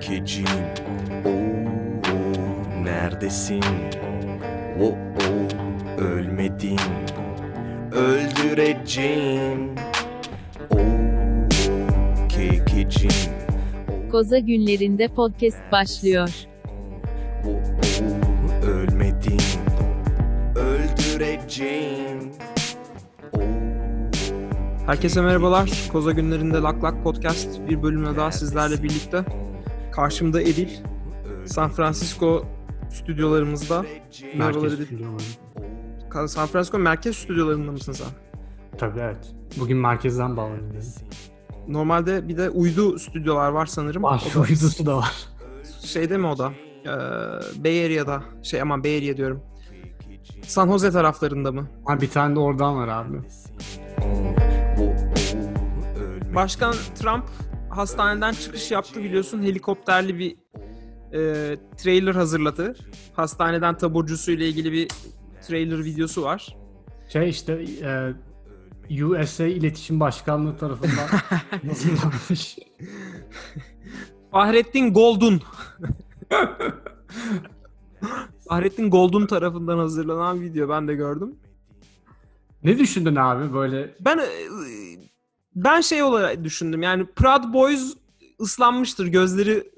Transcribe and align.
kekecim 0.00 0.44
Oo, 1.24 2.84
neredesin? 2.84 3.62
Oo, 4.80 4.94
ölmedin 5.98 6.78
Öldüreceğim 7.92 9.74
Oo, 10.70 11.48
kekecim 12.28 13.10
Koza 14.10 14.38
günlerinde 14.38 15.08
podcast 15.08 15.72
başlıyor. 15.72 16.28
Oo, 17.46 17.60
ölmedin 18.66 19.40
Öldüreceğim 20.54 22.32
Herkese 24.86 25.20
merhabalar. 25.22 25.70
Koza 25.92 26.12
günlerinde 26.12 26.56
Lak 26.56 26.84
Lak 26.84 27.04
Podcast 27.04 27.68
bir 27.68 27.82
bölümle 27.82 28.16
daha 28.16 28.32
sizlerle 28.32 28.82
birlikte. 28.82 29.24
Karşımda 29.92 30.40
Edil. 30.42 30.68
San 31.46 31.70
Francisco 31.70 32.44
stüdyolarımızda. 32.90 33.84
Merkez 34.34 34.72
stüdyoları. 34.72 36.28
San 36.28 36.46
Francisco 36.46 36.78
merkez 36.78 37.16
stüdyolarında 37.16 37.72
mısın 37.72 37.92
sen? 37.92 38.06
Tabii 38.78 39.00
evet. 39.00 39.32
Bugün 39.60 39.76
merkezden 39.78 40.36
bağlanıyorum. 40.36 40.70
Normalde 41.68 42.28
bir 42.28 42.36
de 42.36 42.50
uydu 42.50 42.98
stüdyolar 42.98 43.50
var 43.50 43.66
sanırım. 43.66 44.02
Var, 44.02 44.22
da- 44.34 44.40
uydusu 44.40 44.86
da 44.86 44.96
var. 44.96 45.14
Şeyde 45.84 46.16
mi 46.18 46.26
o 46.26 46.38
da? 46.38 46.52
Ee, 46.84 46.88
Bay 47.64 47.86
Area'da. 47.86 48.22
Şey 48.42 48.62
aman 48.62 48.84
Bay 48.84 48.98
Area 48.98 49.16
diyorum. 49.16 49.42
San 50.42 50.68
Jose 50.68 50.90
taraflarında 50.90 51.52
mı? 51.52 51.68
Ha, 51.86 52.00
bir 52.00 52.10
tane 52.10 52.34
de 52.34 52.38
oradan 52.40 52.76
var 52.76 52.88
abi. 52.88 53.16
Başkan 56.34 56.74
Trump 56.94 57.24
hastaneden 57.70 58.32
çıkış 58.32 58.70
yaptı 58.70 59.04
biliyorsun. 59.04 59.42
Helikopterli 59.42 60.18
bir 60.18 60.36
e, 61.12 61.56
trailer 61.76 62.14
hazırladı. 62.14 62.76
Hastaneden 63.12 63.76
taburcusuyla 63.76 64.46
ilgili 64.46 64.72
bir 64.72 64.88
trailer 65.48 65.84
videosu 65.84 66.22
var. 66.22 66.56
Şey 67.08 67.28
işte 67.28 67.64
e, 68.90 69.04
USA 69.04 69.44
İletişim 69.46 70.00
Başkanlığı 70.00 70.56
tarafından 70.56 71.06
hazırlanmış. 71.68 72.58
Fahrettin 74.30 74.92
Goldun. 74.94 75.42
Fahrettin 78.48 78.90
Goldun 78.90 79.26
tarafından 79.26 79.78
hazırlanan 79.78 80.40
video 80.40 80.68
ben 80.68 80.88
de 80.88 80.94
gördüm. 80.94 81.36
ne 82.64 82.78
düşündün 82.78 83.16
abi 83.16 83.52
böyle? 83.54 83.94
Ben 84.00 84.18
e, 84.18 84.26
ben 85.54 85.80
şey 85.80 86.02
olarak 86.02 86.44
düşündüm. 86.44 86.82
Yani 86.82 87.06
Proud 87.06 87.52
Boys 87.52 87.96
ıslanmıştır, 88.40 89.06
gözleri 89.06 89.70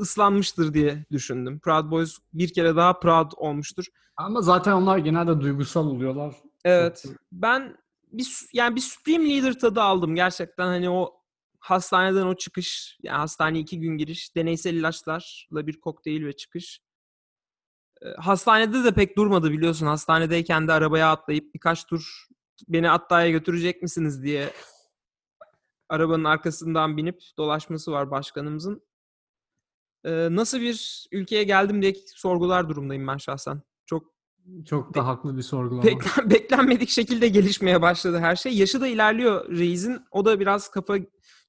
ıslanmıştır 0.00 0.74
diye 0.74 1.04
düşündüm. 1.12 1.58
Proud 1.58 1.90
Boys 1.90 2.18
bir 2.32 2.52
kere 2.52 2.76
daha 2.76 3.00
proud 3.00 3.30
olmuştur. 3.36 3.84
Ama 4.16 4.42
zaten 4.42 4.72
onlar 4.72 4.98
genelde 4.98 5.40
duygusal 5.40 5.86
oluyorlar. 5.86 6.34
Evet. 6.64 7.04
Ben 7.32 7.76
bir 8.12 8.28
yani 8.52 8.76
bir 8.76 8.80
Supreme 8.80 9.28
Leader 9.28 9.58
tadı 9.58 9.82
aldım 9.82 10.14
gerçekten 10.14 10.66
hani 10.66 10.90
o 10.90 11.20
hastaneden 11.60 12.26
o 12.26 12.34
çıkış 12.34 12.98
yani 13.02 13.16
hastaneye 13.18 13.60
iki 13.60 13.80
gün 13.80 13.98
giriş 13.98 14.36
deneysel 14.36 14.74
ilaçlarla 14.74 15.66
bir 15.66 15.80
kokteyl 15.80 16.24
ve 16.24 16.32
çıkış. 16.32 16.80
Ee, 18.02 18.06
Hastanede 18.18 18.84
de 18.84 18.94
pek 18.94 19.16
durmadı 19.16 19.50
biliyorsun. 19.50 19.86
Hastanedeyken 19.86 20.68
de 20.68 20.72
arabaya 20.72 21.12
atlayıp 21.12 21.54
birkaç 21.54 21.84
tur 21.84 22.26
beni 22.68 22.90
Atta'ya 22.90 23.30
götürecek 23.30 23.82
misiniz 23.82 24.22
diye 24.22 24.52
arabanın 25.90 26.24
arkasından 26.24 26.96
binip 26.96 27.20
dolaşması 27.38 27.92
var 27.92 28.10
başkanımızın. 28.10 28.82
Ee, 30.04 30.28
nasıl 30.30 30.60
bir 30.60 31.06
ülkeye 31.12 31.44
geldim 31.44 31.82
diye 31.82 31.94
sorgular 32.14 32.68
durumdayım 32.68 33.06
ben 33.06 33.16
şahsen. 33.16 33.62
Çok 33.86 34.04
Çok 34.66 34.94
da 34.94 35.06
haklı 35.06 35.36
bir 35.36 35.42
sorgulama. 35.42 35.82
Beklen- 35.88 36.30
beklenmedik 36.30 36.88
şekilde 36.88 37.28
gelişmeye 37.28 37.82
başladı 37.82 38.18
her 38.18 38.36
şey. 38.36 38.56
Yaşı 38.58 38.80
da 38.80 38.86
ilerliyor 38.86 39.48
Reis'in. 39.48 40.00
O 40.10 40.24
da 40.24 40.40
biraz 40.40 40.70
kafa 40.70 40.94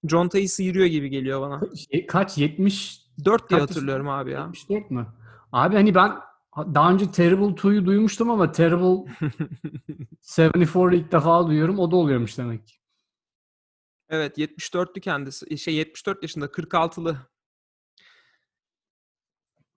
contayı 0.06 0.50
sıyırıyor 0.50 0.86
gibi 0.86 1.10
geliyor 1.10 1.42
bana. 1.42 1.62
Şey, 1.92 2.08
kaç? 2.08 2.38
70 2.38 3.02
4 3.26 3.50
diye 3.50 3.60
Kaç 3.60 3.70
hatırlıyorum 3.70 4.10
abi 4.10 4.32
ya. 4.32 4.40
74 4.40 4.92
mü? 4.92 5.08
Abi 5.52 5.76
hani 5.76 5.96
ben 5.96 6.12
daha 6.58 6.92
önce 6.92 7.12
Terrible 7.12 7.46
2'yu 7.46 7.86
duymuştum 7.86 8.30
ama 8.30 8.52
Terrible 8.52 9.12
74'ü 10.22 10.96
ilk 10.96 11.12
defa 11.12 11.48
duyuyorum. 11.48 11.80
O 11.80 11.92
da 11.92 11.96
oluyormuş 11.96 12.38
demek 12.38 12.68
ki. 12.68 12.74
Evet 14.12 14.38
74'lü 14.38 15.00
kendisi. 15.00 15.58
Şey 15.58 15.76
74 15.76 16.22
yaşında 16.22 16.46
46'lı. 16.46 17.18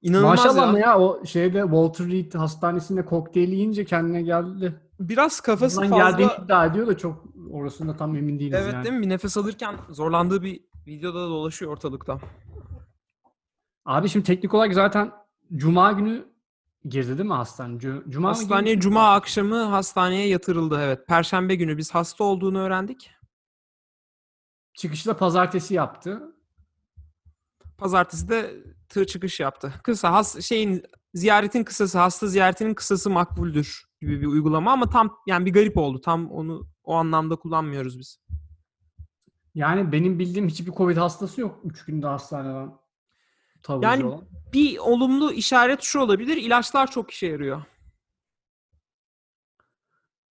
İnanılmaz 0.03 0.39
Maşallah 0.39 0.73
ya. 0.73 0.79
ya. 0.79 0.87
ya 0.87 0.99
o 0.99 1.27
şeyde 1.27 1.61
Walter 1.63 2.07
Reed 2.07 2.35
hastanesinde 2.35 3.05
kokteyl 3.05 3.49
yiyince 3.49 3.85
kendine 3.85 4.23
geldi. 4.23 4.81
Biraz 5.01 5.41
kafası 5.41 5.77
Buradan 5.77 5.91
fazla... 5.91 6.11
geldiğini 6.11 6.45
iddia 6.45 6.67
ediyor 6.67 6.87
da 6.87 6.99
çok 6.99 7.25
orasında 7.51 7.97
tam 7.97 8.17
emin 8.17 8.39
değiliz 8.39 8.59
Evet 8.63 8.73
yani. 8.75 8.85
değil 8.85 8.95
mi? 8.95 9.03
Bir 9.03 9.09
nefes 9.09 9.37
alırken 9.37 9.77
zorlandığı 9.91 10.43
bir 10.43 10.61
videoda 10.87 11.25
da 11.25 11.29
dolaşıyor 11.29 11.73
ortalıkta. 11.73 12.21
Abi 13.85 14.09
şimdi 14.09 14.27
teknik 14.27 14.55
olarak 14.55 14.75
zaten 14.75 15.13
Cuma 15.57 15.93
günü 15.93 16.25
girdi 16.85 17.19
değil 17.19 17.29
mi 17.29 17.35
hastane? 17.35 17.79
Cu- 17.79 18.11
Cuma 18.11 18.29
mı 18.29 18.35
Hastaneye 18.35 18.81
cuma 18.81 19.13
akşamı 19.15 19.63
hastaneye 19.63 20.29
yatırıldı 20.29 20.81
evet. 20.83 21.07
Perşembe 21.07 21.55
günü 21.55 21.77
biz 21.77 21.95
hasta 21.95 22.25
olduğunu 22.25 22.59
öğrendik. 22.59 23.11
Çıkışı 24.75 25.09
da 25.09 25.17
pazartesi 25.17 25.75
yaptı. 25.75 26.35
Pazartesi 27.79 28.29
de 28.29 28.55
tır 28.89 29.05
çıkış 29.05 29.41
yaptı. 29.41 29.75
Kısa 29.83 30.13
has 30.13 30.41
şeyin 30.41 30.83
ziyaretin 31.15 31.65
kısası, 31.65 31.99
hasta 31.99 32.27
ziyaretinin 32.27 32.75
kısası 32.75 33.11
makbuldür 33.11 33.85
gibi 34.01 34.21
bir 34.21 34.27
uygulama 34.27 34.73
ama 34.73 34.91
tam 34.91 35.17
yani 35.27 35.47
bir 35.47 35.53
garip 35.53 35.77
oldu. 35.77 36.01
Tam 36.01 36.31
onu 36.31 36.69
o 36.85 36.95
anlamda 36.95 37.37
kullanmıyoruz 37.37 37.99
biz. 37.99 38.21
Yani 39.55 39.93
benim 39.93 40.19
bildiğim 40.19 40.49
hiçbir 40.49 40.73
Covid 40.73 40.97
hastası 40.97 41.41
yok. 41.41 41.61
Üç 41.65 41.85
günde 41.85 42.07
hastaneden 42.07 42.71
taburcu 43.63 43.89
Yani- 43.89 44.05
olan. 44.05 44.25
Bir 44.53 44.79
olumlu 44.79 45.33
işaret 45.33 45.83
şu 45.83 46.01
olabilir. 46.01 46.37
ilaçlar 46.37 46.91
çok 46.91 47.11
işe 47.11 47.27
yarıyor. 47.27 47.63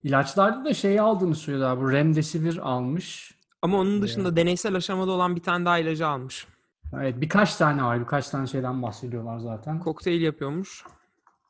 İlaçlarda 0.02 0.64
da 0.64 0.74
şeyi 0.74 1.00
aldığını 1.00 1.34
söylüyorlar. 1.34 1.80
Bu 1.80 1.92
Remdesivir 1.92 2.56
almış. 2.56 3.33
Ama 3.64 3.78
onun 3.78 4.02
dışında 4.02 4.36
deneysel 4.36 4.74
aşamada 4.74 5.10
olan 5.10 5.36
bir 5.36 5.42
tane 5.42 5.64
daha 5.64 5.78
ilacı 5.78 6.06
almış. 6.06 6.46
Evet 6.94 7.20
birkaç 7.20 7.56
tane 7.56 7.82
var. 7.82 8.00
Birkaç 8.00 8.28
tane 8.28 8.46
şeyden 8.46 8.82
bahsediyorlar 8.82 9.38
zaten. 9.38 9.80
Kokteyl 9.80 10.22
yapıyormuş. 10.22 10.84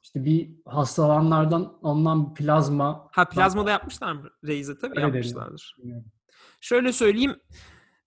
İşte 0.03 0.25
bir 0.25 0.51
hastalananlardan 0.67 1.73
alınan 1.83 2.35
plazma. 2.35 3.09
Ha 3.13 3.25
plazmada 3.25 3.71
yapmışlar 3.71 4.13
mı? 4.13 4.31
Reis'e 4.45 4.79
tabii 4.79 4.91
Öyle 4.91 5.01
yapmışlardır. 5.01 5.77
Bilmiyorum. 5.79 6.07
Şöyle 6.61 6.93
söyleyeyim. 6.93 7.37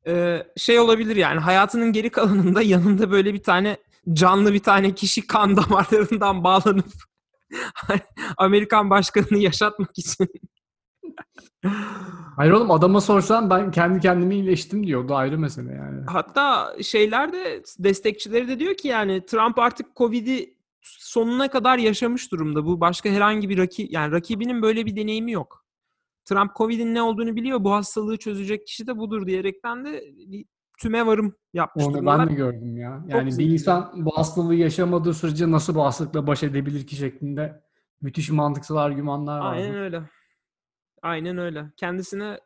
e, 0.08 0.44
şey 0.58 0.80
olabilir 0.80 1.16
yani 1.16 1.40
hayatının 1.40 1.94
geri 1.94 2.10
kalanında 2.10 2.62
yanında 2.62 3.12
böyle 3.12 3.34
bir 3.34 3.44
tane 3.44 3.78
canlı 4.14 4.54
bir 4.54 4.64
tane 4.64 4.96
kişi 4.96 5.28
kan 5.28 5.58
damarlarından 5.58 6.44
bağlanıp 6.44 6.92
Amerikan 8.38 8.90
başkanını 8.90 9.38
yaşatmak 9.38 9.98
için. 9.98 10.28
Hayır 12.36 12.52
oğlum 12.52 12.72
adama 12.72 13.02
sorsan 13.02 13.50
ben 13.50 13.72
kendi 13.72 14.00
kendime 14.00 14.36
iyileştim 14.36 14.88
diyor. 14.88 15.04
O 15.06 15.10
da 15.10 15.16
ayrı 15.16 15.40
mesele 15.40 15.74
yani. 15.74 16.06
Hatta 16.08 16.76
şeyler 16.82 17.34
de 17.34 17.64
destekçileri 17.80 18.48
de 18.48 18.60
diyor 18.60 18.74
ki 18.74 18.88
yani 18.88 19.26
Trump 19.26 19.60
artık 19.60 19.96
Covid'i 19.96 20.58
sonuna 20.82 21.50
kadar 21.50 21.78
yaşamış 21.78 22.32
durumda. 22.32 22.66
Bu 22.66 22.82
başka 22.82 23.10
herhangi 23.10 23.50
bir 23.50 23.58
rakip 23.58 23.92
yani 23.92 24.12
rakibinin 24.12 24.62
böyle 24.62 24.86
bir 24.86 24.96
deneyimi 24.96 25.32
yok. 25.32 25.66
Trump 26.26 26.56
Covid'in 26.56 26.94
ne 26.94 27.02
olduğunu 27.02 27.36
biliyor. 27.36 27.64
Bu 27.64 27.72
hastalığı 27.74 28.18
çözecek 28.18 28.68
kişi 28.68 28.88
de 28.88 28.98
budur 28.98 29.28
diyerekten 29.28 29.86
de 29.86 30.04
bir 30.28 30.46
tüme 30.80 31.06
varım 31.06 31.36
yapmış 31.54 31.86
Onu 31.86 31.94
durumdalar. 31.94 32.20
ben 32.20 32.30
de 32.30 32.34
gördüm 32.34 32.78
ya. 32.78 33.04
Yani 33.08 33.26
bir 33.26 33.32
zekice. 33.32 33.54
insan 33.54 33.92
bu 33.96 34.18
hastalığı 34.18 34.56
yaşamadığı 34.56 35.14
sürece 35.14 35.52
nasıl 35.52 35.76
bu 35.76 35.84
hastalıkla 35.84 36.28
baş 36.28 36.44
edebilir 36.44 36.88
ki 36.88 36.96
şeklinde 36.96 37.62
müthiş 38.02 38.30
mantıksal 38.30 38.76
argümanlar 38.78 39.40
var. 39.40 39.54
Aynen 39.54 39.76
öyle. 39.76 40.02
Aynen 41.02 41.38
öyle. 41.38 41.66
Kendisine 41.78 42.40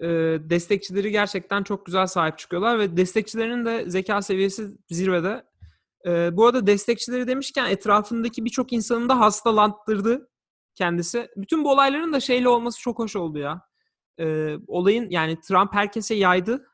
e, 0.00 0.06
destekçileri 0.40 1.10
gerçekten 1.10 1.62
çok 1.62 1.86
güzel 1.86 2.06
sahip 2.06 2.38
çıkıyorlar 2.38 2.78
ve 2.78 2.96
destekçilerinin 2.96 3.64
de 3.64 3.90
zeka 3.90 4.22
seviyesi 4.22 4.68
zirvede. 4.90 5.44
E, 6.06 6.36
bu 6.36 6.46
arada 6.46 6.66
destekçileri 6.66 7.26
demişken 7.26 7.66
etrafındaki 7.66 8.44
birçok 8.44 8.72
insanı 8.72 9.08
da 9.08 9.20
hastalandırdı 9.20 10.28
kendisi. 10.74 11.28
Bütün 11.36 11.64
bu 11.64 11.72
olayların 11.72 12.12
da 12.12 12.20
şeyle 12.20 12.48
olması 12.48 12.80
çok 12.80 12.98
hoş 12.98 13.16
oldu 13.16 13.38
ya. 13.38 13.62
E, 14.20 14.56
olayın 14.66 15.10
yani 15.10 15.40
Trump 15.40 15.74
herkese 15.74 16.14
yaydı. 16.14 16.66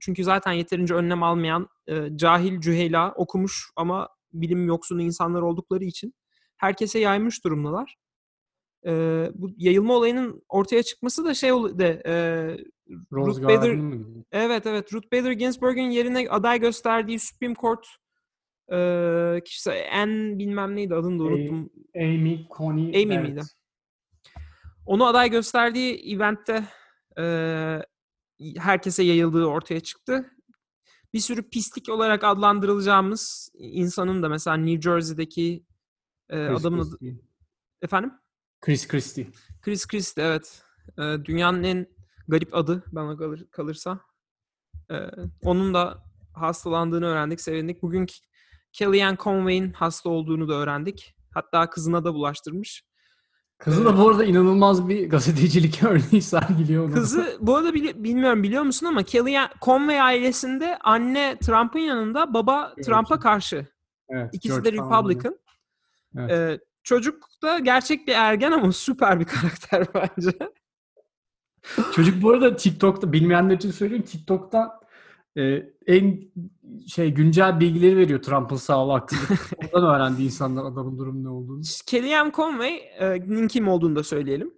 Çünkü 0.00 0.24
zaten 0.24 0.52
yeterince 0.52 0.94
önlem 0.94 1.22
almayan 1.22 1.68
e, 1.86 2.16
cahil 2.16 2.60
cüheyla 2.60 3.12
okumuş 3.12 3.70
ama 3.76 4.08
bilim 4.32 4.66
yoksunu 4.66 5.02
insanlar 5.02 5.42
oldukları 5.42 5.84
için 5.84 6.14
herkese 6.56 6.98
yaymış 6.98 7.44
durumdalar. 7.44 7.96
Ee, 8.86 9.30
bu 9.34 9.50
yayılma 9.56 9.94
olayının 9.94 10.42
ortaya 10.48 10.82
çıkması 10.82 11.24
da 11.24 11.34
şey 11.34 11.52
ol- 11.52 11.78
de 11.78 12.02
e, 12.06 12.12
Rose 13.12 13.40
Ruth 13.40 13.48
Bader-? 13.48 14.04
Evet 14.32 14.66
evet 14.66 14.92
Ruth 14.92 15.12
Bader 15.12 15.32
Ginsburg'un 15.32 15.90
yerine 15.90 16.26
aday 16.30 16.60
gösterdiği 16.60 17.18
Supreme 17.18 17.54
Court 17.54 17.86
e, 18.72 19.40
kişisi 19.44 19.70
en 19.70 20.38
bilmem 20.38 20.76
neydi 20.76 20.94
adını 20.94 21.18
da 21.18 21.24
Amy- 21.24 21.34
unuttum. 21.40 21.70
Amy 21.96 22.46
Coney 22.56 22.84
Amy 23.04 23.08
Barrett. 23.10 23.22
miydi? 23.28 23.42
Onu 24.86 25.06
aday 25.06 25.30
gösterdiği 25.30 26.14
eventte 26.14 26.64
e, 27.18 27.24
herkese 28.56 29.02
yayıldığı 29.02 29.44
ortaya 29.46 29.80
çıktı. 29.80 30.30
Bir 31.12 31.18
sürü 31.20 31.50
pislik 31.50 31.88
olarak 31.88 32.24
adlandırılacağımız 32.24 33.50
insanın 33.54 34.22
da 34.22 34.28
mesela 34.28 34.56
New 34.56 34.80
Jersey'deki 34.90 35.64
e, 36.28 36.36
adamın 36.46 36.78
adı, 36.80 36.96
efendim 37.82 38.12
Chris 38.60 38.88
Christie. 38.88 39.26
Chris 39.62 39.86
Christie 39.86 40.24
evet. 40.24 40.62
E, 40.98 41.02
dünyanın 41.24 41.62
en 41.62 41.86
garip 42.28 42.54
adı 42.54 42.82
bana 42.92 43.16
kalır, 43.16 43.46
kalırsa. 43.50 44.00
E, 44.90 44.94
onun 45.42 45.74
da 45.74 46.02
hastalandığını 46.34 47.06
öğrendik, 47.06 47.40
sevindik. 47.40 47.82
Bugün 47.82 48.06
Kellyanne 48.72 49.16
Conway'in 49.16 49.72
hasta 49.72 50.08
olduğunu 50.08 50.48
da 50.48 50.54
öğrendik. 50.54 51.14
Hatta 51.34 51.70
kızına 51.70 52.04
da 52.04 52.14
bulaştırmış. 52.14 52.84
Kızı 53.58 53.84
da 53.84 53.98
bu 53.98 54.08
arada 54.08 54.24
inanılmaz 54.24 54.88
bir 54.88 55.10
gazetecilik 55.10 55.82
örneği 55.84 56.22
sergiliyor. 56.22 56.84
ona. 56.84 56.94
Kızı 56.94 57.38
bu 57.40 57.56
arada 57.56 57.68
bili- 57.68 58.04
bilmiyorum 58.04 58.42
biliyor 58.42 58.62
musun 58.62 58.86
ama 58.86 59.02
Kellyanne 59.02 59.50
Conway 59.62 60.00
ailesinde 60.00 60.78
anne 60.78 61.36
Trump'ın 61.42 61.78
yanında 61.78 62.34
baba 62.34 62.72
Evet. 62.76 62.86
Trump'a 62.86 63.20
karşı. 63.20 63.66
Evet, 64.08 64.30
İkisi 64.34 64.48
George 64.54 64.72
de. 64.72 64.76
Republican. 64.76 65.38
Evet. 66.18 66.30
Ee, 66.30 66.58
çocuk 66.82 67.28
da 67.42 67.58
gerçek 67.58 68.06
bir 68.06 68.12
ergen 68.12 68.52
ama 68.52 68.72
süper 68.72 69.20
bir 69.20 69.24
karakter 69.40 69.86
bence. 69.94 70.38
Çocuk 71.94 72.22
bu 72.22 72.30
arada 72.30 72.56
TikTok'ta 72.56 73.12
bilmeyenler 73.12 73.54
için 73.54 73.70
söyleyeyim 73.70 74.04
TikTok'tan 74.04 74.80
e, 75.38 75.42
en 75.86 76.20
şey 76.86 77.10
güncel 77.10 77.60
bilgileri 77.60 77.96
veriyor 77.96 78.22
Trump'ın 78.22 78.56
sağlığı 78.56 78.92
hakkında. 78.92 79.20
Oradan 79.72 79.94
öğrendi 79.94 80.22
insanlar 80.22 80.64
adamın 80.64 80.98
durumu 80.98 81.24
ne 81.24 81.28
olduğunu. 81.28 81.62
Kellyanne 81.86 82.32
Conway'nin 82.32 83.48
kim 83.48 83.68
olduğunu 83.68 83.96
da 83.96 84.02
söyleyelim. 84.02 84.54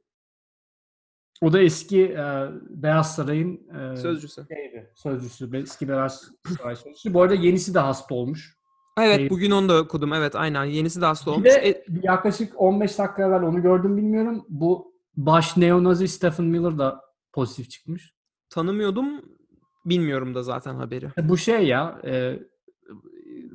O 1.40 1.52
da 1.52 1.60
eski 1.60 2.02
e, 2.04 2.48
Beyaz 2.70 3.14
Saray'ın 3.14 3.69
e, 3.74 3.96
Sözcüsü. 3.96 4.46
şeydi, 4.48 4.90
sözcüsü. 4.94 5.56
Eski 5.56 5.88
Beyaz 5.88 6.30
Saray 6.58 6.76
sözcüsü. 6.76 7.14
Bu 7.14 7.22
arada 7.22 7.34
yenisi 7.34 7.74
de 7.74 7.78
hasta 7.78 8.14
olmuş. 8.14 8.62
Evet 8.99 9.17
Şey- 9.17 9.31
bugün 9.31 9.50
onu 9.50 9.69
da 9.69 9.79
okudum. 9.83 10.12
Evet 10.12 10.37
aynen. 10.37 10.65
Yenisi 10.65 11.00
de 11.00 11.06
hasta 11.06 11.31
olmuş. 11.31 11.44
de 11.44 11.50
E, 11.50 11.85
yaklaşık 12.03 12.61
15 12.61 12.99
dakika 12.99 13.23
evvel 13.23 13.43
onu 13.43 13.62
gördüm 13.62 13.97
bilmiyorum. 13.97 14.44
Bu 14.49 14.93
baş 15.17 15.56
neonazi 15.56 16.09
Stephen 16.09 16.47
Miller 16.47 16.79
da 16.79 17.00
pozitif 17.33 17.71
çıkmış. 17.71 18.15
tanımıyordum. 18.50 19.06
Bilmiyorum 19.85 20.35
da 20.35 20.43
zaten 20.43 20.75
haberi. 20.75 21.09
Bu 21.23 21.37
şey 21.37 21.67
ya 21.67 22.00
e, 22.05 22.39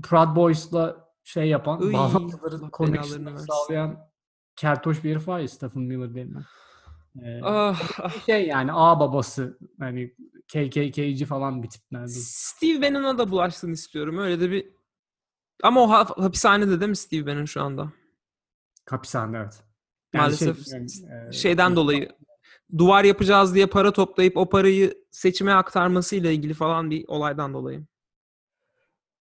Proud 0.03 0.35
Boys'la 0.35 1.07
şey 1.23 1.47
yapan, 1.49 1.81
Iy, 1.81 1.93
bağlantıları, 1.93 2.59
connection'ları 2.73 3.39
sağlayan 3.39 3.97
kertoş 4.55 5.03
bir 5.03 5.11
herif 5.11 5.27
var 5.27 5.39
ya 5.39 5.47
Stephen 5.47 5.81
Miller 5.83 6.15
denilen. 6.15 6.43
E, 7.23 7.41
Ah, 7.43 7.81
ah. 8.03 8.25
şey 8.25 8.47
yani 8.47 8.71
A 8.73 8.99
babası 8.99 9.57
hani 9.79 10.13
KKK'ci 10.47 11.25
falan 11.25 11.63
bir 11.63 11.69
tip 11.69 11.81
neredeyse. 11.91 12.19
Steve 12.23 12.81
Bannon'a 12.81 13.17
da 13.17 13.31
bulaşsın 13.31 13.71
istiyorum. 13.71 14.17
Öyle 14.17 14.39
de 14.39 14.51
bir 14.51 14.76
ama 15.63 15.83
o 15.83 15.89
ha- 15.89 16.23
hapishanede 16.23 16.79
değil 16.79 16.89
mi 16.89 16.95
Steve 16.95 17.27
Bannon 17.27 17.45
şu 17.45 17.61
anda? 17.61 17.91
Hapishane 18.89 19.37
evet. 19.37 19.63
Maalesef 20.13 20.67
şey, 20.67 20.79
e, 21.29 21.31
Şeyden 21.31 21.75
dolayı 21.75 22.09
duvar 22.77 23.03
yapacağız 23.03 23.55
diye 23.55 23.65
para 23.65 23.91
toplayıp 23.91 24.37
o 24.37 24.49
parayı 24.49 24.93
seçime 25.11 25.53
aktarmasıyla 25.53 26.31
ilgili 26.31 26.53
falan 26.53 26.91
bir 26.91 27.05
olaydan 27.07 27.53
dolayı. 27.53 27.85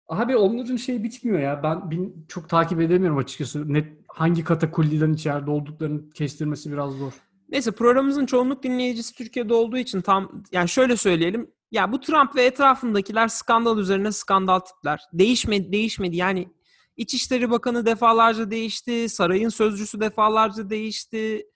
Abi 0.09 0.37
onların 0.37 0.77
şey 0.77 1.03
bitmiyor 1.03 1.41
ya. 1.41 1.62
Ben 1.62 1.91
bin, 1.91 2.27
çok 2.29 2.49
takip 2.49 2.81
edemiyorum 2.81 3.19
açıkçası. 3.19 3.73
Net 3.73 3.89
hangi 4.09 4.44
katakulliden 4.44 5.12
içeride 5.12 5.50
olduklarını 5.50 6.11
kestirmesi 6.11 6.73
biraz 6.73 6.93
zor. 6.93 7.12
Neyse 7.49 7.71
programımızın 7.71 8.27
çoğunluk 8.27 8.62
dinleyicisi 8.62 9.15
Türkiye'de 9.15 9.55
olduğu 9.55 9.79
için 9.79 10.00
tam 10.00 10.43
yani 10.53 10.69
şöyle 10.69 10.97
söyleyelim. 10.97 11.50
Ya 11.71 11.93
bu 11.93 12.01
Trump 12.01 12.37
ve 12.37 12.45
etrafındakiler 12.45 13.29
skandal 13.29 13.79
üzerine 13.79 14.13
skandal 14.13 14.59
tipler. 14.59 15.01
Değişmedi, 15.13 15.73
değişmedi. 15.73 16.17
Yani 16.17 16.49
İçişleri 16.97 17.51
Bakanı 17.51 17.87
defalarca 17.87 18.51
değişti, 18.51 19.09
sarayın 19.09 19.49
sözcüsü 19.49 20.01
defalarca 20.01 20.71
değişti. 20.71 21.47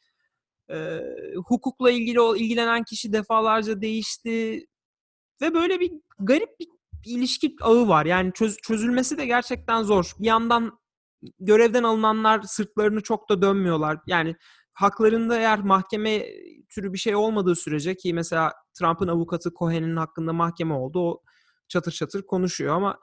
Ee, 0.70 1.00
hukukla 1.46 1.90
ilgili 1.90 2.38
ilgilenen 2.38 2.84
kişi 2.84 3.12
defalarca 3.12 3.80
değişti. 3.80 4.66
Ve 5.40 5.54
böyle 5.54 5.80
bir 5.80 5.92
garip 6.18 6.60
bir 6.60 6.68
ilişki 7.06 7.56
ağı 7.60 7.88
var. 7.88 8.06
Yani 8.06 8.32
çöz- 8.32 8.60
çözülmesi 8.62 9.18
de 9.18 9.26
gerçekten 9.26 9.82
zor. 9.82 10.12
Bir 10.18 10.26
yandan 10.26 10.78
görevden 11.40 11.82
alınanlar 11.82 12.42
sırtlarını 12.42 13.00
çok 13.02 13.28
da 13.28 13.42
dönmüyorlar. 13.42 13.98
Yani 14.06 14.36
haklarında 14.72 15.38
eğer 15.38 15.58
mahkeme 15.60 16.26
türü 16.68 16.92
bir 16.92 16.98
şey 16.98 17.14
olmadığı 17.14 17.56
sürece 17.56 17.96
ki 17.96 18.14
mesela 18.14 18.52
Trump'ın 18.74 19.08
avukatı 19.08 19.50
Cohen'in 19.58 19.96
hakkında 19.96 20.32
mahkeme 20.32 20.74
oldu. 20.74 21.00
O 21.10 21.22
çatır 21.68 21.92
çatır 21.92 22.22
konuşuyor 22.22 22.74
ama 22.76 22.98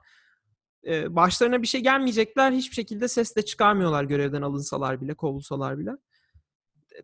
e, 0.86 1.16
başlarına 1.16 1.62
bir 1.62 1.66
şey 1.66 1.80
gelmeyecekler. 1.80 2.52
Hiçbir 2.52 2.74
şekilde 2.74 3.08
ses 3.08 3.36
de 3.36 3.42
çıkarmıyorlar 3.42 4.04
görevden 4.04 4.42
alınsalar 4.42 5.00
bile, 5.00 5.14
kovulsalar 5.14 5.78
bile. 5.78 5.90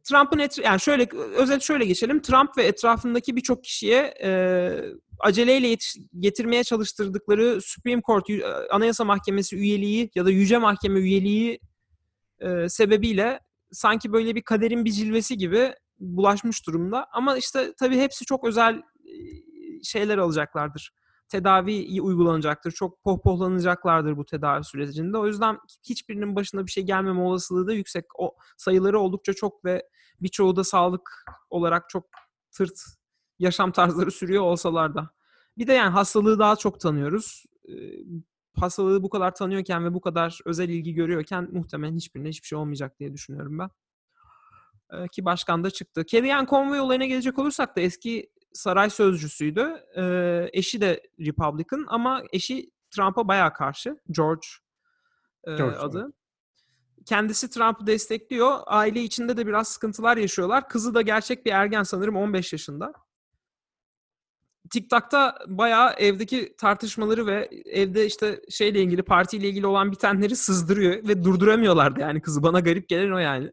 Trump'ın 0.04 0.38
etr- 0.38 0.62
yani 0.64 0.80
şöyle 0.80 1.08
özet 1.36 1.62
şöyle 1.62 1.84
geçelim. 1.84 2.22
Trump 2.22 2.56
ve 2.56 2.62
etrafındaki 2.62 3.36
birçok 3.36 3.64
kişiye 3.64 4.14
e, 4.22 4.30
aceleyle 5.20 5.68
yetiş- 5.68 6.08
getirmeye 6.20 6.64
çalıştırdıkları 6.64 7.60
Supreme 7.62 8.02
Court 8.06 8.28
Yu- 8.28 8.44
Anayasa 8.70 9.04
Mahkemesi 9.04 9.56
üyeliği 9.56 10.10
ya 10.14 10.24
da 10.24 10.30
Yüce 10.30 10.58
Mahkeme 10.58 11.00
üyeliği 11.00 11.60
e, 12.40 12.68
sebebiyle 12.68 13.40
sanki 13.74 14.12
böyle 14.12 14.34
bir 14.34 14.42
kaderin 14.42 14.84
bir 14.84 14.90
cilvesi 14.90 15.36
gibi 15.36 15.74
bulaşmış 15.98 16.66
durumda. 16.66 17.06
Ama 17.12 17.36
işte 17.36 17.74
tabii 17.78 17.98
hepsi 17.98 18.24
çok 18.24 18.44
özel 18.44 18.82
şeyler 19.82 20.18
alacaklardır. 20.18 20.92
Tedavi 21.28 22.00
uygulanacaktır. 22.02 22.72
Çok 22.72 23.02
pohpohlanacaklardır 23.02 24.16
bu 24.16 24.24
tedavi 24.24 24.64
sürecinde. 24.64 25.18
O 25.18 25.26
yüzden 25.26 25.58
hiçbirinin 25.88 26.36
başına 26.36 26.66
bir 26.66 26.70
şey 26.70 26.84
gelmeme 26.84 27.20
olasılığı 27.20 27.66
da 27.66 27.72
yüksek. 27.72 28.04
O 28.18 28.36
sayıları 28.56 29.00
oldukça 29.00 29.32
çok 29.34 29.64
ve 29.64 29.88
birçoğu 30.20 30.56
da 30.56 30.64
sağlık 30.64 31.24
olarak 31.50 31.88
çok 31.88 32.06
tırt 32.52 32.80
yaşam 33.38 33.72
tarzları 33.72 34.10
sürüyor 34.10 34.42
olsalar 34.42 34.94
da. 34.94 35.10
Bir 35.58 35.66
de 35.66 35.72
yani 35.72 35.90
hastalığı 35.90 36.38
daha 36.38 36.56
çok 36.56 36.80
tanıyoruz. 36.80 37.44
Hastalığı 38.56 39.02
bu 39.02 39.10
kadar 39.10 39.34
tanıyorken 39.34 39.84
ve 39.84 39.94
bu 39.94 40.00
kadar 40.00 40.38
özel 40.44 40.68
ilgi 40.68 40.94
görüyorken 40.94 41.48
muhtemelen 41.52 41.96
hiçbirine 41.96 42.28
hiçbir 42.28 42.46
şey 42.46 42.58
olmayacak 42.58 42.98
diye 42.98 43.12
düşünüyorum 43.12 43.58
ben. 43.58 43.70
Ee, 44.92 45.08
ki 45.08 45.24
başkan 45.24 45.64
da 45.64 45.70
çıktı. 45.70 46.04
Kellyanne 46.04 46.46
Conway 46.48 46.80
olayına 46.80 47.06
gelecek 47.06 47.38
olursak 47.38 47.76
da 47.76 47.80
eski 47.80 48.30
saray 48.52 48.90
sözcüsüydü. 48.90 49.76
Ee, 49.96 50.48
eşi 50.52 50.80
de 50.80 51.02
Republican 51.20 51.84
ama 51.88 52.22
eşi 52.32 52.70
Trump'a 52.90 53.28
bayağı 53.28 53.52
karşı. 53.52 54.00
George, 54.10 54.46
e, 55.44 55.56
George, 55.56 55.76
adı. 55.76 56.12
Kendisi 57.06 57.50
Trump'ı 57.50 57.86
destekliyor. 57.86 58.58
Aile 58.66 59.02
içinde 59.02 59.36
de 59.36 59.46
biraz 59.46 59.68
sıkıntılar 59.68 60.16
yaşıyorlar. 60.16 60.68
Kızı 60.68 60.94
da 60.94 61.02
gerçek 61.02 61.46
bir 61.46 61.52
ergen 61.52 61.82
sanırım 61.82 62.16
15 62.16 62.52
yaşında. 62.52 62.92
TikTok'ta 64.70 65.38
bayağı 65.46 65.92
evdeki 65.98 66.54
tartışmaları 66.58 67.26
ve 67.26 67.48
evde 67.66 68.06
işte 68.06 68.40
şeyle 68.50 68.82
ilgili 68.82 69.02
partiyle 69.02 69.48
ilgili 69.48 69.66
olan 69.66 69.92
bitenleri 69.92 70.36
sızdırıyor 70.36 71.08
ve 71.08 71.24
durduramıyorlardı 71.24 72.00
yani 72.00 72.20
kızı. 72.20 72.42
Bana 72.42 72.60
garip 72.60 72.88
gelen 72.88 73.12
o 73.12 73.18
yani. 73.18 73.52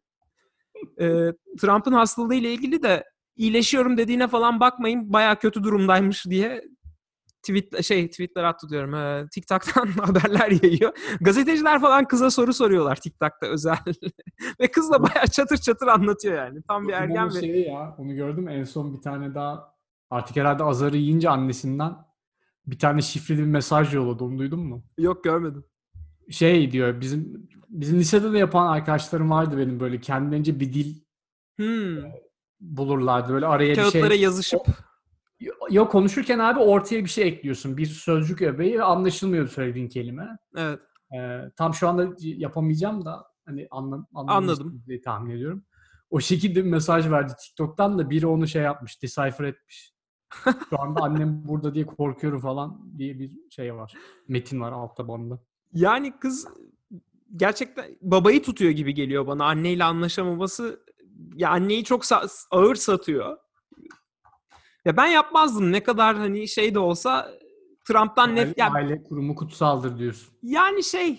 Ee, 1.00 1.34
Trump'ın 1.62 1.94
hastalığı 1.94 2.36
ile 2.36 2.54
ilgili 2.54 2.84
de 2.84 3.04
iyileşiyorum 3.36 3.98
dediğine 3.98 4.28
falan 4.28 4.60
bakmayın 4.60 5.14
bayağı 5.14 5.36
kötü 5.36 5.64
durumdaymış 5.64 6.26
diye 6.26 6.62
tweet 7.44 7.84
şey 7.84 8.10
tweetler 8.10 8.44
attı 8.44 8.70
diyorum. 8.70 8.94
Ee, 8.94 9.28
TikTok'tan 9.32 9.86
haberler 10.06 10.64
yayıyor. 10.64 10.92
Gazeteciler 11.22 11.82
falan 11.82 12.06
kıza 12.06 12.32
soru 12.32 12.54
soruyorlar 12.54 12.96
TikTok'ta 12.96 13.48
özel. 13.48 13.78
ve 14.60 14.68
kız 14.68 14.92
da 14.92 15.04
bayağı 15.04 15.28
çatır 15.28 15.58
çatır 15.58 15.88
anlatıyor 15.88 16.36
yani. 16.36 16.62
Tam 16.68 16.88
bir 16.88 16.94
ergen 16.94 17.28
ve 17.28 17.40
şey 17.40 17.62
ya 17.62 17.96
onu 17.98 18.16
gördüm 18.16 18.48
en 18.48 18.64
son 18.64 18.94
bir 18.94 19.02
tane 19.02 19.36
daha 19.36 19.71
artık 20.12 20.36
herhalde 20.36 20.64
azarı 20.64 20.98
yiyince 20.98 21.30
annesinden 21.30 21.94
bir 22.68 22.80
tane 22.80 23.02
şifreli 23.02 23.40
bir 23.40 23.46
mesaj 23.46 23.94
yolladı 23.94 24.24
onu 24.24 24.38
duydun 24.38 24.60
mu? 24.60 24.84
yok 24.98 25.24
görmedim. 25.24 25.66
Şey 26.30 26.72
diyor 26.72 27.02
bizim 27.02 27.50
bizim 27.70 28.00
lisede 28.00 28.34
de 28.34 28.38
yapan 28.38 28.68
arkadaşlarım 28.68 29.30
vardı 29.32 29.58
benim 29.58 29.80
böyle 29.80 30.00
kendilerince 30.02 30.60
bir 30.60 30.74
dil 30.74 31.02
Hmm. 31.58 31.98
bulurlardı 32.60 33.34
böyle 33.34 33.46
araya 33.46 33.70
bir 33.72 33.76
Kağıtlara 33.76 34.10
şey. 34.10 34.20
yazışıp 34.22 34.62
Yok 35.70 35.92
konuşurken 35.92 36.40
abi 36.40 36.60
ortaya 36.60 37.04
bir 37.04 37.10
şey 37.10 37.28
ekliyorsun. 37.28 37.78
Bir 37.78 37.86
sözcük 37.86 38.42
öbeği 38.42 38.80
ve 38.80 38.84
anlaşılmıyor 38.84 39.48
söylediğin 39.48 39.88
kelime. 39.88 40.38
evet. 40.58 40.80
Ee, 41.18 41.42
tam 41.58 41.74
şu 41.74 41.88
anda 41.90 42.10
yapamayacağım 42.20 43.06
da 43.06 43.26
hani 43.46 43.68
anla, 43.72 44.08
Anladım. 44.14 44.84
diye 44.88 45.02
tahmin 45.02 45.36
ediyorum. 45.36 45.66
O 46.10 46.20
şekilde 46.20 46.66
bir 46.66 46.70
mesaj 46.70 47.10
verdi 47.10 47.34
TikTok'tan 47.44 48.00
da 48.00 48.10
biri 48.10 48.28
onu 48.28 48.48
şey 48.48 48.62
yapmış, 48.62 49.02
decipher 49.04 49.44
etmiş. 49.46 49.94
Şu 50.70 50.82
anda 50.82 51.02
annem 51.02 51.42
burada 51.48 51.74
diye 51.74 51.86
korkuyorum 51.86 52.40
falan 52.42 52.82
diye 52.98 53.20
bir 53.20 53.32
şey 53.50 53.76
var. 53.76 53.94
Metin 54.28 54.62
var 54.62 54.72
altta 54.72 55.08
banda. 55.08 55.40
Yani 55.74 56.20
kız 56.20 56.48
gerçekten 57.36 57.86
babayı 58.02 58.44
tutuyor 58.44 58.72
gibi 58.72 58.94
geliyor 58.94 59.28
bana. 59.28 59.46
Anneyle 59.46 59.84
anlaşamaması 59.84 60.86
ya 61.36 61.50
anneyi 61.50 61.84
çok 61.84 62.04
sa- 62.04 62.46
ağır 62.52 62.76
satıyor. 62.76 63.38
Ya 64.86 64.98
ben 64.98 65.08
yapmazdım 65.08 65.72
ne 65.72 65.84
kadar 65.84 66.18
hani 66.18 66.48
şey 66.48 66.74
de 66.74 66.80
olsa 66.80 67.32
Trump'tan 67.88 68.36
nef 68.36 68.48
Aile, 68.48 68.54
ya 68.58 68.72
aile 68.74 69.04
kurumu 69.04 69.36
kutsaldır 69.36 69.98
diyorsun. 69.98 70.34
yani 70.44 70.84
şey 70.84 71.18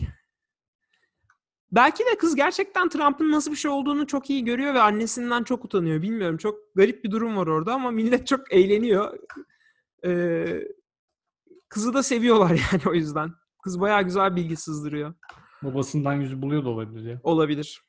belki 1.72 2.04
de 2.04 2.18
kız 2.18 2.34
gerçekten 2.34 2.88
Trump'ın 2.88 3.32
nasıl 3.32 3.50
bir 3.50 3.56
şey 3.56 3.70
olduğunu 3.70 4.06
çok 4.06 4.30
iyi 4.30 4.44
görüyor 4.44 4.74
ve 4.74 4.80
annesinden 4.80 5.44
çok 5.44 5.64
utanıyor. 5.64 6.02
Bilmiyorum 6.02 6.36
çok 6.36 6.58
garip 6.74 7.04
bir 7.04 7.10
durum 7.10 7.36
var 7.36 7.46
orada 7.46 7.74
ama 7.74 7.90
millet 7.90 8.26
çok 8.26 8.52
eğleniyor. 8.52 9.18
Ee, 10.04 10.60
kızı 11.68 11.94
da 11.94 12.02
seviyorlar 12.02 12.50
yani 12.72 12.82
o 12.86 12.94
yüzden. 12.94 13.32
Kız 13.62 13.80
bayağı 13.80 14.02
güzel 14.02 14.36
bilgi 14.36 14.56
sızdırıyor. 14.56 15.14
Babasından 15.62 16.12
yüzü 16.12 16.42
buluyor 16.42 16.64
da 16.64 16.68
olabilir 16.68 17.10
ya. 17.10 17.20
Olabilir. 17.22 17.82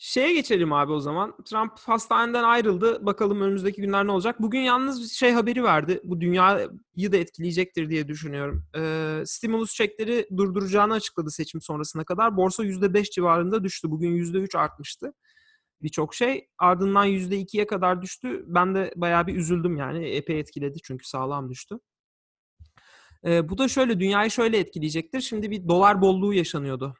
Şeye 0.00 0.34
geçelim 0.34 0.72
abi 0.72 0.92
o 0.92 1.00
zaman. 1.00 1.36
Trump 1.44 1.78
hastaneden 1.78 2.44
ayrıldı. 2.44 3.06
Bakalım 3.06 3.40
önümüzdeki 3.40 3.80
günler 3.80 4.06
ne 4.06 4.10
olacak. 4.10 4.42
Bugün 4.42 4.60
yalnız 4.60 5.12
şey 5.12 5.32
haberi 5.32 5.64
verdi. 5.64 6.00
Bu 6.04 6.20
dünyayı 6.20 7.12
da 7.12 7.16
etkileyecektir 7.16 7.90
diye 7.90 8.08
düşünüyorum. 8.08 8.64
Ee, 8.76 9.22
stimulus 9.26 9.74
çekleri 9.74 10.28
durduracağını 10.36 10.94
açıkladı 10.94 11.30
seçim 11.30 11.60
sonrasına 11.60 12.04
kadar. 12.04 12.36
Borsa 12.36 12.64
%5 12.64 13.10
civarında 13.10 13.64
düştü. 13.64 13.90
Bugün 13.90 14.10
%3 14.10 14.58
artmıştı. 14.58 15.12
Birçok 15.82 16.14
şey. 16.14 16.48
Ardından 16.58 17.06
%2'ye 17.06 17.66
kadar 17.66 18.02
düştü. 18.02 18.44
Ben 18.46 18.74
de 18.74 18.92
bayağı 18.96 19.26
bir 19.26 19.36
üzüldüm 19.36 19.76
yani. 19.76 20.08
Epey 20.08 20.40
etkiledi 20.40 20.78
çünkü 20.84 21.08
sağlam 21.08 21.50
düştü. 21.50 21.78
Ee, 23.24 23.48
bu 23.48 23.58
da 23.58 23.68
şöyle 23.68 24.00
dünyayı 24.00 24.30
şöyle 24.30 24.58
etkileyecektir. 24.58 25.20
Şimdi 25.20 25.50
bir 25.50 25.68
dolar 25.68 26.00
bolluğu 26.02 26.34
yaşanıyordu. 26.34 26.94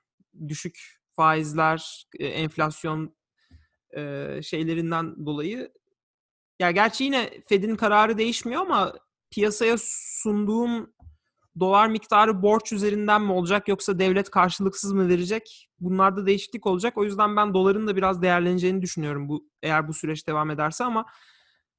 Düşük 0.49 0.98
faizler, 1.18 2.06
e, 2.18 2.26
enflasyon 2.26 3.16
e, 3.96 4.32
şeylerinden 4.42 5.26
dolayı. 5.26 5.72
Ya 6.60 6.70
gerçi 6.70 7.04
yine 7.04 7.30
Fed'in 7.48 7.76
kararı 7.76 8.18
değişmiyor 8.18 8.62
ama 8.62 8.92
piyasaya 9.30 9.76
sunduğum 9.80 10.94
dolar 11.60 11.88
miktarı 11.88 12.42
borç 12.42 12.72
üzerinden 12.72 13.22
mi 13.22 13.32
olacak 13.32 13.68
yoksa 13.68 13.98
devlet 13.98 14.30
karşılıksız 14.30 14.92
mı 14.92 15.08
verecek? 15.08 15.68
Bunlarda 15.80 16.26
değişiklik 16.26 16.66
olacak. 16.66 16.98
O 16.98 17.04
yüzden 17.04 17.37
ben 17.37 17.54
doların 17.54 17.87
da 17.87 17.96
biraz 17.96 18.22
değerleneceğini 18.22 18.82
düşünüyorum 18.82 19.28
bu 19.28 19.50
eğer 19.62 19.88
bu 19.88 19.92
süreç 19.92 20.26
devam 20.26 20.50
ederse 20.50 20.84
ama 20.84 21.06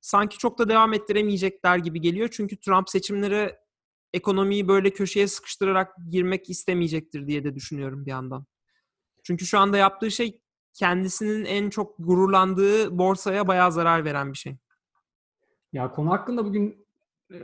sanki 0.02 0.38
çok 0.38 0.60
da 0.60 0.70
devam 0.70 0.94
ettiremeyecekler 0.94 1.78
gibi 1.78 2.02
geliyor. 2.02 2.30
Çünkü 2.32 2.60
Trump 2.60 2.90
seçimlere 2.90 3.60
ekonomiyi 4.14 4.68
böyle 4.68 4.90
köşeye 4.90 5.28
sıkıştırarak 5.28 5.96
girmek 6.10 6.50
istemeyecektir 6.50 7.28
diye 7.28 7.44
de 7.44 7.56
düşünüyorum 7.56 8.06
bir 8.06 8.12
yandan. 8.12 8.46
Çünkü 9.24 9.46
şu 9.46 9.60
anda 9.60 9.78
yaptığı 9.78 10.12
şey 10.12 10.42
kendisinin 10.74 11.46
en 11.46 11.70
çok 11.70 11.96
gururlandığı 12.00 12.98
borsaya 12.98 13.48
bayağı 13.48 13.72
zarar 13.72 14.06
veren 14.06 14.34
bir 14.34 14.38
şey. 14.38 14.56
Ya 15.74 15.92
konu 15.92 16.12
hakkında 16.12 16.46
bugün 16.46 16.86
e, 17.34 17.38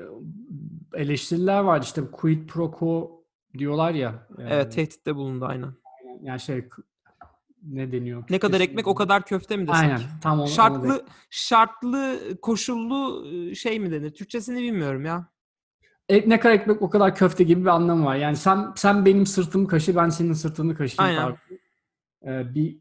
eleştiriler 0.93 1.59
vardı 1.59 1.85
işte 1.85 2.01
quid 2.11 2.47
pro 2.49 2.71
quo 2.71 3.23
diyorlar 3.57 3.91
ya. 3.91 4.27
e, 4.37 4.43
Evet 4.43 4.71
tehditte 4.71 5.15
bulundu 5.15 5.45
aynen. 5.45 5.73
Yani 6.21 6.39
şey 6.39 6.69
ne 7.63 7.91
deniyor? 7.91 8.23
Ne 8.29 8.39
kadar 8.39 8.61
ekmek 8.61 8.87
o 8.87 8.95
kadar 8.95 9.25
köfte 9.25 9.57
mi 9.57 9.67
desek? 9.67 9.81
Aynen. 9.81 9.99
Tam 10.21 10.33
onu, 10.39 10.41
onu 10.43 10.47
de- 10.49 10.55
Şartlı 10.55 11.05
şartlı 11.29 12.19
koşullu 12.41 13.25
şey 13.55 13.79
mi 13.79 13.91
denir? 13.91 14.09
Türkçesini 14.09 14.61
bilmiyorum 14.61 15.05
ya. 15.05 15.27
E, 16.09 16.29
ne 16.29 16.39
kadar 16.39 16.53
ekmek 16.53 16.81
o 16.81 16.89
kadar 16.89 17.15
köfte 17.15 17.43
gibi 17.43 17.61
bir 17.61 17.67
anlamı 17.69 18.05
var. 18.05 18.15
Yani 18.15 18.35
sen 18.37 18.73
sen 18.75 19.05
benim 19.05 19.25
sırtımı 19.25 19.67
kaşı 19.67 19.95
ben 19.95 20.09
senin 20.09 20.33
sırtını 20.33 20.75
kaşıyım. 20.75 21.09
Aynen. 21.09 21.31
e, 21.31 21.37
bir 22.25 22.79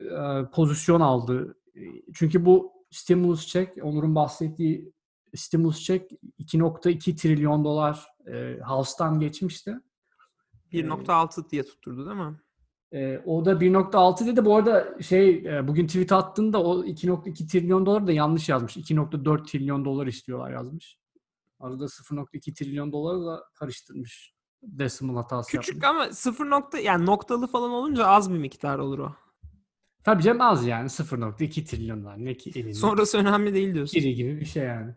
e, 0.00 0.50
pozisyon 0.52 1.00
aldı. 1.00 1.56
E, 1.76 1.80
Çünkü 2.14 2.44
bu 2.44 2.72
stimulus 2.90 3.46
check, 3.46 3.84
Onur'un 3.84 4.14
bahsettiği 4.14 4.92
stimulus 5.34 5.80
check 5.80 6.12
2.2 6.38 7.16
trilyon 7.16 7.64
dolar 7.64 8.06
e, 8.26 8.58
House'tan 8.66 9.20
geçmişti. 9.20 9.74
1.6 10.72 11.50
diye 11.50 11.62
tutturdu 11.62 12.06
değil 12.06 12.16
mi? 12.16 12.40
E, 12.92 13.18
o 13.18 13.44
da 13.44 13.52
1.6 13.52 14.26
dedi. 14.26 14.44
Bu 14.44 14.56
arada 14.56 15.02
şey 15.02 15.30
e, 15.30 15.68
bugün 15.68 15.86
tweet 15.86 16.12
attığında 16.12 16.62
o 16.62 16.84
2.2 16.84 17.46
trilyon 17.46 17.86
dolar 17.86 18.06
da 18.06 18.12
yanlış 18.12 18.48
yazmış. 18.48 18.76
2.4 18.76 19.46
trilyon 19.46 19.84
dolar 19.84 20.06
istiyorlar 20.06 20.50
yazmış. 20.52 20.98
Arada 21.60 21.84
0.2 21.84 22.54
trilyon 22.54 22.92
doları 22.92 23.26
da 23.26 23.44
karıştırmış. 23.54 24.32
Decimal 24.62 25.16
hatası 25.16 25.50
Küçük 25.50 25.82
yapmış. 25.82 25.88
ama 25.88 26.12
sıfır 26.12 26.50
nokta 26.50 26.78
yani 26.78 27.06
noktalı 27.06 27.46
falan 27.46 27.70
olunca 27.70 28.06
az 28.06 28.32
bir 28.32 28.38
miktar 28.38 28.78
olur 28.78 28.98
o. 28.98 29.14
Tabii 30.04 30.22
canım 30.22 30.40
az 30.40 30.66
yani 30.66 30.88
0.2 30.88 31.64
trilyon 31.64 32.04
var. 32.04 32.24
Ne 32.24 32.34
ki 32.36 32.52
elinde. 32.54 32.74
Sonrası 32.74 33.18
önemli 33.18 33.54
değil 33.54 33.74
diyorsun. 33.74 34.00
Biri 34.00 34.14
gibi 34.14 34.40
bir 34.40 34.44
şey 34.44 34.64
yani. 34.64 34.94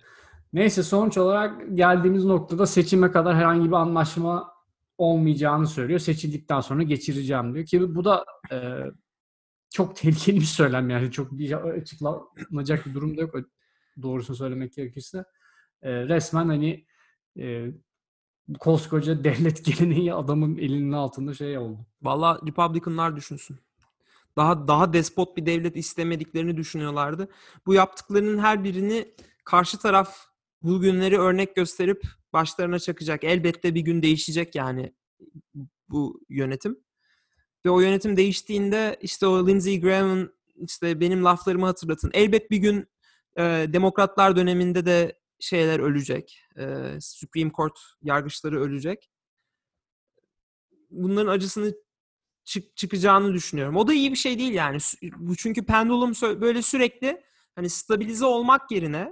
Neyse 0.54 0.84
sonuç 0.84 1.18
olarak 1.18 1.78
geldiğimiz 1.78 2.26
noktada 2.26 2.66
seçime 2.66 3.12
kadar 3.12 3.36
herhangi 3.36 3.68
bir 3.68 3.76
anlaşma 3.76 4.54
olmayacağını 4.98 5.68
söylüyor. 5.68 6.00
Seçildikten 6.00 6.62
sonra 6.62 6.84
geçireceğim 6.84 7.54
diyor 7.54 7.66
ki 7.66 7.96
bu 7.96 8.06
da 8.06 8.26
e, 8.52 8.58
çok 9.70 9.96
tehlikeli 9.96 10.36
bir 10.36 10.46
söylem 10.46 10.90
yani. 10.90 11.12
Çok 11.12 11.32
bir 11.32 11.54
açıklanacak 11.54 12.86
bir 12.86 12.94
durum 12.94 13.18
da 13.18 13.22
yok 13.22 13.36
doğrusunu 14.02 14.36
söylemek 14.36 14.74
gerekirse. 14.74 15.24
E, 15.82 15.92
resmen 15.92 16.48
hani 16.48 16.86
e, 17.40 17.66
koskoca 18.60 19.24
devlet 19.24 19.66
geleneği 19.66 20.14
adamın 20.14 20.58
elinin 20.58 20.92
altında 20.92 21.34
şey 21.34 21.58
oldu. 21.58 21.80
Valla 22.02 22.40
Republicanlar 22.48 23.16
düşünsün. 23.16 23.58
Daha 24.38 24.68
daha 24.68 24.94
despot 24.94 25.38
bir 25.38 25.46
devlet 25.46 25.76
istemediklerini 25.76 26.58
düşünüyorlardı. 26.58 27.28
Bu 27.66 27.74
yaptıklarının 27.74 28.40
her 28.40 28.64
birini 28.64 29.14
karşı 29.44 29.80
taraf 29.80 30.18
bu 30.62 30.82
günleri 30.82 31.20
örnek 31.20 31.56
gösterip 31.56 32.04
başlarına 32.34 32.80
çakacak. 32.80 33.24
Elbette 33.24 33.76
bir 33.76 33.82
gün 33.82 34.02
değişecek 34.02 34.56
yani 34.56 34.94
bu 35.90 36.22
yönetim. 36.30 36.80
Ve 37.66 37.70
o 37.70 37.80
yönetim 37.80 38.18
değiştiğinde 38.18 38.98
işte 39.02 39.28
o 39.28 39.48
Lindsey 39.48 39.82
Graham'ın 39.82 40.34
işte 40.56 41.00
benim 41.00 41.26
laflarımı 41.26 41.66
hatırlatın. 41.66 42.12
Elbet 42.14 42.52
bir 42.52 42.58
gün 42.58 42.88
e, 43.38 43.44
demokratlar 43.74 44.36
döneminde 44.36 44.86
de 44.86 45.20
şeyler 45.40 45.80
ölecek. 45.80 46.42
E, 46.58 46.64
Supreme 47.02 47.52
Court 47.52 47.80
yargıçları 48.02 48.62
ölecek. 48.62 49.10
Bunların 50.90 51.32
acısını 51.32 51.74
çık 52.44 52.78
çıkacağını 52.78 53.34
düşünüyorum. 53.34 53.76
O 53.76 53.88
da 53.88 53.94
iyi 53.94 54.12
bir 54.12 54.16
şey 54.18 54.40
değil 54.40 54.54
yani. 54.54 54.78
Bu 55.18 55.36
çünkü 55.36 55.66
pendulum 55.66 56.12
böyle 56.42 56.62
sürekli 56.62 57.24
hani 57.56 57.70
stabilize 57.70 58.26
olmak 58.26 58.72
yerine 58.72 59.12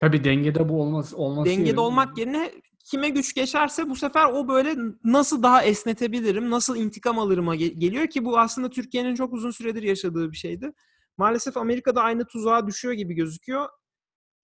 Tabii 0.00 0.24
dengede 0.24 0.68
bu 0.68 0.80
olması 0.82 1.16
olması 1.16 1.50
dengede 1.50 1.66
yerine- 1.68 1.80
olmak 1.80 2.18
yerine 2.18 2.52
kime 2.84 3.08
güç 3.08 3.34
geçerse 3.34 3.90
bu 3.90 3.96
sefer 3.96 4.26
o 4.32 4.48
böyle 4.48 4.74
nasıl 5.04 5.42
daha 5.42 5.62
esnetebilirim, 5.64 6.50
nasıl 6.50 6.76
intikam 6.76 7.18
alırıma 7.18 7.56
ge- 7.56 7.78
geliyor 7.78 8.06
ki 8.06 8.24
bu 8.24 8.38
aslında 8.38 8.70
Türkiye'nin 8.70 9.14
çok 9.14 9.32
uzun 9.32 9.50
süredir 9.50 9.82
yaşadığı 9.82 10.32
bir 10.32 10.36
şeydi. 10.36 10.72
Maalesef 11.18 11.56
Amerika'da 11.56 12.02
aynı 12.02 12.24
tuzağa 12.24 12.66
düşüyor 12.66 12.94
gibi 12.94 13.14
gözüküyor. 13.14 13.68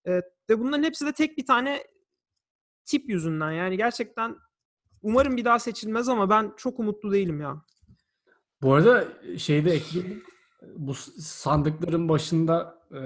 Evet, 0.09 0.25
ve 0.51 0.61
bunların 0.61 0.83
hepsi 0.83 1.07
de 1.07 1.13
tek 1.13 1.39
bir 1.39 1.47
tane 1.47 1.85
tip 2.85 3.11
yüzünden. 3.11 3.53
Yani 3.53 3.77
gerçekten 3.77 4.37
umarım 5.03 5.37
bir 5.37 5.45
daha 5.45 5.59
seçilmez 5.59 6.09
ama 6.09 6.31
ben 6.31 6.53
çok 6.57 6.81
umutlu 6.81 7.13
değilim 7.13 7.41
ya. 7.41 7.63
Bu 8.63 8.75
arada 8.75 9.05
şeyde 9.39 9.71
ekleyeyim. 9.71 10.23
Bu 10.77 10.95
sandıkların 11.21 12.09
başında 12.09 12.79
e, 12.95 12.99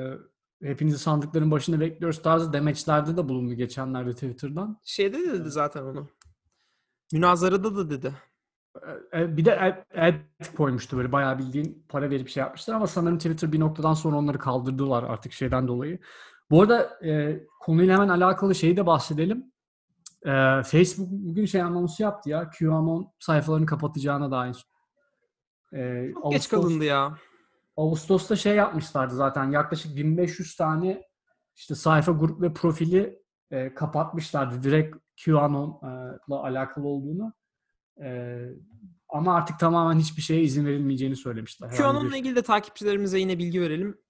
hepinizi 0.68 0.98
sandıkların 0.98 1.50
başında 1.50 1.80
bekliyoruz 1.80 2.22
tarzı 2.22 2.52
demeçlerde 2.52 3.16
de 3.16 3.28
bulundu 3.28 3.54
geçenlerde 3.54 4.12
Twitter'dan. 4.12 4.80
Şeyde 4.84 5.20
de 5.20 5.32
dedi 5.32 5.50
zaten 5.50 5.82
onu. 5.82 6.08
Münazarada 7.12 7.76
da 7.76 7.90
dedi. 7.90 8.12
E, 9.14 9.36
bir 9.36 9.44
de 9.44 9.60
ad, 9.60 9.84
ad 9.94 10.14
koymuştu 10.56 10.96
böyle 10.96 11.12
bayağı 11.12 11.38
bildiğin 11.38 11.86
para 11.88 12.10
verip 12.10 12.28
şey 12.28 12.40
yapmışlar 12.40 12.74
ama 12.74 12.86
sanırım 12.86 13.18
Twitter 13.18 13.52
bir 13.52 13.60
noktadan 13.60 13.94
sonra 13.94 14.16
onları 14.16 14.38
kaldırdılar 14.38 15.02
artık 15.02 15.32
şeyden 15.32 15.68
dolayı. 15.68 15.98
Bu 16.52 16.62
arada 16.62 16.98
e, 17.06 17.40
konuyla 17.60 17.94
hemen 17.94 18.08
alakalı 18.08 18.54
şeyi 18.54 18.76
de 18.76 18.86
bahsedelim. 18.86 19.52
E, 20.26 20.30
Facebook 20.62 21.08
bugün 21.10 21.46
şey 21.46 21.62
anonsu 21.62 22.02
yaptı 22.02 22.30
ya 22.30 22.50
QAnon 22.58 23.12
sayfalarını 23.18 23.66
kapatacağına 23.66 24.30
dair. 24.30 24.66
E, 25.72 26.10
Çok 26.12 26.32
geç 26.32 26.48
kalındı 26.48 26.84
ya. 26.84 27.18
Ağustos'ta 27.76 28.36
şey 28.36 28.56
yapmışlardı 28.56 29.14
zaten 29.14 29.50
yaklaşık 29.50 29.96
1500 29.96 30.56
tane 30.56 31.02
işte 31.56 31.74
sayfa 31.74 32.12
grup 32.12 32.42
ve 32.42 32.52
profili 32.52 33.22
e, 33.50 33.74
kapatmışlardı 33.74 34.62
direkt 34.62 34.96
QAnon'la 35.24 36.42
alakalı 36.42 36.86
olduğunu. 36.86 37.32
E, 38.02 38.38
ama 39.08 39.34
artık 39.34 39.58
tamamen 39.58 39.98
hiçbir 39.98 40.22
şeye 40.22 40.42
izin 40.42 40.66
verilmeyeceğini 40.66 41.16
söylemişler. 41.16 41.70
QAnon'la 41.76 42.16
ilgili 42.16 42.36
de 42.36 42.42
takipçilerimize 42.42 43.18
yine 43.18 43.38
bilgi 43.38 43.60
verelim. 43.60 44.01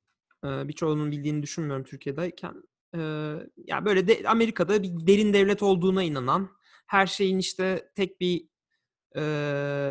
Birçoğunun 0.44 1.10
bildiğini 1.10 1.42
düşünmüyorum 1.42 1.84
Türkiye'deyken. 1.84 2.54
e, 2.94 3.00
ya 3.56 3.84
böyle 3.84 4.08
de, 4.08 4.28
Amerika'da 4.28 4.82
bir 4.82 5.06
derin 5.06 5.32
devlet 5.32 5.62
olduğuna 5.62 6.02
inanan, 6.02 6.48
her 6.86 7.06
şeyin 7.06 7.38
işte 7.38 7.90
tek 7.94 8.20
bir 8.20 8.48
e, 9.16 9.22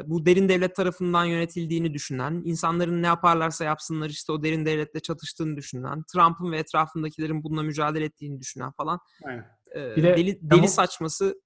bu 0.05 0.25
derin 0.25 0.49
devlet 0.49 0.75
tarafından 0.75 1.25
yönetildiğini 1.25 1.93
düşünen, 1.93 2.41
insanların 2.45 3.01
ne 3.01 3.07
yaparlarsa 3.07 3.65
yapsınlar 3.65 4.09
işte 4.09 4.31
o 4.31 4.43
derin 4.43 4.65
devletle 4.65 4.99
çatıştığını 4.99 5.57
düşünen, 5.57 6.03
Trump'ın 6.13 6.51
ve 6.51 6.57
etrafındakilerin 6.57 7.43
bununla 7.43 7.63
mücadele 7.63 8.05
ettiğini 8.05 8.39
düşünen 8.39 8.71
falan. 8.71 8.99
Aynen. 9.25 9.45
e, 9.75 9.95
Bir 9.95 10.03
de 10.03 10.17
deli, 10.17 10.39
deli 10.41 10.67
saçması 10.67 11.41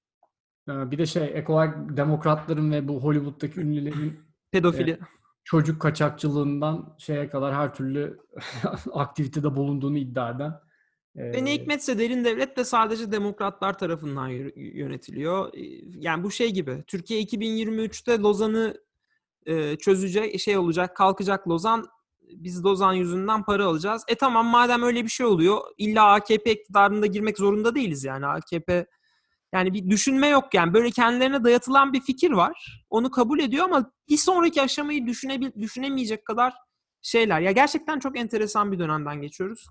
Ee, 0.70 0.92
Bir 0.92 0.98
de 0.98 1.06
şey 1.06 1.32
ek 1.34 1.52
olarak 1.52 1.98
demokratların 1.98 2.72
ve 2.72 2.88
bu 2.88 3.04
Hollywood'daki 3.04 3.60
ünlülerin 3.60 4.20
pedofili. 4.52 5.00
Çocuk 5.46 5.82
kaçakçılığından 5.82 6.96
şeye 6.98 7.30
kadar 7.30 7.56
her 7.56 7.74
türlü 7.74 8.20
aktivitede 8.94 9.56
bulunduğunu 9.56 9.98
iddia 9.98 10.32
eden. 10.32 10.54
Ve 11.16 11.46
ne 11.46 11.54
hikmetse 11.54 12.00
derin 12.00 12.26
devlet 12.26 12.58
de 12.58 12.66
sadece 12.66 13.12
demokratlar 13.12 13.78
tarafından 13.78 14.28
yönetiliyor. 14.56 15.54
Yani 16.00 16.24
bu 16.24 16.32
şey 16.32 16.54
gibi. 16.54 16.84
Türkiye 16.88 17.22
2023'te 17.24 18.20
Lozan'ı 18.20 18.78
çözecek, 19.80 20.40
şey 20.40 20.58
olacak, 20.58 20.96
kalkacak 20.96 21.48
Lozan. 21.48 21.88
Biz 22.22 22.66
Lozan 22.66 22.94
yüzünden 22.94 23.44
para 23.44 23.66
alacağız. 23.66 24.04
E 24.08 24.16
tamam 24.16 24.46
madem 24.46 24.84
öyle 24.84 25.04
bir 25.04 25.10
şey 25.10 25.26
oluyor, 25.26 25.58
illa 25.78 26.14
AKP 26.14 26.52
iktidarında 26.52 27.06
girmek 27.06 27.38
zorunda 27.38 27.76
değiliz 27.76 28.04
yani. 28.04 28.26
AKP 28.26 28.86
yani 29.56 29.74
bir 29.74 29.90
düşünme 29.90 30.28
yok 30.28 30.54
yani. 30.54 30.74
Böyle 30.74 30.92
kendilerine 30.92 31.44
dayatılan 31.44 31.94
bir 31.94 32.02
fikir 32.02 32.32
var. 32.32 32.84
Onu 32.90 33.12
kabul 33.12 33.40
ediyor 33.40 33.66
ama 33.66 33.92
bir 34.10 34.18
sonraki 34.18 34.62
aşamayı 34.62 35.08
düşünebil 35.08 35.52
düşünemeyecek 35.62 36.26
kadar 36.26 36.54
şeyler. 37.02 37.42
Ya 37.42 37.52
gerçekten 37.52 38.00
çok 38.00 38.18
enteresan 38.18 38.72
bir 38.72 38.80
dönemden 38.80 39.22
geçiyoruz. 39.22 39.68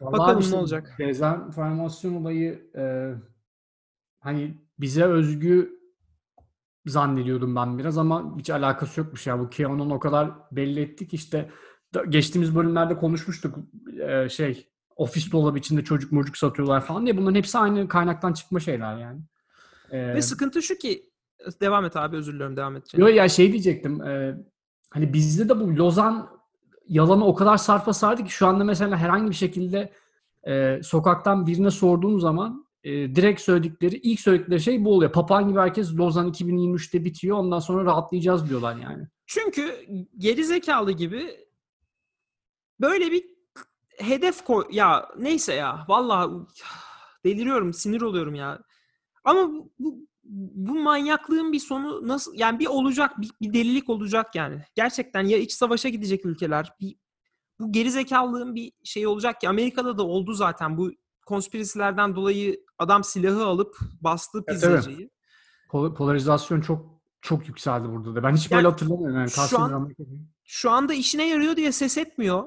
Vallahi 0.00 0.18
Bakalım 0.18 0.40
işte 0.40 0.56
ne 0.56 0.60
olacak. 0.60 0.94
Dezenformasyon 0.98 2.14
olayı 2.14 2.70
e, 2.76 3.14
hani 4.20 4.58
bize 4.78 5.04
özgü 5.04 5.80
zannediyordum 6.86 7.56
ben 7.56 7.78
biraz 7.78 7.98
ama 7.98 8.38
hiç 8.38 8.50
alakası 8.50 9.00
yokmuş 9.00 9.26
ya. 9.26 9.38
Bu 9.38 9.50
QAnon 9.50 9.90
o 9.90 10.00
kadar 10.00 10.30
belli 10.52 10.80
ettik 10.80 11.14
işte 11.14 11.50
geçtiğimiz 12.08 12.56
bölümlerde 12.56 12.96
konuşmuştuk 12.96 13.58
e, 14.08 14.28
şey 14.28 14.73
ofis 14.96 15.32
dolabı 15.32 15.58
içinde 15.58 15.84
çocuk 15.84 16.12
mucuk 16.12 16.36
satıyorlar 16.36 16.80
falan 16.80 17.06
diye 17.06 17.16
bunların 17.16 17.34
hepsi 17.34 17.58
aynı 17.58 17.88
kaynaktan 17.88 18.32
çıkma 18.32 18.60
şeyler 18.60 18.98
yani. 18.98 19.20
E, 19.90 20.14
Ve 20.14 20.22
sıkıntı 20.22 20.62
şu 20.62 20.78
ki 20.78 21.02
devam 21.60 21.84
et 21.84 21.96
abi 21.96 22.16
özür 22.16 22.32
diliyorum 22.32 22.56
devam 22.56 22.76
edeceğim. 22.76 23.06
Yo 23.06 23.14
ya 23.14 23.28
şey 23.28 23.52
diyecektim. 23.52 24.02
e, 24.02 24.36
hani 24.90 25.12
bizde 25.12 25.48
de 25.48 25.60
bu 25.60 25.76
Lozan 25.76 26.28
yalanı 26.88 27.24
o 27.26 27.34
kadar 27.34 27.56
sarpa 27.56 27.92
sardı 27.92 28.24
ki 28.24 28.30
şu 28.32 28.46
anda 28.46 28.64
mesela 28.64 28.96
herhangi 28.96 29.30
bir 29.30 29.34
şekilde 29.34 29.92
e, 30.46 30.80
sokaktan 30.82 31.46
birine 31.46 31.70
sorduğum 31.70 32.20
zaman 32.20 32.66
e, 32.84 32.90
direkt 33.14 33.40
söyledikleri, 33.40 33.96
ilk 33.96 34.20
söyledikleri 34.20 34.60
şey 34.60 34.84
bu 34.84 34.94
oluyor. 34.94 35.12
Papağan 35.12 35.48
gibi 35.48 35.58
herkes 35.58 35.94
Lozan 35.96 36.32
2023'te 36.32 37.04
bitiyor. 37.04 37.36
Ondan 37.38 37.58
sonra 37.58 37.84
rahatlayacağız 37.84 38.48
diyorlar 38.48 38.76
yani. 38.76 39.08
Çünkü 39.26 39.86
geri 40.18 40.44
zekalı 40.44 40.92
gibi 40.92 41.36
böyle 42.80 43.10
bir 43.10 43.33
hedef 43.98 44.44
koy 44.44 44.64
ya 44.70 45.08
neyse 45.18 45.54
ya 45.54 45.84
vallahi 45.88 46.30
deliriyorum 47.24 47.72
sinir 47.72 48.00
oluyorum 48.00 48.34
ya. 48.34 48.62
Ama 49.24 49.48
bu, 49.48 49.72
bu, 49.78 49.98
bu 50.54 50.74
manyaklığın 50.74 51.52
bir 51.52 51.60
sonu 51.60 52.08
nasıl 52.08 52.32
yani 52.34 52.58
bir 52.58 52.66
olacak 52.66 53.20
bir, 53.20 53.30
bir 53.40 53.52
delilik 53.52 53.90
olacak 53.90 54.34
yani. 54.34 54.64
Gerçekten 54.74 55.24
ya 55.24 55.38
iç 55.38 55.52
savaşa 55.52 55.88
gidecek 55.88 56.26
ülkeler 56.26 56.72
bir 56.80 56.96
bu 57.60 57.72
geri 57.72 57.90
zekalılığın 57.90 58.54
bir 58.54 58.72
şey 58.84 59.06
olacak 59.06 59.40
ki 59.40 59.48
Amerika'da 59.48 59.98
da 59.98 60.02
oldu 60.02 60.32
zaten 60.32 60.78
bu 60.78 60.90
konspirasilerden 61.26 62.16
dolayı 62.16 62.60
adam 62.78 63.04
silahı 63.04 63.44
alıp 63.44 63.76
bastı 64.00 64.38
evet. 64.38 64.48
pizzacıyı. 64.48 65.10
Pol- 65.70 65.94
Polarizasyon 65.94 66.60
çok 66.60 66.94
çok 67.20 67.48
yükseldi 67.48 67.88
burada 67.88 68.14
da. 68.14 68.22
Ben 68.22 68.36
hiç 68.36 68.50
Yani 68.50 68.58
böyle 68.58 68.68
hatırlamıyorum. 68.68 69.16
Yani 69.16 69.30
şu 69.30 69.58
an- 69.58 69.94
şu 70.44 70.70
anda 70.70 70.94
işine 70.94 71.28
yarıyor 71.28 71.56
diye 71.56 71.72
ses 71.72 71.98
etmiyor 71.98 72.44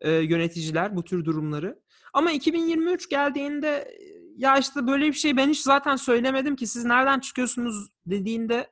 e, 0.00 0.10
yöneticiler 0.10 0.96
bu 0.96 1.04
tür 1.04 1.24
durumları. 1.24 1.80
Ama 2.12 2.32
2023 2.32 3.08
geldiğinde 3.08 3.98
ya 4.36 4.58
işte 4.58 4.86
böyle 4.86 5.06
bir 5.06 5.12
şey 5.12 5.36
ben 5.36 5.48
hiç 5.48 5.60
zaten 5.60 5.96
söylemedim 5.96 6.56
ki 6.56 6.66
siz 6.66 6.84
nereden 6.84 7.20
çıkıyorsunuz 7.20 7.88
dediğinde 8.06 8.70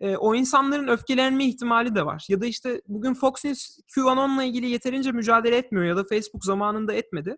e, 0.00 0.16
o 0.16 0.34
insanların 0.34 0.88
öfkelenme 0.88 1.44
ihtimali 1.44 1.94
de 1.94 2.06
var. 2.06 2.26
Ya 2.28 2.40
da 2.40 2.46
işte 2.46 2.82
bugün 2.88 3.14
Fox 3.14 3.44
News 3.44 3.78
QAnon'la 3.94 4.44
ilgili 4.44 4.66
yeterince 4.66 5.12
mücadele 5.12 5.56
etmiyor 5.56 5.86
ya 5.86 5.96
da 5.96 6.04
Facebook 6.04 6.44
zamanında 6.44 6.92
etmedi. 6.92 7.36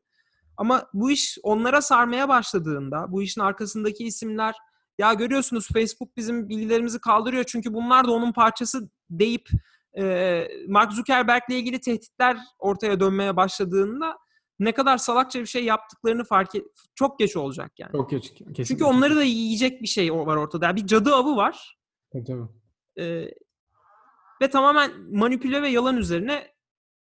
Ama 0.56 0.86
bu 0.94 1.10
iş 1.10 1.38
onlara 1.42 1.82
sarmaya 1.82 2.28
başladığında, 2.28 3.06
bu 3.08 3.22
işin 3.22 3.40
arkasındaki 3.40 4.04
isimler 4.04 4.54
ya 4.98 5.14
görüyorsunuz 5.14 5.68
Facebook 5.72 6.16
bizim 6.16 6.48
bilgilerimizi 6.48 7.00
kaldırıyor 7.00 7.44
çünkü 7.44 7.74
bunlar 7.74 8.06
da 8.06 8.12
onun 8.12 8.32
parçası 8.32 8.90
deyip 9.10 9.48
e, 9.98 10.48
Mark 10.68 10.92
Zuckerberg'le 10.92 11.50
ilgili 11.50 11.80
tehditler 11.80 12.36
ortaya 12.58 13.00
dönmeye 13.00 13.36
başladığında 13.36 14.18
ne 14.58 14.72
kadar 14.72 14.98
salakça 14.98 15.40
bir 15.40 15.46
şey 15.46 15.64
yaptıklarını 15.64 16.24
fark 16.24 16.54
et 16.54 16.66
çok 16.94 17.18
geç 17.18 17.36
olacak 17.36 17.72
yani. 17.78 17.92
Çok 17.92 18.10
geç. 18.10 18.30
Kesinlikle. 18.30 18.64
Çünkü 18.64 18.84
onları 18.84 19.16
da 19.16 19.22
yiyecek 19.22 19.82
bir 19.82 19.86
şey 19.86 20.12
var 20.12 20.36
ortada. 20.36 20.66
Yani 20.66 20.76
bir 20.76 20.86
cadı 20.86 21.14
avı 21.14 21.36
var. 21.36 21.78
Tabii, 22.12 22.24
tabii. 22.24 22.48
Ee, 22.98 23.28
ve 24.42 24.50
tamamen 24.50 24.90
manipüle 25.12 25.62
ve 25.62 25.68
yalan 25.68 25.96
üzerine 25.96 26.54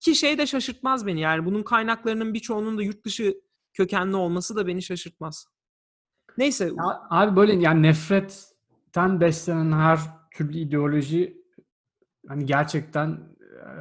ki 0.01 0.15
şey 0.15 0.39
de 0.39 0.47
şaşırtmaz 0.47 1.07
beni. 1.07 1.21
Yani 1.21 1.45
bunun 1.45 1.63
kaynaklarının 1.63 2.35
birçoğunun 2.35 2.79
da 2.79 2.83
yurt 2.83 3.05
dışı 3.05 3.41
kökenli 3.73 4.17
olması 4.17 4.57
da 4.57 4.67
beni 4.67 4.83
şaşırtmaz. 4.83 5.47
Neyse 6.39 6.65
Ya 6.65 7.03
abi 7.11 7.37
böyle 7.37 7.53
yani 7.55 7.83
nefretten 7.83 9.21
beslenen 9.21 9.73
her 9.73 9.99
türlü 10.31 10.59
ideoloji 10.59 11.42
hani 12.29 12.47
gerçekten 12.47 13.09
e, 13.11 13.75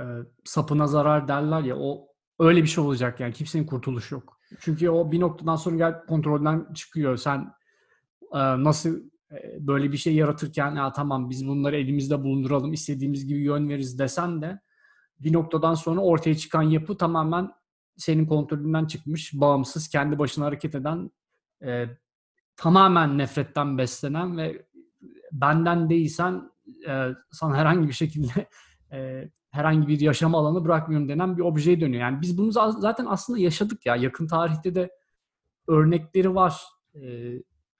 sapına 0.46 0.88
zarar 0.88 1.28
derler 1.28 1.62
ya 1.62 1.78
o 1.78 2.08
öyle 2.40 2.64
bir 2.64 2.68
şey 2.68 2.84
olacak 2.84 3.20
yani 3.20 3.34
kimsenin 3.34 3.66
kurtuluşu 3.66 4.16
yok. 4.16 4.38
Çünkü 4.60 4.90
o 4.90 5.12
bir 5.12 5.20
noktadan 5.20 5.56
sonra 5.56 5.76
gel 5.76 6.06
kontrolden 6.06 6.74
çıkıyor. 6.74 7.18
Sen 7.18 7.54
e, 8.34 8.40
nasıl 8.40 9.00
e, 9.32 9.68
böyle 9.68 9.92
bir 9.92 9.98
şey 9.98 10.16
yaratırken 10.16 10.76
ya 10.76 10.92
tamam 10.92 11.30
biz 11.30 11.48
bunları 11.48 11.78
elimizde 11.78 12.24
bulunduralım 12.24 12.74
istediğimiz 12.74 13.26
gibi 13.26 13.40
yön 13.40 13.70
veririz 13.70 14.00
desen 14.00 14.42
de 14.42 14.60
bir 15.20 15.34
noktadan 15.34 15.74
sonra 15.74 16.02
ortaya 16.02 16.36
çıkan 16.36 16.62
yapı 16.62 16.98
tamamen 16.98 17.52
senin 17.98 18.26
kontrolünden 18.26 18.86
çıkmış, 18.86 19.34
bağımsız, 19.34 19.88
kendi 19.88 20.20
başına 20.20 20.46
hareket 20.46 20.76
eden 20.76 21.12
e, 21.64 21.86
tamamen 22.56 23.18
nefretten 23.18 23.78
beslenen 23.78 24.38
ve 24.38 24.66
benden 25.32 25.90
değilsen 25.90 26.51
e, 26.88 27.16
sana 27.32 27.58
herhangi 27.58 27.88
bir 27.88 27.94
şekilde 27.94 28.48
e, 28.92 29.30
herhangi 29.52 29.88
bir 29.88 30.00
yaşam 30.00 30.36
alanı 30.36 30.66
bırakmıyorum 30.66 31.10
denen 31.10 31.38
bir 31.38 31.42
objeye 31.42 31.82
dönüyor. 31.82 32.02
Yani 32.02 32.22
biz 32.22 32.38
bunu 32.38 32.52
za- 32.52 32.80
zaten 32.80 33.06
aslında 33.06 33.40
yaşadık 33.40 33.86
ya. 33.86 33.96
Yakın 33.96 34.28
tarihte 34.28 34.76
de 34.76 34.92
örnekleri 35.68 36.36
var. 36.36 36.62
E, 36.94 37.02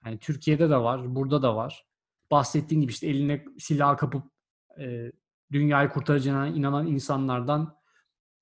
yani 0.04 0.18
Türkiye'de 0.20 0.70
de 0.70 0.76
var, 0.76 1.14
burada 1.14 1.42
da 1.42 1.56
var. 1.56 1.86
Bahsettiğin 2.30 2.80
gibi 2.80 2.92
işte 2.92 3.06
eline 3.06 3.44
silah 3.58 3.96
kapıp 3.96 4.24
e, 4.78 5.12
dünyayı 5.52 5.88
kurtaracağına 5.88 6.46
inanan 6.46 6.86
insanlardan 6.86 7.76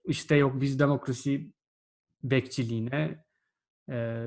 işte 0.04 0.36
yok 0.36 0.60
biz 0.60 0.78
demokrasi 0.78 1.52
bekçiliğine 2.22 3.24
e, 3.90 4.26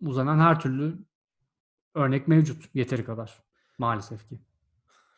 uzanan 0.00 0.38
her 0.38 0.60
türlü 0.60 0.98
örnek 1.94 2.28
mevcut 2.28 2.74
yeteri 2.74 3.04
kadar 3.04 3.42
maalesef 3.78 4.28
ki. 4.28 4.40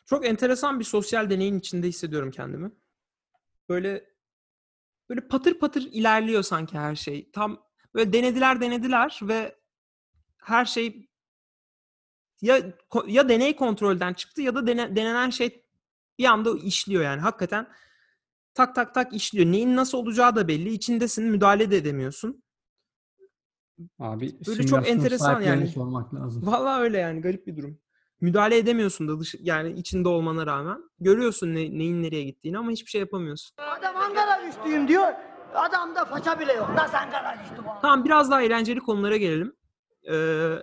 Çok 0.07 0.25
enteresan 0.25 0.79
bir 0.79 0.85
sosyal 0.85 1.29
deneyin 1.29 1.59
içinde 1.59 1.87
hissediyorum 1.87 2.31
kendimi. 2.31 2.71
Böyle 3.69 4.09
böyle 5.09 5.27
patır 5.27 5.59
patır 5.59 5.81
ilerliyor 5.81 6.43
sanki 6.43 6.77
her 6.77 6.95
şey. 6.95 7.31
Tam 7.31 7.63
böyle 7.93 8.13
denediler 8.13 8.61
denediler 8.61 9.19
ve 9.21 9.55
her 10.37 10.65
şey 10.65 11.09
ya 12.41 12.73
ya 13.07 13.29
deney 13.29 13.55
kontrolden 13.55 14.13
çıktı 14.13 14.41
ya 14.41 14.55
da 14.55 14.67
dene- 14.67 14.95
denenen 14.95 15.29
şey 15.29 15.65
bir 16.19 16.25
anda 16.25 16.57
işliyor 16.57 17.03
yani 17.03 17.21
hakikaten 17.21 17.67
tak 18.53 18.75
tak 18.75 18.93
tak 18.93 19.13
işliyor. 19.13 19.45
Neyin 19.45 19.75
nasıl 19.75 19.97
olacağı 19.97 20.35
da 20.35 20.47
belli. 20.47 20.69
İçindesin, 20.69 21.25
müdahale 21.25 21.71
de 21.71 21.77
edemiyorsun. 21.77 22.43
Abi 23.99 24.31
çok 24.31 24.45
simülasyon 24.45 24.83
enteresan 24.83 25.41
yani. 25.41 25.67
sormak 25.67 26.13
lazım. 26.13 26.45
Vallahi 26.45 26.81
öyle 26.81 26.97
yani 26.97 27.21
garip 27.21 27.47
bir 27.47 27.57
durum. 27.57 27.79
Müdahale 28.21 28.57
edemiyorsun 28.57 29.07
da 29.07 29.19
dışı, 29.19 29.37
yani 29.41 29.71
içinde 29.79 30.09
olmana 30.09 30.45
rağmen. 30.47 30.83
Görüyorsun 30.99 31.47
ne- 31.47 31.77
neyin 31.79 32.03
nereye 32.03 32.23
gittiğini 32.23 32.57
ama 32.57 32.71
hiçbir 32.71 32.89
şey 32.89 33.01
yapamıyorsun. 33.01 33.55
Adam 33.57 33.95
Ankara 33.95 34.45
güçlüyüm 34.45 34.87
diyor. 34.87 35.07
Adamda 35.53 36.05
faça 36.05 36.39
bile 36.39 36.53
yok. 36.53 36.69
Nasıl 36.75 36.97
Ankara 36.97 37.37
bu? 37.57 37.63
Tamam 37.81 38.05
biraz 38.05 38.31
daha 38.31 38.41
eğlenceli 38.41 38.79
konulara 38.79 39.17
gelelim. 39.17 39.55
Ee, 40.11 40.55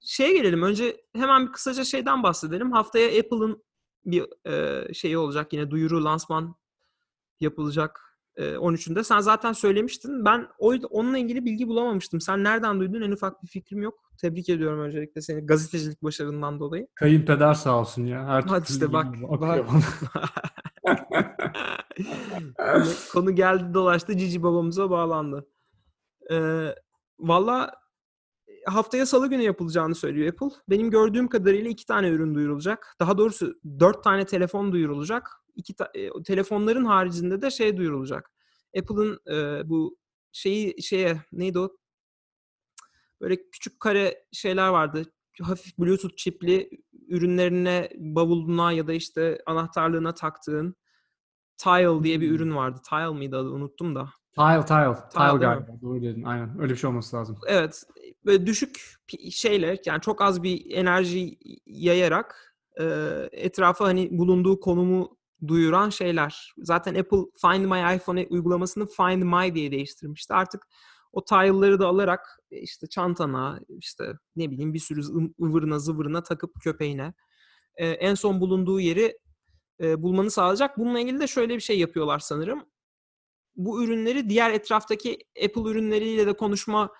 şeye 0.00 0.32
gelelim. 0.32 0.62
Önce 0.62 0.96
hemen 1.14 1.46
bir 1.46 1.52
kısaca 1.52 1.84
şeyden 1.84 2.22
bahsedelim. 2.22 2.72
Haftaya 2.72 3.08
Apple'ın 3.08 3.64
bir 4.04 4.50
e, 4.50 4.84
şeyi 4.94 5.18
olacak 5.18 5.52
yine 5.52 5.70
duyuru, 5.70 6.04
lansman 6.04 6.56
yapılacak. 7.40 8.00
e, 8.36 8.42
13'ünde. 8.54 9.04
Sen 9.04 9.20
zaten 9.20 9.52
söylemiştin. 9.52 10.24
Ben 10.24 10.48
o, 10.58 10.74
onunla 10.90 11.18
ilgili 11.18 11.44
bilgi 11.44 11.68
bulamamıştım. 11.68 12.20
Sen 12.20 12.44
nereden 12.44 12.80
duydun? 12.80 13.00
En 13.00 13.10
ufak 13.12 13.42
bir 13.42 13.48
fikrim 13.48 13.82
yok. 13.82 14.05
Tebrik 14.16 14.48
ediyorum 14.48 14.80
öncelikle 14.80 15.20
seni 15.20 15.46
gazetecilik 15.46 16.02
başarından 16.02 16.60
dolayı. 16.60 16.88
Kayınpeder 16.94 17.54
sağ 17.54 17.80
olsun 17.80 18.06
ya. 18.06 18.26
Her 18.26 18.42
Hadi 18.42 18.72
işte 18.72 18.92
bak, 18.92 19.06
bak. 19.22 19.66
Konu 23.12 23.34
geldi 23.34 23.74
dolaştı 23.74 24.16
Cici 24.16 24.42
babamıza 24.42 24.90
bağlandı. 24.90 25.46
Ee, 26.30 26.74
Valla 27.18 27.72
haftaya 28.66 29.06
salı 29.06 29.30
günü 29.30 29.42
yapılacağını 29.42 29.94
söylüyor 29.94 30.32
Apple. 30.32 30.56
Benim 30.70 30.90
gördüğüm 30.90 31.28
kadarıyla 31.28 31.70
iki 31.70 31.86
tane 31.86 32.08
ürün 32.08 32.34
duyurulacak. 32.34 32.96
Daha 33.00 33.18
doğrusu 33.18 33.54
dört 33.80 34.04
tane 34.04 34.26
telefon 34.26 34.72
duyurulacak. 34.72 35.30
İki 35.54 35.74
ta- 35.74 35.90
e, 35.94 36.22
telefonların 36.22 36.84
haricinde 36.84 37.42
de 37.42 37.50
şey 37.50 37.76
duyurulacak. 37.76 38.30
Apple'ın 38.78 39.20
e, 39.34 39.68
bu 39.68 39.96
şeyi 40.32 40.82
şeye 40.82 41.16
neydi 41.32 41.58
o? 41.58 41.76
Böyle 43.20 43.50
küçük 43.50 43.80
kare 43.80 44.24
şeyler 44.32 44.68
vardı. 44.68 45.02
Hafif 45.42 45.78
Bluetooth 45.78 46.16
çipli 46.16 46.70
ürünlerine, 47.08 47.88
bavuluna 47.96 48.72
ya 48.72 48.86
da 48.86 48.92
işte 48.92 49.38
anahtarlığına 49.46 50.14
taktığın 50.14 50.76
Tile 51.58 52.02
diye 52.04 52.20
bir 52.20 52.28
Hmm. 52.28 52.34
ürün 52.36 52.56
vardı. 52.56 52.80
Tile 52.88 53.08
mıydı 53.08 53.36
adı 53.38 53.48
unuttum 53.48 53.94
da. 53.94 54.08
Tile, 54.34 54.64
tile. 54.66 54.94
Tile 55.10 55.38
galiba. 55.38 55.80
Doğru 55.82 56.02
dedin. 56.02 56.22
Aynen. 56.22 56.60
Öyle 56.60 56.72
bir 56.72 56.78
şey 56.78 56.90
olması 56.90 57.16
lazım. 57.16 57.38
Evet. 57.46 57.82
Böyle 58.26 58.46
düşük 58.46 58.80
şeyle 59.30 59.80
yani 59.86 60.00
çok 60.00 60.22
az 60.22 60.42
bir 60.42 60.70
enerji 60.70 61.38
yayarak 61.66 62.56
e, 62.80 62.84
etrafa 63.32 63.84
hani 63.84 64.08
bulunduğu 64.18 64.60
konumu 64.60 65.16
duyuran 65.46 65.90
şeyler. 65.90 66.52
Zaten 66.58 66.94
Apple 66.94 67.18
Find 67.40 67.64
My 67.64 67.96
iPhone 67.96 68.26
uygulamasını 68.30 68.86
Find 68.86 69.22
My 69.22 69.54
diye 69.54 69.70
değiştirmişti. 69.70 70.34
Artık 70.34 70.66
o 71.16 71.24
tile'ları 71.24 71.78
da 71.78 71.86
alarak 71.86 72.40
e, 72.50 72.58
işte 72.58 72.86
çantana, 72.86 73.60
işte 73.68 74.12
ne 74.36 74.50
bileyim 74.50 74.74
bir 74.74 74.78
sürü 74.78 75.00
ıvırına 75.42 75.78
zıvırına 75.78 76.22
takıp 76.22 76.60
köpeğine 76.60 77.14
e, 77.76 77.88
en 77.88 78.14
son 78.14 78.40
bulunduğu 78.40 78.80
yeri 78.80 79.18
e, 79.80 80.02
bulmanı 80.02 80.30
sağlayacak. 80.30 80.78
Bununla 80.78 81.00
ilgili 81.00 81.20
de 81.20 81.26
şöyle 81.26 81.54
bir 81.54 81.60
şey 81.60 81.78
yapıyorlar 81.78 82.18
sanırım. 82.18 82.66
Bu 83.56 83.84
ürünleri 83.84 84.28
diğer 84.28 84.50
etraftaki 84.50 85.18
Apple 85.44 85.70
ürünleriyle 85.70 86.26
de 86.26 86.32
konuşma 86.32 86.90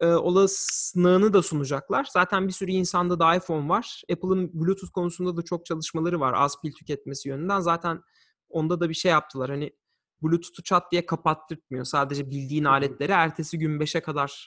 e, 0.00 0.06
olasılığını 0.06 1.32
da 1.32 1.42
sunacaklar. 1.42 2.08
Zaten 2.12 2.48
bir 2.48 2.52
sürü 2.52 2.70
insanda 2.70 3.18
da 3.18 3.34
iPhone 3.34 3.68
var. 3.68 4.02
Apple'ın 4.12 4.50
Bluetooth 4.54 4.92
konusunda 4.92 5.36
da 5.36 5.42
çok 5.42 5.66
çalışmaları 5.66 6.20
var 6.20 6.34
az 6.36 6.60
pil 6.62 6.72
tüketmesi 6.72 7.28
yönünden. 7.28 7.60
Zaten 7.60 8.02
onda 8.48 8.80
da 8.80 8.88
bir 8.88 8.94
şey 8.94 9.10
yaptılar. 9.10 9.50
Hani 9.50 9.72
Bluetooth'u 10.22 10.62
çat 10.62 10.92
diye 10.92 11.06
kapattırtmıyor. 11.06 11.84
Sadece 11.84 12.30
bildiğin 12.30 12.64
aletleri 12.64 13.12
ertesi 13.12 13.58
gün 13.58 13.80
5'e 13.80 14.00
kadar 14.00 14.46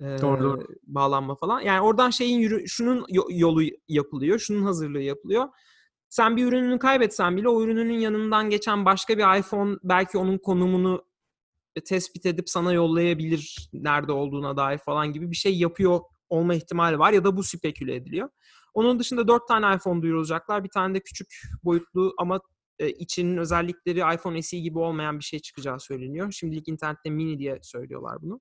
e, 0.00 0.04
Doğru, 0.04 0.42
doğru. 0.44 0.66
bağlanma 0.86 1.34
falan. 1.34 1.60
Yani 1.60 1.80
oradan 1.80 2.10
şeyin 2.10 2.38
yürü, 2.38 2.68
şunun 2.68 3.06
yo- 3.08 3.28
yolu 3.30 3.62
yapılıyor, 3.88 4.38
şunun 4.38 4.62
hazırlığı 4.62 5.02
yapılıyor. 5.02 5.48
Sen 6.08 6.36
bir 6.36 6.46
ürününü 6.46 6.78
kaybetsen 6.78 7.36
bile 7.36 7.48
o 7.48 7.62
ürününün 7.62 7.98
yanından 7.98 8.50
geçen 8.50 8.84
başka 8.84 9.18
bir 9.18 9.38
iPhone 9.38 9.76
belki 9.84 10.18
onun 10.18 10.38
konumunu 10.38 11.04
e, 11.76 11.80
tespit 11.84 12.26
edip 12.26 12.48
sana 12.48 12.72
yollayabilir 12.72 13.70
nerede 13.72 14.12
olduğuna 14.12 14.56
dair 14.56 14.78
falan 14.78 15.12
gibi 15.12 15.30
bir 15.30 15.36
şey 15.36 15.58
yapıyor 15.58 16.00
olma 16.28 16.54
ihtimali 16.54 16.98
var 16.98 17.12
ya 17.12 17.24
da 17.24 17.36
bu 17.36 17.42
speküle 17.42 17.94
ediliyor. 17.94 18.28
Onun 18.74 18.98
dışında 18.98 19.28
dört 19.28 19.48
tane 19.48 19.76
iPhone 19.76 20.02
duyurulacaklar. 20.02 20.64
Bir 20.64 20.68
tane 20.68 20.94
de 20.94 21.00
küçük 21.00 21.28
boyutlu 21.64 22.14
ama 22.18 22.40
e, 22.78 22.90
içinin 22.90 23.36
özellikleri 23.36 24.14
iPhone 24.14 24.42
SE 24.42 24.58
gibi 24.58 24.78
olmayan 24.78 25.18
bir 25.18 25.24
şey 25.24 25.40
çıkacağı 25.40 25.80
söyleniyor. 25.80 26.32
Şimdilik 26.32 26.68
internette 26.68 27.10
mini 27.10 27.38
diye 27.38 27.58
söylüyorlar 27.62 28.22
bunu. 28.22 28.40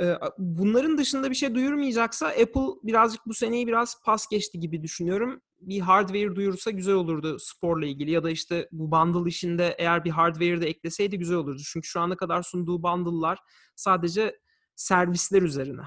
E, 0.00 0.14
Bunların 0.38 0.98
dışında 0.98 1.30
bir 1.30 1.34
şey 1.34 1.54
duyurmayacaksa 1.54 2.26
Apple 2.26 2.66
birazcık 2.82 3.26
bu 3.26 3.34
seneyi 3.34 3.66
biraz 3.66 4.02
pas 4.04 4.26
geçti 4.28 4.60
gibi 4.60 4.82
düşünüyorum. 4.82 5.42
Bir 5.60 5.80
hardware 5.80 6.36
duyursa 6.36 6.70
güzel 6.70 6.94
olurdu 6.94 7.38
sporla 7.38 7.86
ilgili 7.86 8.10
ya 8.10 8.24
da 8.24 8.30
işte 8.30 8.68
bu 8.72 8.90
bundle 8.90 9.28
işinde 9.28 9.74
eğer 9.78 10.04
bir 10.04 10.10
hardware 10.10 10.60
de 10.60 10.66
ekleseydi 10.66 11.18
güzel 11.18 11.36
olurdu. 11.36 11.62
Çünkü 11.72 11.88
şu 11.88 12.00
ana 12.00 12.16
kadar 12.16 12.42
sunduğu 12.42 12.82
bundle'lar 12.82 13.38
sadece 13.76 14.38
servisler 14.76 15.42
üzerine. 15.42 15.82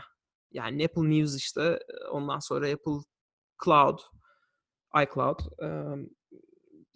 Yani 0.51 0.85
Apple 0.85 1.09
News 1.09 1.37
işte 1.37 1.79
ondan 2.11 2.39
sonra 2.39 2.67
Apple 2.67 2.99
Cloud, 3.65 3.99
iCloud, 5.03 5.39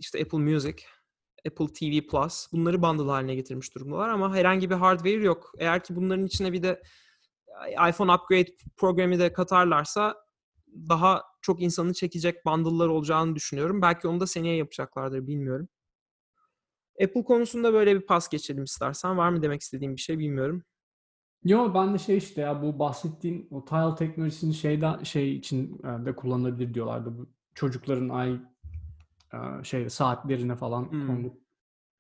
işte 0.04 0.22
Apple 0.22 0.38
Music, 0.38 0.76
Apple 1.48 1.68
TV 1.68 2.08
Plus 2.08 2.48
bunları 2.52 2.82
bundle 2.82 3.12
haline 3.12 3.36
getirmiş 3.36 3.76
durumdalar 3.76 4.10
ama 4.10 4.36
herhangi 4.36 4.70
bir 4.70 4.76
hardware 4.76 5.24
yok. 5.24 5.52
Eğer 5.58 5.84
ki 5.84 5.96
bunların 5.96 6.26
içine 6.26 6.54
bir 6.54 6.64
de 6.64 6.82
iPhone 7.90 8.14
Upgrade 8.14 8.52
programı 8.78 9.20
da 9.20 9.34
katarlarsa 9.34 10.16
daha 10.90 11.24
çok 11.42 11.62
insanı 11.62 11.94
çekecek 11.94 12.46
bundle'lar 12.46 12.88
olacağını 12.88 13.36
düşünüyorum. 13.36 13.82
Belki 13.82 14.08
onu 14.08 14.20
da 14.20 14.28
seneye 14.28 14.56
yapacaklardır 14.56 15.28
bilmiyorum. 15.28 15.68
Apple 17.04 17.24
konusunda 17.24 17.74
böyle 17.74 17.96
bir 17.96 18.06
pas 18.06 18.30
geçelim 18.30 18.64
istersen. 18.64 19.18
Var 19.18 19.30
mı 19.30 19.42
demek 19.42 19.62
istediğim 19.62 19.96
bir 19.96 20.02
şey 20.02 20.20
bilmiyorum. 20.20 20.64
Yo 21.44 21.74
ben 21.74 21.94
de 21.94 21.98
şey 21.98 22.18
işte 22.18 22.42
ya 22.42 22.62
bu 22.62 22.80
bahsettiğin 22.80 23.48
o 23.52 23.66
tile 23.66 23.96
teknolojisini 23.96 24.54
şeyden 24.54 25.04
şey 25.04 25.36
için 25.36 25.82
e, 25.84 26.06
de 26.06 26.16
kullanılabilir 26.16 26.74
diyorlardı. 26.74 27.18
Bu 27.18 27.30
çocukların 27.56 28.10
şey 29.64 29.90
saatlerine 29.90 30.56
falan 30.56 30.92
Hmm. 30.92 31.08
konulup 31.08 31.42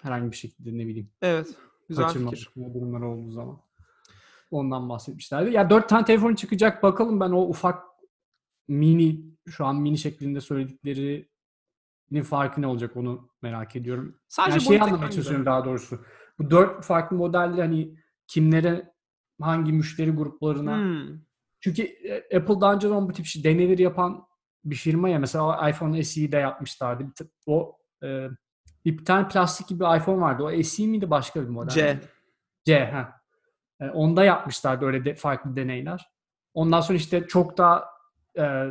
herhangi 0.01 0.31
bir 0.31 0.35
şekilde 0.35 0.77
ne 0.77 0.87
bileyim 0.87 1.11
Evet. 1.21 1.55
Güzel 1.89 2.07
fikir. 2.09 2.49
durumlar 2.55 3.01
olduğu 3.01 3.31
zaman. 3.31 3.61
Ondan 4.51 4.89
bahsetmişlerdi. 4.89 5.51
Ya 5.51 5.69
dört 5.69 5.89
tane 5.89 6.05
telefon 6.05 6.35
çıkacak 6.35 6.83
bakalım 6.83 7.19
ben 7.19 7.29
o 7.29 7.41
ufak 7.41 7.83
mini 8.67 9.25
şu 9.49 9.65
an 9.65 9.75
mini 9.81 9.97
şeklinde 9.97 10.41
söylediklerinin 10.41 12.23
farkı 12.23 12.61
ne 12.61 12.67
olacak 12.67 12.97
onu 12.97 13.29
merak 13.41 13.75
ediyorum. 13.75 14.19
Sadece 14.27 14.53
Yani 14.53 14.63
şey 14.63 14.81
anlamaya 14.81 15.11
çalışıyorum 15.11 15.45
daha 15.45 15.65
doğrusu. 15.65 15.99
Bu 16.39 16.51
dört 16.51 16.85
farklı 16.85 17.17
modelde 17.17 17.61
hani 17.61 17.95
kimlere 18.27 18.93
hangi 19.41 19.73
müşteri 19.73 20.11
gruplarına 20.11 20.77
Hmm. 20.77 21.19
çünkü 21.59 21.83
e, 21.83 22.37
Apple 22.37 22.61
daha 22.61 22.73
önce 22.73 22.89
bu 22.89 23.13
tip 23.13 23.25
şey, 23.25 23.43
deneyleri 23.43 23.81
yapan 23.81 24.25
bir 24.65 24.75
firma 24.75 25.09
ya 25.09 25.19
mesela 25.19 25.69
iPhone 25.69 26.03
SE'yi 26.03 26.31
de 26.31 26.37
yapmışlardı. 26.37 27.05
O 27.47 27.77
e, 28.03 28.27
bir 28.85 29.05
tane 29.05 29.27
plastik 29.27 29.67
gibi 29.67 29.83
iPhone 29.83 30.21
vardı. 30.21 30.43
O 30.43 30.63
SE 30.63 30.87
miydi 30.87 31.09
başka 31.09 31.41
bir 31.41 31.47
model? 31.47 31.73
C. 31.73 31.99
C 32.65 32.85
ha. 32.85 33.21
E, 33.79 33.89
onda 33.89 34.23
yapmışlardı 34.23 34.85
öyle 34.85 35.05
de, 35.05 35.15
farklı 35.15 35.55
deneyler. 35.55 36.09
Ondan 36.53 36.81
sonra 36.81 36.97
işte 36.97 37.27
çok 37.27 37.57
daha 37.57 37.85
e, 38.39 38.69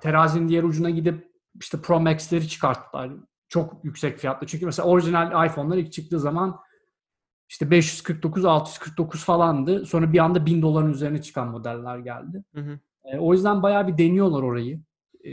terazinin 0.00 0.48
diğer 0.48 0.62
ucuna 0.62 0.90
gidip 0.90 1.28
işte 1.60 1.80
Pro 1.80 2.00
Max'leri 2.00 2.48
çıkarttılar. 2.48 3.10
Çok 3.48 3.84
yüksek 3.84 4.18
fiyatlı. 4.18 4.46
Çünkü 4.46 4.66
mesela 4.66 4.88
orijinal 4.88 5.46
iPhone'lar 5.46 5.76
ilk 5.76 5.92
çıktığı 5.92 6.20
zaman 6.20 6.60
işte 7.48 7.70
549, 7.70 8.44
649 8.44 9.24
falandı. 9.24 9.86
Sonra 9.86 10.12
bir 10.12 10.18
anda 10.18 10.46
1000 10.46 10.62
doların 10.62 10.90
üzerine 10.90 11.22
çıkan 11.22 11.48
modeller 11.48 11.98
geldi. 11.98 12.44
Hı 12.54 12.60
hı. 12.60 12.78
E, 13.04 13.18
o 13.18 13.32
yüzden 13.32 13.62
bayağı 13.62 13.88
bir 13.88 13.98
deniyorlar 13.98 14.42
orayı. 14.42 14.80
E, 15.24 15.30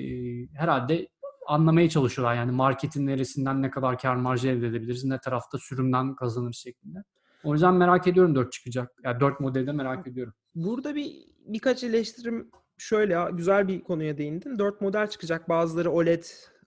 herhalde 0.54 1.08
anlamaya 1.48 1.90
çalışıyorlar 1.90 2.36
yani 2.36 2.52
marketin 2.52 3.08
neresinden 3.08 3.62
ne 3.62 3.72
kadar 3.72 3.98
kar 3.98 4.16
marjı 4.16 4.48
elde 4.48 4.68
edebiliriz, 4.68 5.04
ne 5.04 5.20
tarafta 5.20 5.58
sürümden 5.58 6.16
kazanırız 6.16 6.56
şeklinde. 6.58 7.04
O 7.44 7.54
yüzden 7.54 7.74
merak 7.74 8.08
ediyorum 8.08 8.36
4 8.36 8.52
çıkacak. 8.52 8.92
Yani 9.04 9.20
4 9.20 9.40
modelde 9.40 9.72
merak 9.72 10.08
ediyorum. 10.08 10.34
Burada 10.56 10.96
bir 10.96 11.14
birkaç 11.46 11.84
eleştirim 11.84 12.52
şöyle 12.78 13.18
güzel 13.34 13.68
bir 13.68 13.84
konuya 13.84 14.18
değindin. 14.18 14.60
4 14.60 14.82
model 14.82 15.08
çıkacak. 15.08 15.50
Bazıları 15.50 15.92
OLED 15.92 16.24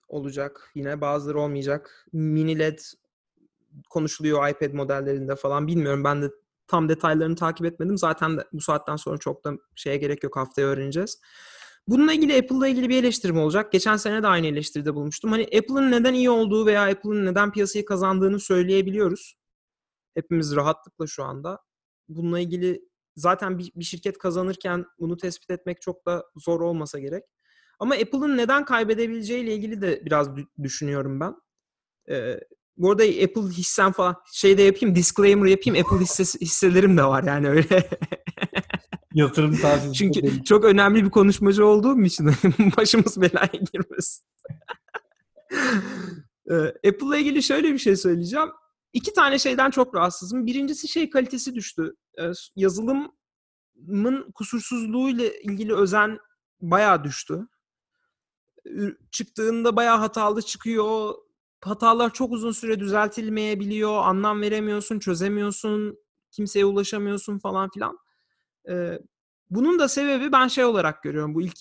olacak. 0.07 0.71
Yine 0.75 1.01
bazıları 1.01 1.39
olmayacak. 1.39 2.07
Mini 2.13 2.59
LED 2.59 2.79
konuşuluyor 3.89 4.49
iPad 4.49 4.73
modellerinde 4.73 5.35
falan. 5.35 5.67
Bilmiyorum 5.67 6.03
ben 6.03 6.21
de 6.21 6.29
tam 6.67 6.89
detaylarını 6.89 7.35
takip 7.35 7.65
etmedim. 7.65 7.97
Zaten 7.97 8.37
de 8.37 8.43
bu 8.53 8.61
saatten 8.61 8.95
sonra 8.95 9.17
çok 9.17 9.45
da 9.45 9.53
şeye 9.75 9.97
gerek 9.97 10.23
yok. 10.23 10.35
Haftaya 10.37 10.67
öğreneceğiz. 10.67 11.21
Bununla 11.87 12.13
ilgili 12.13 12.37
Apple'la 12.37 12.67
ilgili 12.67 12.89
bir 12.89 13.03
eleştirim 13.03 13.37
olacak. 13.37 13.71
Geçen 13.71 13.97
sene 13.97 14.23
de 14.23 14.27
aynı 14.27 14.47
eleştiride 14.47 14.95
bulmuştum. 14.95 15.31
Hani 15.31 15.43
Apple'ın 15.43 15.91
neden 15.91 16.13
iyi 16.13 16.29
olduğu 16.29 16.65
veya 16.65 16.83
Apple'ın 16.83 17.25
neden 17.25 17.51
piyasayı 17.51 17.85
kazandığını 17.85 18.39
söyleyebiliyoruz. 18.39 19.35
Hepimiz 20.15 20.55
rahatlıkla 20.55 21.07
şu 21.07 21.23
anda. 21.23 21.59
Bununla 22.09 22.39
ilgili 22.39 22.81
zaten 23.15 23.57
bir, 23.57 23.71
bir 23.75 23.83
şirket 23.83 24.17
kazanırken 24.17 24.85
bunu 24.99 25.17
tespit 25.17 25.51
etmek 25.51 25.81
çok 25.81 26.05
da 26.05 26.25
zor 26.35 26.61
olmasa 26.61 26.99
gerek. 26.99 27.23
Ama 27.79 27.95
Apple'ın 27.95 28.37
neden 28.37 28.65
kaybedebileceğiyle 28.65 29.55
ilgili 29.55 29.81
de 29.81 30.05
biraz 30.05 30.27
dü- 30.27 30.63
düşünüyorum 30.63 31.19
ben. 31.19 31.35
Ee, 32.09 32.39
bu 32.77 32.91
arada 32.91 33.03
Apple 33.03 33.41
hissem 33.41 33.91
falan 33.91 34.15
şey 34.33 34.57
de 34.57 34.61
yapayım, 34.61 34.95
disclaimer 34.95 35.49
yapayım. 35.49 35.85
Apple 35.85 36.03
hissesi, 36.03 36.41
hisselerim 36.41 36.97
de 36.97 37.03
var 37.03 37.23
yani 37.23 37.49
öyle. 37.49 37.89
Yatırım 39.13 39.57
tarzı. 39.57 39.93
Çünkü 39.93 40.43
çok 40.43 40.65
önemli 40.65 41.05
bir 41.05 41.09
konuşmacı 41.09 41.65
olduğum 41.65 42.01
için 42.01 42.25
başımız 42.77 43.21
belaya 43.21 43.51
girmesin. 43.73 44.25
Ee, 46.51 46.89
Apple'la 46.89 47.17
ilgili 47.17 47.43
şöyle 47.43 47.73
bir 47.73 47.77
şey 47.77 47.95
söyleyeceğim. 47.95 48.49
iki 48.93 49.13
tane 49.13 49.39
şeyden 49.39 49.71
çok 49.71 49.95
rahatsızım. 49.95 50.45
Birincisi 50.45 50.87
şey 50.87 51.09
kalitesi 51.09 51.55
düştü. 51.55 51.95
Ee, 52.19 52.31
yazılımın 52.55 54.31
kusursuzluğuyla 54.35 55.25
ilgili 55.25 55.75
özen 55.75 56.19
bayağı 56.61 57.03
düştü. 57.03 57.47
Çıktığında 59.11 59.75
bayağı 59.75 59.97
hatalı 59.97 60.41
çıkıyor. 60.41 61.13
Hatalar 61.61 62.13
çok 62.13 62.31
uzun 62.31 62.51
süre 62.51 62.79
düzeltilmeyebiliyor. 62.79 63.97
Anlam 64.03 64.41
veremiyorsun, 64.41 64.99
çözemiyorsun, 64.99 65.99
kimseye 66.31 66.65
ulaşamıyorsun 66.65 67.39
falan 67.39 67.69
filan. 67.69 67.99
Bunun 69.49 69.79
da 69.79 69.87
sebebi 69.87 70.31
ben 70.31 70.47
şey 70.47 70.65
olarak 70.65 71.03
görüyorum 71.03 71.35
bu 71.35 71.41
ilk 71.41 71.59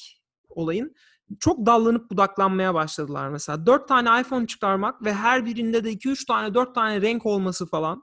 olayın. 0.48 0.94
Çok 1.40 1.66
dallanıp 1.66 2.10
budaklanmaya 2.10 2.74
başladılar 2.74 3.28
mesela. 3.28 3.66
Dört 3.66 3.88
tane 3.88 4.20
iPhone 4.20 4.46
çıkarmak 4.46 5.04
ve 5.04 5.14
her 5.14 5.46
birinde 5.46 5.84
de 5.84 5.90
iki 5.90 6.08
üç 6.08 6.24
tane, 6.24 6.54
dört 6.54 6.74
tane 6.74 7.02
renk 7.02 7.26
olması 7.26 7.66
falan. 7.66 8.02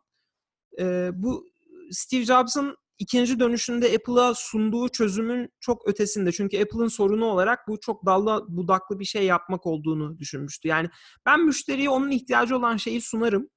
Ee, 0.79 1.11
bu 1.13 1.47
Steve 1.91 2.25
Jobs'ın 2.25 2.77
ikinci 2.99 3.39
dönüşünde 3.39 3.95
Apple'a 3.95 4.33
sunduğu 4.33 4.89
çözümün 4.89 5.49
çok 5.59 5.87
ötesinde. 5.87 6.31
Çünkü 6.31 6.61
Apple'ın 6.61 6.87
sorunu 6.87 7.25
olarak 7.25 7.67
bu 7.67 7.79
çok 7.79 8.05
dallı 8.05 8.45
budaklı 8.49 8.99
bir 8.99 9.05
şey 9.05 9.25
yapmak 9.25 9.65
olduğunu 9.65 10.19
düşünmüştü. 10.19 10.67
Yani 10.67 10.89
ben 11.25 11.45
müşteriye 11.45 11.89
onun 11.89 12.11
ihtiyacı 12.11 12.57
olan 12.57 12.77
şeyi 12.77 13.01
sunarım 13.01 13.49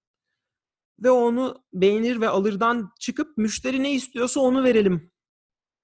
ve 1.03 1.11
onu 1.11 1.63
beğenir 1.73 2.21
ve 2.21 2.29
alırdan 2.29 2.91
çıkıp 3.01 3.39
müşteri 3.39 3.83
ne 3.83 3.93
istiyorsa 3.93 4.41
onu 4.41 4.65
verelim 4.65 5.11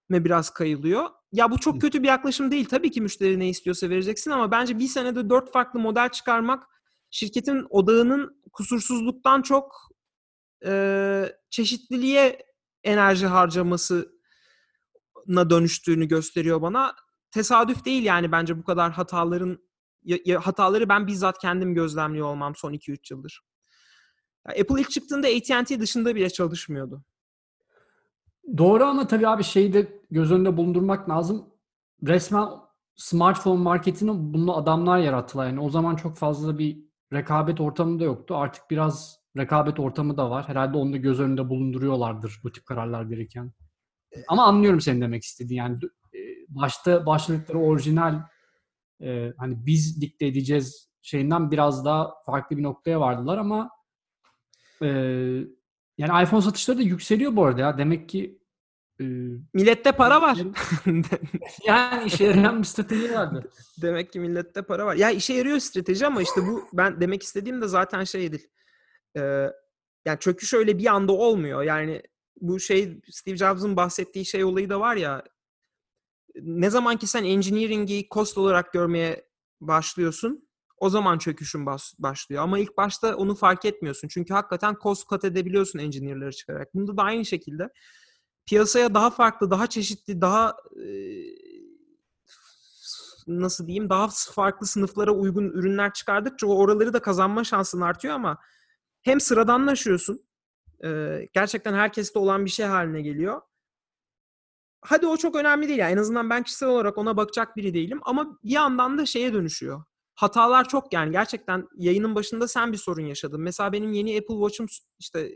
mi 0.08 0.24
biraz 0.24 0.50
kayılıyor. 0.50 1.08
Ya 1.32 1.50
bu 1.50 1.58
çok 1.58 1.80
kötü 1.80 2.02
bir 2.02 2.08
yaklaşım 2.08 2.50
değil. 2.50 2.64
Tabii 2.64 2.90
ki 2.90 3.00
müşteri 3.00 3.38
ne 3.38 3.48
istiyorsa 3.48 3.90
vereceksin 3.90 4.30
ama 4.30 4.50
bence 4.50 4.78
bir 4.78 4.88
senede 4.88 5.30
dört 5.30 5.52
farklı 5.52 5.80
model 5.80 6.08
çıkarmak 6.08 6.64
şirketin 7.10 7.66
odağının 7.70 8.42
kusursuzluktan 8.52 9.42
çok 9.42 9.74
e, 10.66 11.24
çeşitliliğe 11.50 12.46
enerji 12.84 13.26
harcamasına 13.26 14.10
dönüştüğünü 15.50 16.08
gösteriyor 16.08 16.62
bana. 16.62 16.94
Tesadüf 17.30 17.84
değil 17.84 18.02
yani 18.02 18.32
bence 18.32 18.58
bu 18.58 18.64
kadar 18.64 18.92
hataların 18.92 19.58
hataları 20.40 20.88
ben 20.88 21.06
bizzat 21.06 21.38
kendim 21.38 21.74
gözlemliyor 21.74 22.26
olmam 22.26 22.56
son 22.56 22.72
2-3 22.72 22.98
yıldır. 23.10 23.40
Apple 24.46 24.80
ilk 24.80 24.90
çıktığında 24.90 25.28
AT&T 25.28 25.80
dışında 25.80 26.14
bile 26.14 26.30
çalışmıyordu. 26.30 27.04
Doğru 28.58 28.84
ama 28.84 29.06
tabii 29.06 29.28
abi 29.28 29.44
şeyi 29.44 29.72
de 29.72 30.02
göz 30.10 30.32
önünde 30.32 30.56
bulundurmak 30.56 31.08
lazım. 31.08 31.46
Resmen 32.06 32.48
smartphone 32.96 33.62
marketini 33.62 34.10
bunu 34.14 34.56
adamlar 34.56 34.98
yarattılar. 34.98 35.46
Yani 35.46 35.60
o 35.60 35.70
zaman 35.70 35.96
çok 35.96 36.16
fazla 36.16 36.58
bir 36.58 36.78
rekabet 37.12 37.60
ortamı 37.60 38.00
da 38.00 38.04
yoktu. 38.04 38.36
Artık 38.36 38.70
biraz 38.70 39.18
rekabet 39.36 39.80
ortamı 39.80 40.16
da 40.16 40.30
var. 40.30 40.48
Herhalde 40.48 40.76
onu 40.76 40.92
da 40.92 40.96
göz 40.96 41.20
önünde 41.20 41.48
bulunduruyorlardır 41.48 42.40
bu 42.44 42.52
tip 42.52 42.66
kararlar 42.66 43.10
verirken. 43.10 43.52
Ama 44.28 44.44
anlıyorum 44.44 44.80
senin 44.80 45.00
demek 45.00 45.22
istediğin. 45.22 45.58
Yani 45.58 45.78
e, 46.14 46.18
başta 46.48 47.06
başladıkları 47.06 47.58
orijinal 47.58 48.22
e, 49.02 49.32
hani 49.38 49.66
biz 49.66 50.00
dikte 50.00 50.26
edeceğiz 50.26 50.90
şeyinden 51.02 51.50
biraz 51.50 51.84
daha 51.84 52.14
farklı 52.26 52.56
bir 52.56 52.62
noktaya 52.62 53.00
vardılar 53.00 53.38
ama 53.38 53.70
e, 54.82 54.88
yani 55.98 56.24
iPhone 56.24 56.42
satışları 56.42 56.78
da 56.78 56.82
yükseliyor 56.82 57.36
bu 57.36 57.44
arada 57.44 57.60
ya. 57.60 57.78
Demek 57.78 58.08
ki 58.08 58.38
e, 59.00 59.04
Millette 59.54 59.92
para 59.92 60.22
var. 60.22 60.38
yani 61.66 62.06
işe 62.06 62.24
yarayan 62.24 62.58
bir 62.58 62.64
strateji 62.66 63.14
vardı. 63.14 63.50
Demek 63.82 64.12
ki 64.12 64.20
millette 64.20 64.62
para 64.62 64.86
var. 64.86 64.94
Ya 64.94 65.10
işe 65.10 65.34
yarıyor 65.34 65.58
strateji 65.58 66.06
ama 66.06 66.22
işte 66.22 66.40
bu 66.40 66.68
ben 66.72 67.00
demek 67.00 67.22
istediğim 67.22 67.62
de 67.62 67.68
zaten 67.68 68.04
şey 68.04 68.32
değil. 68.32 68.48
Ee, 69.16 69.50
yani 70.04 70.18
çöküş 70.20 70.54
öyle 70.54 70.78
bir 70.78 70.86
anda 70.86 71.12
olmuyor. 71.12 71.62
Yani 71.62 72.02
bu 72.40 72.60
şey 72.60 73.00
Steve 73.10 73.36
Jobs'ın 73.36 73.76
bahsettiği 73.76 74.24
şey 74.24 74.44
olayı 74.44 74.70
da 74.70 74.80
var 74.80 74.96
ya 74.96 75.24
ne 76.34 76.70
zaman 76.70 76.96
ki 76.96 77.06
sen 77.06 77.24
engineering'i 77.24 78.08
cost 78.10 78.38
olarak 78.38 78.72
görmeye 78.72 79.28
başlıyorsun 79.60 80.48
o 80.76 80.90
zaman 80.90 81.18
çöküşün 81.18 81.66
bas- 81.66 81.94
başlıyor. 81.98 82.42
Ama 82.42 82.58
ilk 82.58 82.76
başta 82.76 83.16
onu 83.16 83.34
fark 83.34 83.64
etmiyorsun. 83.64 84.08
Çünkü 84.08 84.34
hakikaten 84.34 84.76
cost 84.82 85.08
cut 85.08 85.24
edebiliyorsun 85.24 85.78
engineer'ları 85.78 86.32
çıkararak. 86.32 86.74
Bunda 86.74 86.96
da 86.96 87.02
aynı 87.02 87.24
şekilde 87.24 87.68
piyasaya 88.46 88.94
daha 88.94 89.10
farklı, 89.10 89.50
daha 89.50 89.66
çeşitli, 89.66 90.20
daha 90.20 90.56
e, 90.76 90.88
nasıl 93.26 93.66
diyeyim 93.66 93.90
daha 93.90 94.08
farklı 94.34 94.66
sınıflara 94.66 95.12
uygun 95.12 95.44
ürünler 95.44 95.92
çıkardıkça 95.92 96.46
oraları 96.46 96.92
da 96.92 97.02
kazanma 97.02 97.44
şansın 97.44 97.80
artıyor 97.80 98.14
ama 98.14 98.38
hem 99.02 99.20
sıradanlaşıyorsun 99.20 100.20
e, 100.84 101.20
gerçekten 101.32 101.74
herkeste 101.74 102.18
olan 102.18 102.44
bir 102.44 102.50
şey 102.50 102.66
haline 102.66 103.02
geliyor. 103.02 103.40
Hadi 104.80 105.06
o 105.06 105.16
çok 105.16 105.36
önemli 105.36 105.68
değil 105.68 105.78
yani 105.78 105.92
en 105.92 105.96
azından 105.96 106.30
ben 106.30 106.42
kişisel 106.42 106.68
olarak 106.68 106.98
ona 106.98 107.16
bakacak 107.16 107.56
biri 107.56 107.74
değilim 107.74 108.00
ama 108.02 108.38
bir 108.44 108.50
yandan 108.50 108.98
da 108.98 109.06
şeye 109.06 109.32
dönüşüyor. 109.32 109.84
Hatalar 110.14 110.68
çok 110.68 110.92
yani 110.92 111.12
gerçekten 111.12 111.68
yayının 111.76 112.14
başında 112.14 112.48
sen 112.48 112.72
bir 112.72 112.76
sorun 112.76 113.02
yaşadın. 113.06 113.40
Mesela 113.40 113.72
benim 113.72 113.92
yeni 113.92 114.18
Apple 114.18 114.34
Watch'um 114.34 114.66
işte 114.98 115.32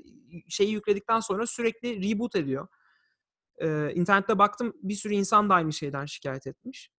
şeyi 0.49 0.71
yükledikten 0.71 1.21
sonra 1.21 1.47
sürekli 1.47 2.11
reboot 2.11 2.37
ediyor. 2.37 2.69
Ee, 3.59 3.93
internette 3.95 4.39
baktım 4.39 4.73
bir 4.83 4.95
sürü 4.95 5.15
insan 5.15 5.51
da 5.51 5.55
aynı 5.55 5.73
şeyden 5.73 6.07
şikayet 6.07 6.47
etmiş. 6.47 6.91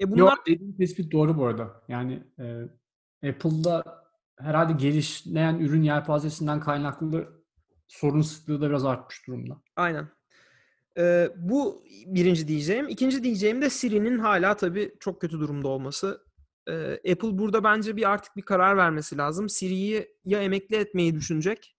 E 0.00 0.10
bunlar 0.10 0.18
Yok 0.18 0.46
dediğin 0.46 0.72
tespit 0.72 1.12
doğru 1.12 1.38
bu 1.38 1.46
arada. 1.46 1.82
Yani 1.88 2.24
e, 3.22 3.28
Apple'da 3.28 4.04
herhalde 4.38 4.72
gelişleyen 4.72 5.58
ürün 5.58 5.82
yelpazesinden 5.82 6.60
kaynaklı 6.60 7.42
sorun 7.88 8.22
sıklığı 8.22 8.60
da 8.60 8.68
biraz 8.68 8.84
artmış 8.84 9.26
durumda. 9.26 9.62
aynen. 9.76 10.08
Ee, 10.98 11.30
bu 11.36 11.84
birinci 12.06 12.48
diyeceğim. 12.48 12.88
İkinci 12.88 13.22
diyeceğim 13.22 13.62
de 13.62 13.70
Siri'nin 13.70 14.18
hala 14.18 14.56
tabii 14.56 14.94
çok 15.00 15.20
kötü 15.20 15.40
durumda 15.40 15.68
olması. 15.68 16.29
Apple 17.10 17.38
burada 17.38 17.64
bence 17.64 17.96
bir 17.96 18.10
artık 18.10 18.36
bir 18.36 18.42
karar 18.42 18.76
vermesi 18.76 19.16
lazım. 19.16 19.48
Siri'yi 19.48 20.08
ya 20.24 20.42
emekli 20.42 20.76
etmeyi 20.76 21.14
düşünecek 21.14 21.76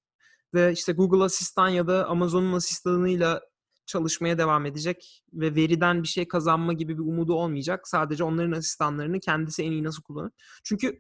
ve 0.54 0.72
işte 0.72 0.94
Google 0.94 1.24
Asistan 1.24 1.70
ya 1.70 1.88
da 1.88 2.08
Amazon'un 2.08 2.54
asistanıyla 2.54 3.42
çalışmaya 3.86 4.38
devam 4.38 4.66
edecek 4.66 5.24
ve 5.34 5.56
veriden 5.56 6.04
bir 6.04 6.08
şey 6.08 6.28
kazanma 6.28 6.74
gibi 6.74 6.98
bir 6.98 7.04
umudu 7.04 7.34
olmayacak. 7.34 7.88
Sadece 7.88 8.24
onların 8.24 8.52
asistanlarını 8.52 9.20
kendisi 9.20 9.64
en 9.64 9.72
iyi 9.72 9.84
nasıl 9.84 10.04
kullanır. 10.04 10.32
Çünkü 10.64 11.00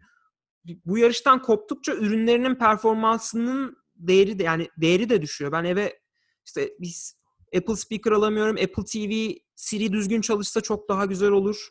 bu 0.85 0.97
yarıştan 0.97 1.41
koptukça 1.41 1.93
ürünlerinin 1.93 2.55
performansının 2.55 3.77
değeri 3.95 4.39
de 4.39 4.43
yani 4.43 4.69
değeri 4.77 5.09
de 5.09 5.21
düşüyor. 5.21 5.51
Ben 5.51 5.63
eve 5.63 5.99
işte 6.45 6.73
biz 6.79 7.15
Apple 7.57 7.75
Speaker 7.75 8.11
alamıyorum. 8.11 8.55
Apple 8.55 8.83
TV 8.83 9.37
Siri 9.55 9.93
düzgün 9.93 10.21
çalışsa 10.21 10.61
çok 10.61 10.89
daha 10.89 11.05
güzel 11.05 11.29
olur 11.31 11.67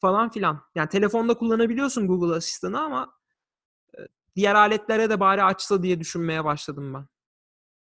falan 0.00 0.30
filan. 0.30 0.60
Yani 0.74 0.88
telefonda 0.88 1.34
kullanabiliyorsun 1.34 2.06
Google 2.06 2.34
Asistan'ı 2.34 2.80
ama 2.80 3.14
diğer 4.36 4.54
aletlere 4.54 5.10
de 5.10 5.20
bari 5.20 5.42
açsa 5.42 5.82
diye 5.82 6.00
düşünmeye 6.00 6.44
başladım 6.44 6.94
ben. 6.94 7.06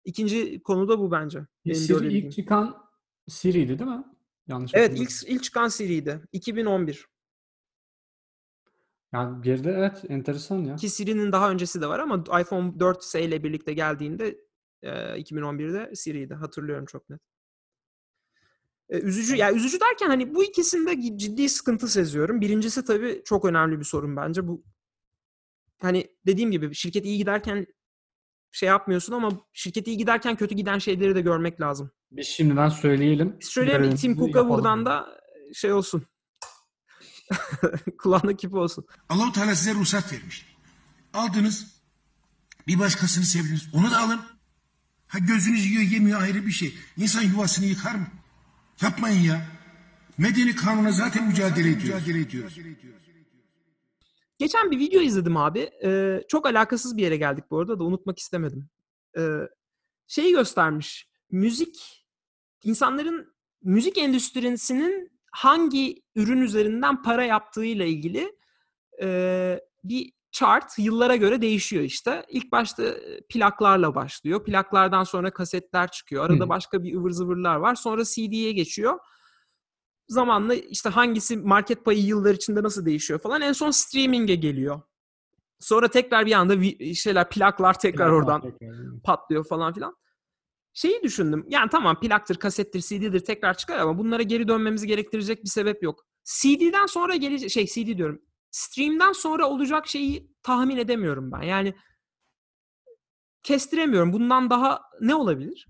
İkinci 0.04 0.62
konu 0.62 0.88
da 0.88 0.98
bu 0.98 1.10
bence. 1.10 1.46
Benim 1.66 1.76
Siri 1.76 2.12
ilk 2.12 2.32
çıkan 2.32 2.86
Siri'ydi 3.28 3.78
değil 3.78 3.90
mi? 3.90 4.04
Yanlış 4.46 4.70
Evet 4.74 4.98
ilk 4.98 5.10
ilk 5.26 5.42
çıkan 5.42 5.68
Siri'ydi. 5.68 6.20
2011. 6.32 7.06
Yani 9.12 9.42
geride 9.42 9.70
evet 9.70 10.04
enteresan 10.08 10.58
ya. 10.58 10.76
Ki 10.76 10.88
Siri'nin 10.88 11.32
daha 11.32 11.50
öncesi 11.50 11.80
de 11.80 11.86
var 11.86 11.98
ama 11.98 12.16
iPhone 12.40 12.68
4S 12.68 13.20
ile 13.20 13.44
birlikte 13.44 13.72
geldiğinde 13.72 14.38
e, 14.82 14.90
2011'de 14.90 15.96
Siri'ydi. 15.96 16.34
Hatırlıyorum 16.34 16.86
çok 16.86 17.10
net. 17.10 17.20
Üzücü 18.90 19.36
ya 19.36 19.52
üzücü 19.52 19.80
derken 19.80 20.06
hani 20.06 20.34
bu 20.34 20.44
ikisinde 20.44 21.18
ciddi 21.18 21.48
sıkıntı 21.48 21.88
seziyorum. 21.88 22.40
Birincisi 22.40 22.84
tabii 22.84 23.22
çok 23.24 23.44
önemli 23.44 23.78
bir 23.78 23.84
sorun 23.84 24.16
bence. 24.16 24.48
Bu 24.48 24.64
hani 25.80 26.06
dediğim 26.26 26.50
gibi 26.50 26.74
şirket 26.74 27.04
iyi 27.04 27.18
giderken 27.18 27.66
şey 28.52 28.68
yapmıyorsun 28.68 29.12
ama 29.12 29.46
şirket 29.52 29.86
iyi 29.86 29.96
giderken 29.96 30.36
kötü 30.36 30.54
giden 30.54 30.78
şeyleri 30.78 31.14
de 31.14 31.20
görmek 31.20 31.60
lazım. 31.60 31.90
Biz 32.10 32.26
şimdiden 32.26 32.68
söyleyelim. 32.68 33.36
Biz 33.40 33.54
Görevimizi 33.54 34.02
Tim 34.02 34.16
Cook'a 34.16 34.48
buradan 34.48 34.86
da 34.86 35.20
şey 35.54 35.72
olsun. 35.72 36.06
Kulağına 37.98 38.36
küpe 38.36 38.56
olsun. 38.56 38.86
Allahu 39.08 39.32
Teala 39.32 39.54
size 39.54 39.74
ruhsat 39.74 40.12
vermiş. 40.12 40.56
Aldınız, 41.14 41.80
bir 42.66 42.78
başkasını 42.78 43.24
sevdiniz, 43.24 43.68
onu 43.72 43.90
da 43.90 43.98
alın. 43.98 44.20
Ha 45.06 45.18
gözünüz 45.18 45.66
yiyor 45.66 45.82
yemiyor 45.82 46.22
ayrı 46.22 46.46
bir 46.46 46.50
şey. 46.50 46.74
İnsan 46.96 47.22
yuvasını 47.22 47.66
yıkar 47.66 47.94
mı? 47.94 48.06
Yapmayın 48.82 49.20
ya. 49.20 49.46
Medeni 50.18 50.54
kanuna 50.54 50.92
zaten 50.92 51.26
mücadele 51.26 51.70
ediyoruz. 51.70 52.06
Mücadele 52.06 52.22
ediyoruz. 52.22 52.58
Geçen 54.38 54.70
bir 54.70 54.78
video 54.78 55.00
izledim 55.00 55.36
abi. 55.36 55.70
Ee, 55.84 56.22
çok 56.28 56.46
alakasız 56.46 56.96
bir 56.96 57.02
yere 57.02 57.16
geldik 57.16 57.44
bu 57.50 57.58
arada 57.58 57.78
da 57.78 57.84
unutmak 57.84 58.18
istemedim. 58.18 58.68
Ee, 59.18 59.40
şeyi 60.06 60.32
göstermiş. 60.32 61.08
Müzik, 61.30 62.06
insanların 62.64 63.34
müzik 63.62 63.98
endüstrisinin 63.98 65.12
hangi 65.32 66.02
ürün 66.14 66.40
üzerinden 66.40 67.02
para 67.02 67.24
yaptığıyla 67.24 67.84
ilgili 67.84 68.32
e, 69.02 69.60
bir 69.84 70.12
chart 70.32 70.78
yıllara 70.78 71.16
göre 71.16 71.42
değişiyor 71.42 71.82
işte. 71.84 72.24
İlk 72.28 72.52
başta 72.52 72.82
plaklarla 73.28 73.94
başlıyor. 73.94 74.44
Plaklardan 74.44 75.04
sonra 75.04 75.30
kasetler 75.30 75.90
çıkıyor. 75.90 76.24
Arada 76.24 76.44
Hı. 76.44 76.48
başka 76.48 76.82
bir 76.82 76.94
ıvır 76.94 77.10
zıvırlar 77.10 77.56
var. 77.56 77.74
Sonra 77.74 78.04
CD'ye 78.04 78.52
geçiyor. 78.52 78.98
Zamanla 80.08 80.54
işte 80.54 80.88
hangisi 80.88 81.36
market 81.36 81.84
payı 81.84 82.02
yıllar 82.02 82.34
içinde 82.34 82.62
nasıl 82.62 82.86
değişiyor 82.86 83.20
falan. 83.20 83.40
En 83.40 83.52
son 83.52 83.70
streaming'e 83.70 84.34
geliyor. 84.34 84.80
Sonra 85.60 85.88
tekrar 85.88 86.26
bir 86.26 86.32
anda 86.32 86.54
şeyler 86.94 87.28
plaklar 87.28 87.78
tekrar 87.78 88.10
oradan 88.10 88.42
patlıyor 89.04 89.44
falan 89.44 89.74
filan. 89.74 89.96
Şeyi 90.74 91.02
düşündüm. 91.02 91.46
Yani 91.48 91.70
tamam 91.70 92.00
plaktır, 92.00 92.36
kasettir, 92.36 92.80
CD'dir 92.80 93.20
tekrar 93.20 93.56
çıkar 93.56 93.78
ama 93.78 93.98
bunlara 93.98 94.22
geri 94.22 94.48
dönmemizi 94.48 94.86
gerektirecek 94.86 95.44
bir 95.44 95.48
sebep 95.48 95.82
yok. 95.82 96.06
CD'den 96.24 96.86
sonra 96.86 97.16
gelecek 97.16 97.50
şey 97.50 97.66
CD 97.66 97.96
diyorum. 97.96 98.22
Stream'den 98.50 99.12
sonra 99.12 99.46
olacak 99.48 99.88
şeyi 99.88 100.34
tahmin 100.42 100.76
edemiyorum 100.76 101.32
ben. 101.32 101.42
Yani 101.42 101.74
kestiremiyorum. 103.42 104.12
Bundan 104.12 104.50
daha 104.50 104.82
ne 105.00 105.14
olabilir? 105.14 105.68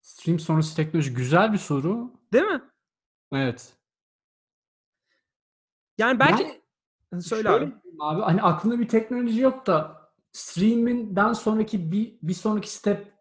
Stream 0.00 0.38
sonrası 0.38 0.76
teknoloji 0.76 1.14
güzel 1.14 1.52
bir 1.52 1.58
soru. 1.58 2.20
Değil 2.32 2.44
mi? 2.44 2.62
Evet. 3.32 3.72
Yani 5.98 6.18
belki 6.18 6.62
söyle 7.20 7.48
Şöyle 7.48 7.48
abi. 7.48 7.74
abi 8.00 8.22
hani 8.22 8.42
aklımda 8.42 8.78
bir 8.78 8.88
teknoloji 8.88 9.40
yok 9.40 9.66
da 9.66 10.06
streaming'den 10.32 11.32
sonraki 11.32 11.92
bir 11.92 12.18
bir 12.22 12.34
sonraki 12.34 12.70
step 12.70 13.12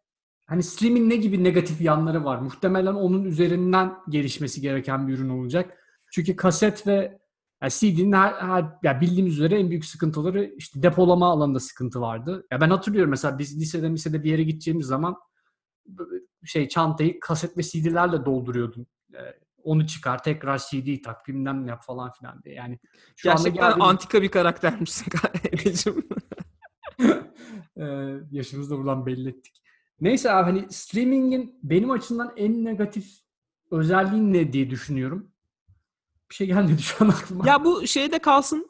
hani 0.46 0.64
streaming 0.64 1.08
ne 1.08 1.16
gibi 1.16 1.44
negatif 1.44 1.82
yanları 1.82 2.26
var? 2.26 2.38
Muhtemelen 2.38 2.94
onun 2.94 3.24
üzerinden 3.24 3.98
gelişmesi 4.10 4.62
gereken 4.62 5.08
bir 5.08 5.14
ürün 5.14 5.30
olacak. 5.30 5.78
Çünkü 6.12 6.36
kaset 6.36 6.88
ve 6.88 7.20
yani 7.62 7.72
CD'nin 7.72 8.14
her, 8.14 8.34
her 8.34 8.66
ya 8.84 9.02
bildiğimiz 9.02 9.34
üzere 9.34 9.60
en 9.60 9.70
büyük 9.70 9.86
sıkıntıları 9.86 10.54
işte 10.58 10.84
depolama 10.84 11.32
alanında 11.32 11.60
sıkıntı 11.60 12.02
vardı. 12.02 12.48
Ya 12.52 12.62
ben 12.62 12.70
hatırlıyorum 12.70 13.10
mesela 13.10 13.40
biz 13.40 13.62
lisede 13.62 13.90
lisede 13.90 14.24
bir 14.24 14.32
yere 14.32 14.44
gideceğimiz 14.44 14.88
zaman 14.88 15.16
şey 16.46 16.68
çantayı 16.68 17.20
kaset 17.20 17.58
ve 17.58 17.64
CD'lerle 17.64 18.26
dolduruyordum. 18.26 18.86
Ee, 19.14 19.18
onu 19.64 19.88
çıkar 19.88 20.24
tekrar 20.24 20.58
CD 20.58 21.04
tak 21.04 21.28
bilmem 21.28 21.66
ne 21.66 21.70
yap 21.70 21.84
falan 21.84 22.12
filan 22.12 22.44
diye. 22.44 22.56
Yani 22.56 22.80
şu 23.16 23.32
anda 23.32 23.42
Gerçekten 23.42 23.70
geldiğimiz- 23.72 23.84
antika 23.90 24.22
bir 24.22 24.30
karaktermişsin 24.30 25.06
Emre'cim. 25.52 26.08
Ee, 27.78 28.16
yaşımızı 28.32 28.72
da 28.72 28.78
buradan 28.78 29.06
belli 29.06 29.30
ettik. 29.30 29.62
Neyse 30.02 30.32
abi 30.32 30.52
hani 30.52 30.68
streaming'in 30.72 31.60
benim 31.64 31.92
açımdan 31.92 32.34
en 32.38 32.66
negatif 32.66 33.08
özelliği 33.72 34.34
ne 34.34 34.54
diye 34.54 34.70
düşünüyorum. 34.70 35.32
Bir 36.30 36.36
şey 36.36 36.48
gelmedi 36.48 36.82
şu 36.82 37.06
an 37.06 37.10
aklıma. 37.10 37.48
Ya 37.48 37.66
bu 37.66 37.88
şeyde 37.88 38.20
kalsın. 38.20 38.68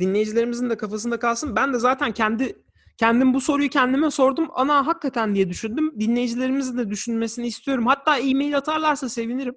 Dinleyicilerimizin 0.00 0.70
de 0.70 0.76
kafasında 0.76 1.18
kalsın. 1.18 1.56
Ben 1.56 1.74
de 1.74 1.78
zaten 1.78 2.12
kendi 2.12 2.64
kendim 2.96 3.34
bu 3.34 3.40
soruyu 3.40 3.68
kendime 3.68 4.10
sordum. 4.10 4.48
Ana 4.54 4.86
hakikaten 4.86 5.34
diye 5.34 5.48
düşündüm. 5.48 6.00
Dinleyicilerimizin 6.00 6.78
de 6.78 6.90
düşünmesini 6.90 7.46
istiyorum. 7.46 7.86
Hatta 7.86 8.18
e-mail 8.18 8.56
atarlarsa 8.56 9.08
sevinirim. 9.08 9.54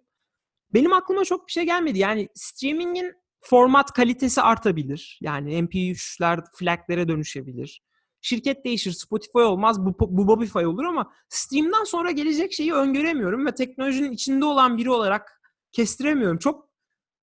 Benim 0.74 0.94
aklıma 0.94 1.26
çok 1.26 1.48
bir 1.48 1.52
şey 1.52 1.66
gelmedi. 1.66 2.00
Yani 2.00 2.30
streaming'in 2.36 3.14
format 3.42 3.92
kalitesi 3.94 4.42
artabilir. 4.42 5.20
Yani 5.22 5.54
MP3'ler 5.54 6.44
flaglere 6.56 7.08
dönüşebilir. 7.08 7.82
Şirket 8.22 8.66
değişir. 8.66 8.92
Spotify 8.92 9.40
olmaz. 9.40 9.86
Bu, 9.86 9.96
bu 10.00 10.28
Bobify 10.28 10.66
olur 10.66 10.84
ama 10.84 11.12
stream'den 11.30 11.84
sonra 11.84 12.12
gelecek 12.12 12.54
şeyi 12.54 12.74
öngöremiyorum 12.74 13.46
ve 13.46 13.52
teknolojinin 13.52 14.12
içinde 14.12 14.46
olan 14.46 14.78
biri 14.78 14.92
olarak 14.92 15.42
kestiremiyorum. 15.72 16.38
Çok 16.38 16.69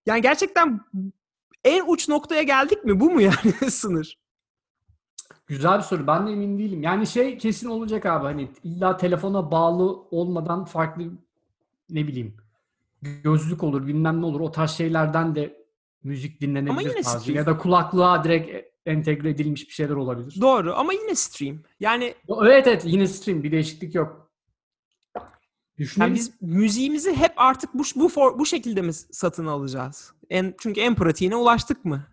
yani 0.07 0.23
gerçekten 0.23 0.81
en 1.64 1.85
uç 1.88 2.09
noktaya 2.09 2.42
geldik 2.42 2.85
mi? 2.85 3.01
Bu 3.01 3.11
mu 3.11 3.21
yani 3.21 3.53
sınır? 3.71 4.19
Güzel 5.47 5.79
bir 5.79 5.83
soru. 5.83 6.07
Ben 6.07 6.27
de 6.27 6.33
emin 6.33 6.59
değilim. 6.59 6.83
Yani 6.83 7.07
şey 7.07 7.38
kesin 7.38 7.69
olacak 7.69 8.07
abi 8.07 8.25
hani 8.25 8.51
illa 8.64 8.97
telefona 8.97 9.51
bağlı 9.51 9.85
olmadan 10.11 10.64
farklı 10.64 11.05
ne 11.90 12.07
bileyim 12.09 12.37
gözlük 13.03 13.62
olur 13.62 13.87
bilmem 13.87 14.21
ne 14.21 14.27
olur 14.27 14.40
o 14.40 14.51
tarz 14.51 14.71
şeylerden 14.71 15.35
de 15.35 15.66
müzik 16.03 16.40
dinlenebilir 16.40 16.71
Ama 16.71 16.83
yine 16.83 17.03
tarzı. 17.03 17.21
stream. 17.21 17.37
ya 17.37 17.47
da 17.47 17.59
kulaklığa 17.59 18.25
direkt 18.25 18.66
entegre 18.87 19.31
edilmiş 19.31 19.69
bir 19.69 19.73
şeyler 19.73 19.95
olabilir. 19.95 20.37
Doğru 20.40 20.75
ama 20.75 20.92
yine 20.92 21.14
stream. 21.14 21.59
Yani, 21.81 22.14
Evet 22.42 22.66
evet 22.66 22.83
yine 22.87 23.07
stream 23.07 23.42
bir 23.42 23.53
değişiklik 23.53 23.95
yok. 23.95 24.25
Düşünelim. 25.78 26.08
yani 26.10 26.18
biz 26.18 26.30
müziğimizi 26.40 27.16
hep 27.16 27.32
artık 27.36 27.74
bu 27.74 27.82
bu 27.96 28.08
for- 28.08 28.38
bu 28.38 28.46
şekilde 28.46 28.82
mi 28.82 28.92
satın 28.92 29.46
alacağız? 29.46 30.12
En 30.30 30.54
çünkü 30.60 30.80
en 30.80 30.94
pratiğine 30.94 31.36
ulaştık 31.36 31.84
mı? 31.84 32.06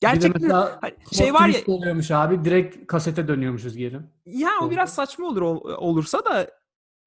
Gerçekten 0.00 0.42
mesela 0.42 0.78
hani 0.80 0.94
şey 1.12 1.34
var 1.34 1.48
ya 1.48 1.60
oluyormuş 1.66 2.10
abi 2.10 2.44
direkt 2.44 2.86
kasete 2.86 3.28
dönüyormuşuz 3.28 3.76
geri. 3.76 4.00
ya 4.26 4.50
o 4.62 4.70
biraz 4.70 4.94
saçma 4.94 5.26
olur 5.26 5.42
ol- 5.42 5.74
olursa 5.78 6.24
da 6.24 6.50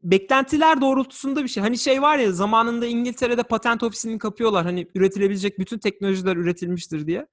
beklentiler 0.03 0.81
doğrultusunda 0.81 1.43
bir 1.43 1.47
şey. 1.47 1.63
Hani 1.63 1.77
şey 1.77 2.01
var 2.01 2.17
ya 2.17 2.31
zamanında 2.31 2.85
İngiltere'de 2.85 3.43
patent 3.43 3.83
ofisini 3.83 4.19
kapıyorlar. 4.19 4.65
Hani 4.65 4.87
üretilebilecek 4.95 5.59
bütün 5.59 5.77
teknolojiler 5.77 6.35
üretilmiştir 6.37 7.07
diye. 7.07 7.27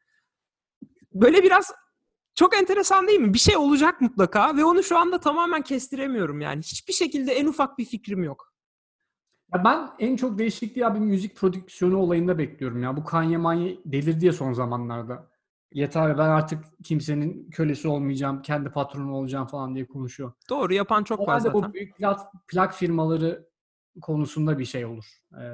Böyle 1.14 1.42
biraz 1.42 1.72
çok 2.34 2.56
enteresan 2.56 3.06
değil 3.06 3.20
mi? 3.20 3.34
Bir 3.34 3.38
şey 3.38 3.56
olacak 3.56 4.00
mutlaka 4.00 4.56
ve 4.56 4.64
onu 4.64 4.82
şu 4.82 4.98
anda 4.98 5.20
tamamen 5.20 5.62
kestiremiyorum 5.62 6.40
yani. 6.40 6.62
Hiçbir 6.62 6.92
şekilde 6.92 7.32
en 7.32 7.46
ufak 7.46 7.78
bir 7.78 7.84
fikrim 7.84 8.22
yok. 8.22 8.54
Ya 9.54 9.64
ben 9.64 9.90
en 9.98 10.16
çok 10.16 10.38
değişikliği 10.38 10.86
abi 10.86 11.00
müzik 11.00 11.36
prodüksiyonu 11.36 11.96
olayında 11.98 12.38
bekliyorum 12.38 12.82
ya. 12.82 12.96
Bu 12.96 13.04
Kanye 13.04 13.36
Manye 13.36 13.78
delirdi 13.86 14.26
ya 14.26 14.32
son 14.32 14.52
zamanlarda. 14.52 15.30
Yeter 15.72 16.18
ben 16.18 16.28
artık 16.28 16.64
kimsenin 16.84 17.50
kölesi 17.50 17.88
olmayacağım, 17.88 18.42
kendi 18.42 18.70
patronu 18.70 19.14
olacağım 19.14 19.46
falan 19.46 19.74
diye 19.74 19.86
konuşuyor. 19.86 20.32
Doğru 20.50 20.74
yapan 20.74 21.04
çok 21.04 21.28
var 21.28 21.40
zaten. 21.40 21.62
bu 21.62 21.72
büyük 21.72 21.96
plak, 21.96 22.20
plak 22.48 22.74
firmaları 22.74 23.48
konusunda 24.02 24.58
bir 24.58 24.64
şey 24.64 24.84
olur. 24.84 25.04
Ee, 25.40 25.44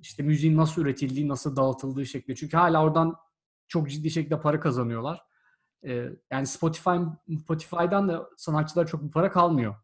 işte 0.00 0.22
müziğin 0.22 0.56
nasıl 0.56 0.82
üretildiği, 0.82 1.28
nasıl 1.28 1.56
dağıtıldığı 1.56 2.06
şekli. 2.06 2.36
Çünkü 2.36 2.56
hala 2.56 2.84
oradan 2.84 3.16
çok 3.68 3.90
ciddi 3.90 4.10
şekilde 4.10 4.40
para 4.40 4.60
kazanıyorlar. 4.60 5.29
Yani 6.30 6.46
Spotify 6.46 6.90
Spotify'dan 7.44 8.08
da 8.08 8.30
sanatçılar 8.36 8.86
çok 8.86 9.02
bir 9.02 9.10
para 9.10 9.30
kalmıyor. 9.30 9.74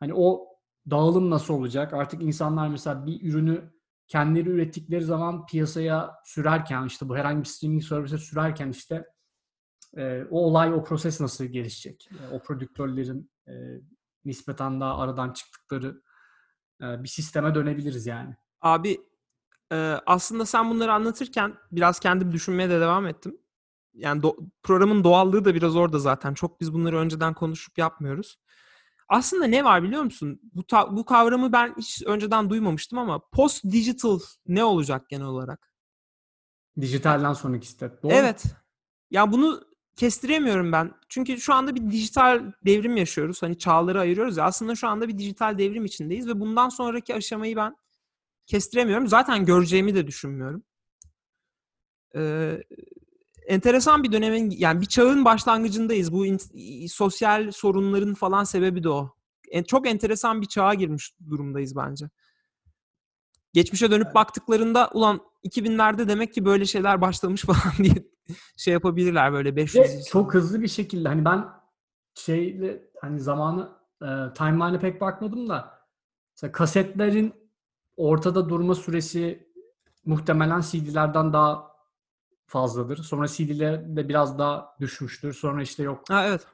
Hani 0.00 0.14
o 0.14 0.48
dağılım 0.90 1.30
nasıl 1.30 1.54
olacak? 1.54 1.92
Artık 1.92 2.22
insanlar 2.22 2.68
mesela 2.68 3.06
bir 3.06 3.30
ürünü 3.30 3.72
kendileri 4.06 4.48
ürettikleri 4.48 5.04
zaman 5.04 5.46
piyasaya 5.46 6.14
sürerken 6.24 6.86
işte 6.86 7.08
bu 7.08 7.16
herhangi 7.16 7.40
bir 7.40 7.48
streaming 7.48 7.82
servise 7.82 8.18
sürerken 8.18 8.68
işte 8.68 9.06
o 10.30 10.46
olay, 10.46 10.74
o 10.74 10.84
proses 10.84 11.20
nasıl 11.20 11.44
gelişecek? 11.44 12.08
O 12.32 12.42
prodüktörlerin 12.42 13.30
nispeten 14.24 14.80
daha 14.80 14.98
aradan 14.98 15.32
çıktıkları 15.32 16.02
bir 16.80 17.08
sisteme 17.08 17.54
dönebiliriz 17.54 18.06
yani. 18.06 18.36
Abi 18.60 19.00
aslında 20.06 20.46
sen 20.46 20.70
bunları 20.70 20.92
anlatırken 20.92 21.54
biraz 21.72 22.00
kendim 22.00 22.32
düşünmeye 22.32 22.70
de 22.70 22.80
devam 22.80 23.06
ettim. 23.06 23.38
Yani 23.94 24.22
do- 24.22 24.50
programın 24.62 25.04
doğallığı 25.04 25.44
da 25.44 25.54
biraz 25.54 25.76
orada 25.76 25.98
zaten. 25.98 26.34
Çok 26.34 26.60
biz 26.60 26.72
bunları 26.72 26.98
önceden 26.98 27.34
konuşup 27.34 27.78
yapmıyoruz. 27.78 28.38
Aslında 29.08 29.44
ne 29.44 29.64
var 29.64 29.82
biliyor 29.82 30.02
musun? 30.02 30.40
Bu 30.54 30.66
ta- 30.66 30.96
bu 30.96 31.04
kavramı 31.04 31.52
ben 31.52 31.74
hiç 31.78 32.02
önceden 32.06 32.50
duymamıştım 32.50 32.98
ama 32.98 33.28
post 33.32 33.64
digital 33.64 34.20
ne 34.46 34.64
olacak 34.64 35.08
genel 35.08 35.26
olarak? 35.26 35.72
Dijitalden 36.80 37.32
sonraki 37.32 37.66
step. 37.66 38.02
Doğru. 38.02 38.12
Evet. 38.12 38.44
Ya 39.10 39.32
bunu 39.32 39.64
kestiremiyorum 39.96 40.72
ben. 40.72 40.94
Çünkü 41.08 41.40
şu 41.40 41.54
anda 41.54 41.74
bir 41.74 41.90
dijital 41.90 42.52
devrim 42.66 42.96
yaşıyoruz. 42.96 43.42
Hani 43.42 43.58
çağları 43.58 44.00
ayırıyoruz 44.00 44.36
ya. 44.36 44.44
Aslında 44.44 44.74
şu 44.74 44.88
anda 44.88 45.08
bir 45.08 45.18
dijital 45.18 45.58
devrim 45.58 45.84
içindeyiz 45.84 46.28
ve 46.28 46.40
bundan 46.40 46.68
sonraki 46.68 47.14
aşamayı 47.14 47.56
ben 47.56 47.76
kestiremiyorum. 48.46 49.08
Zaten 49.08 49.44
göreceğimi 49.44 49.94
de 49.94 50.06
düşünmüyorum. 50.06 50.62
Ee, 52.16 52.62
enteresan 53.52 54.02
bir 54.02 54.12
dönemin 54.12 54.50
yani 54.50 54.80
bir 54.80 54.86
çağın 54.86 55.24
başlangıcındayız. 55.24 56.12
Bu 56.12 56.26
in- 56.26 56.86
sosyal 56.86 57.50
sorunların 57.50 58.14
falan 58.14 58.44
sebebi 58.44 58.84
de 58.84 58.88
o. 58.88 59.14
En, 59.50 59.62
çok 59.62 59.86
enteresan 59.86 60.40
bir 60.42 60.46
çağa 60.46 60.74
girmiş 60.74 61.14
durumdayız 61.30 61.76
bence. 61.76 62.10
Geçmişe 63.52 63.90
dönüp 63.90 64.14
baktıklarında 64.14 64.90
ulan 64.92 65.20
2000'lerde 65.44 66.08
demek 66.08 66.34
ki 66.34 66.44
böyle 66.44 66.64
şeyler 66.64 67.00
başlamış 67.00 67.42
falan 67.46 67.74
diye 67.78 67.94
şey 68.56 68.72
yapabilirler 68.72 69.32
böyle 69.32 69.56
500 69.56 69.84
Ve 69.84 69.92
yıl 69.92 70.02
çok 70.02 70.34
hızlı 70.34 70.62
bir 70.62 70.68
şekilde 70.68 71.08
hani 71.08 71.24
ben 71.24 71.48
şeyle 72.14 72.82
hani 73.00 73.20
zamanı 73.20 73.72
e, 74.02 74.08
timeline'e 74.34 74.78
pek 74.78 75.00
bakmadım 75.00 75.48
da 75.48 75.78
mesela 76.36 76.52
kasetlerin 76.52 77.34
ortada 77.96 78.48
durma 78.48 78.74
süresi 78.74 79.52
muhtemelen 80.04 80.60
CD'lerden 80.60 81.32
daha 81.32 81.71
fazladır. 82.46 82.96
Sonra 82.96 83.28
CD'ler 83.28 83.96
de 83.96 84.08
biraz 84.08 84.38
daha 84.38 84.76
düşmüştür. 84.80 85.32
Sonra 85.32 85.62
işte 85.62 85.82
yok 85.82 86.04
Ha 86.08 86.26
evet. 86.26 86.46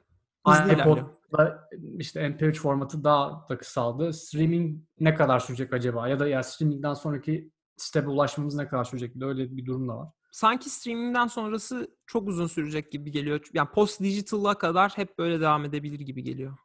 İPod'da 0.48 1.68
işte 1.98 2.20
MP3 2.20 2.54
formatı 2.54 3.04
daha 3.04 3.46
da 3.48 3.58
kısaldı. 3.58 4.12
Streaming 4.12 4.80
ne 5.00 5.14
kadar 5.14 5.40
sürecek 5.40 5.72
acaba? 5.72 6.08
Ya 6.08 6.18
da 6.18 6.28
ya 6.28 6.42
streamingden 6.42 6.94
sonraki 6.94 7.50
step'e 7.76 8.08
ulaşmamız 8.08 8.54
ne 8.54 8.68
kadar 8.68 8.84
sürecek? 8.84 9.22
Öyle 9.22 9.56
bir 9.56 9.66
durum 9.66 9.88
da 9.88 9.96
var. 9.96 10.08
sanki 10.32 10.70
streamingden 10.70 11.26
sonrası 11.26 11.96
çok 12.06 12.28
uzun 12.28 12.46
sürecek 12.46 12.92
gibi 12.92 13.10
geliyor. 13.10 13.40
Yani 13.52 13.68
post 13.68 14.00
digital'a 14.00 14.54
kadar 14.54 14.92
hep 14.96 15.18
böyle 15.18 15.40
devam 15.40 15.64
edebilir 15.64 16.00
gibi 16.00 16.22
geliyor. 16.22 16.58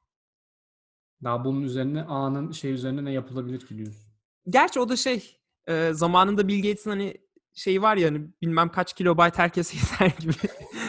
Daha 1.24 1.46
bunun 1.46 1.62
üzerine 1.62 2.04
A'nın 2.04 2.52
şey 2.52 2.72
üzerine 2.72 3.06
ne 3.06 3.12
yapılabilir 3.12 3.60
ki 3.60 3.78
diyorsun. 3.78 4.14
Gerçi 4.50 4.80
o 4.80 4.90
da 4.90 4.96
şey 4.96 5.38
e, 5.68 5.94
zamanında 5.94 6.48
Bill 6.48 6.64
Gates'in 6.64 6.90
hani 6.90 7.18
şey 7.54 7.82
var 7.82 7.98
ya 7.98 8.08
hani 8.08 8.28
bilmem 8.42 8.70
kaç 8.70 8.94
kilobayt 8.94 9.38
herkese 9.38 9.78
yeter 10.02 10.20
gibi 10.20 10.34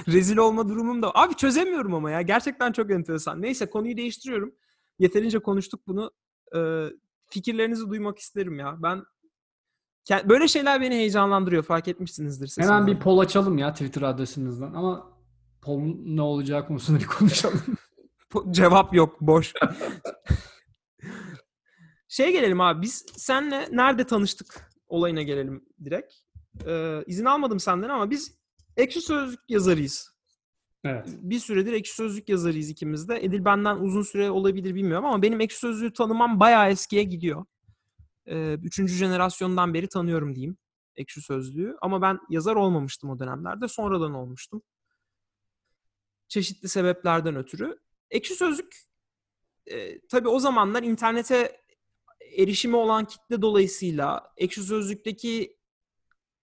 rezil 0.09 0.37
olma 0.37 0.69
durumum 0.69 1.03
da. 1.03 1.13
Abi 1.15 1.35
çözemiyorum 1.35 1.95
ama 1.95 2.11
ya. 2.11 2.23
Gerçekten 2.23 2.73
çok 2.73 2.91
enteresan. 2.91 3.43
Neyse 3.43 3.71
konuyu 3.71 3.97
değiştiriyorum. 3.97 4.55
Yeterince 4.99 5.39
konuştuk 5.39 5.87
bunu. 5.87 6.11
E, 6.57 6.89
fikirlerinizi 7.31 7.89
duymak 7.89 8.19
isterim 8.19 8.59
ya. 8.59 8.77
Ben 8.83 9.05
böyle 10.25 10.49
şeyler 10.49 10.81
beni 10.81 10.95
heyecanlandırıyor. 10.95 11.63
Fark 11.63 11.89
etmişsinizdir 11.89 12.47
sesimden. 12.47 12.69
Hemen 12.69 12.87
bir 12.87 13.01
poll 13.01 13.19
açalım 13.19 13.59
ya 13.59 13.73
Twitter 13.73 14.03
adresinizden 14.03 14.73
ama 14.75 15.19
poll'un 15.63 16.17
ne 16.17 16.23
olacağı 16.23 16.67
konusunda 16.67 17.01
bir 17.01 17.07
konuşalım. 17.07 17.63
Cevap 18.51 18.95
yok. 18.95 19.21
Boş. 19.21 19.53
şey 22.09 22.33
gelelim 22.33 22.61
abi. 22.61 22.83
Biz 22.83 23.07
senle 23.17 23.69
nerede 23.73 24.05
tanıştık 24.05 24.71
olayına 24.89 25.23
gelelim 25.23 25.65
direkt. 25.85 26.15
Ee, 26.67 27.05
izin 27.07 27.25
almadım 27.25 27.61
senden 27.61 27.89
ama 27.89 28.11
biz 28.11 28.39
Ekşi 28.77 29.01
Sözlük 29.01 29.41
yazarıyız. 29.49 30.15
evet. 30.85 31.09
Bir 31.09 31.39
süredir 31.39 31.73
Ekşi 31.73 31.95
Sözlük 31.95 32.29
yazarıyız 32.29 32.71
ikimiz 32.71 33.09
de. 33.09 33.25
Edil 33.25 33.45
benden 33.45 33.77
uzun 33.77 34.03
süre 34.03 34.31
olabilir 34.31 34.75
bilmiyorum 34.75 35.05
ama 35.05 35.23
benim 35.23 35.41
Ekşi 35.41 35.59
Sözlüğü 35.59 35.93
tanımam 35.93 36.41
bayağı 36.41 36.71
eskiye 36.71 37.03
gidiyor. 37.03 37.45
Ee, 38.27 38.55
üçüncü 38.55 38.95
jenerasyondan 38.95 39.75
beri 39.75 39.89
tanıyorum 39.89 40.35
diyeyim 40.35 40.57
Ekşi 40.97 41.21
Sözlüğü. 41.21 41.77
Ama 41.83 42.03
ben 42.03 42.19
yazar 42.31 42.57
olmamıştım 42.57 43.11
o 43.11 43.19
dönemlerde. 43.19 43.69
Sonradan 43.69 44.15
olmuştum. 44.15 44.63
Çeşitli 46.29 46.69
sebeplerden 46.69 47.37
ötürü. 47.37 47.79
Ekşi 48.11 48.35
Sözlük 48.35 48.77
e, 49.67 50.01
tabii 50.07 50.29
o 50.29 50.39
zamanlar 50.39 50.83
internete 50.83 51.61
erişimi 52.39 52.77
olan 52.77 53.05
kitle 53.05 53.43
dolayısıyla 53.43 54.33
Ekşi 54.37 54.63
Sözlük'teki 54.63 55.57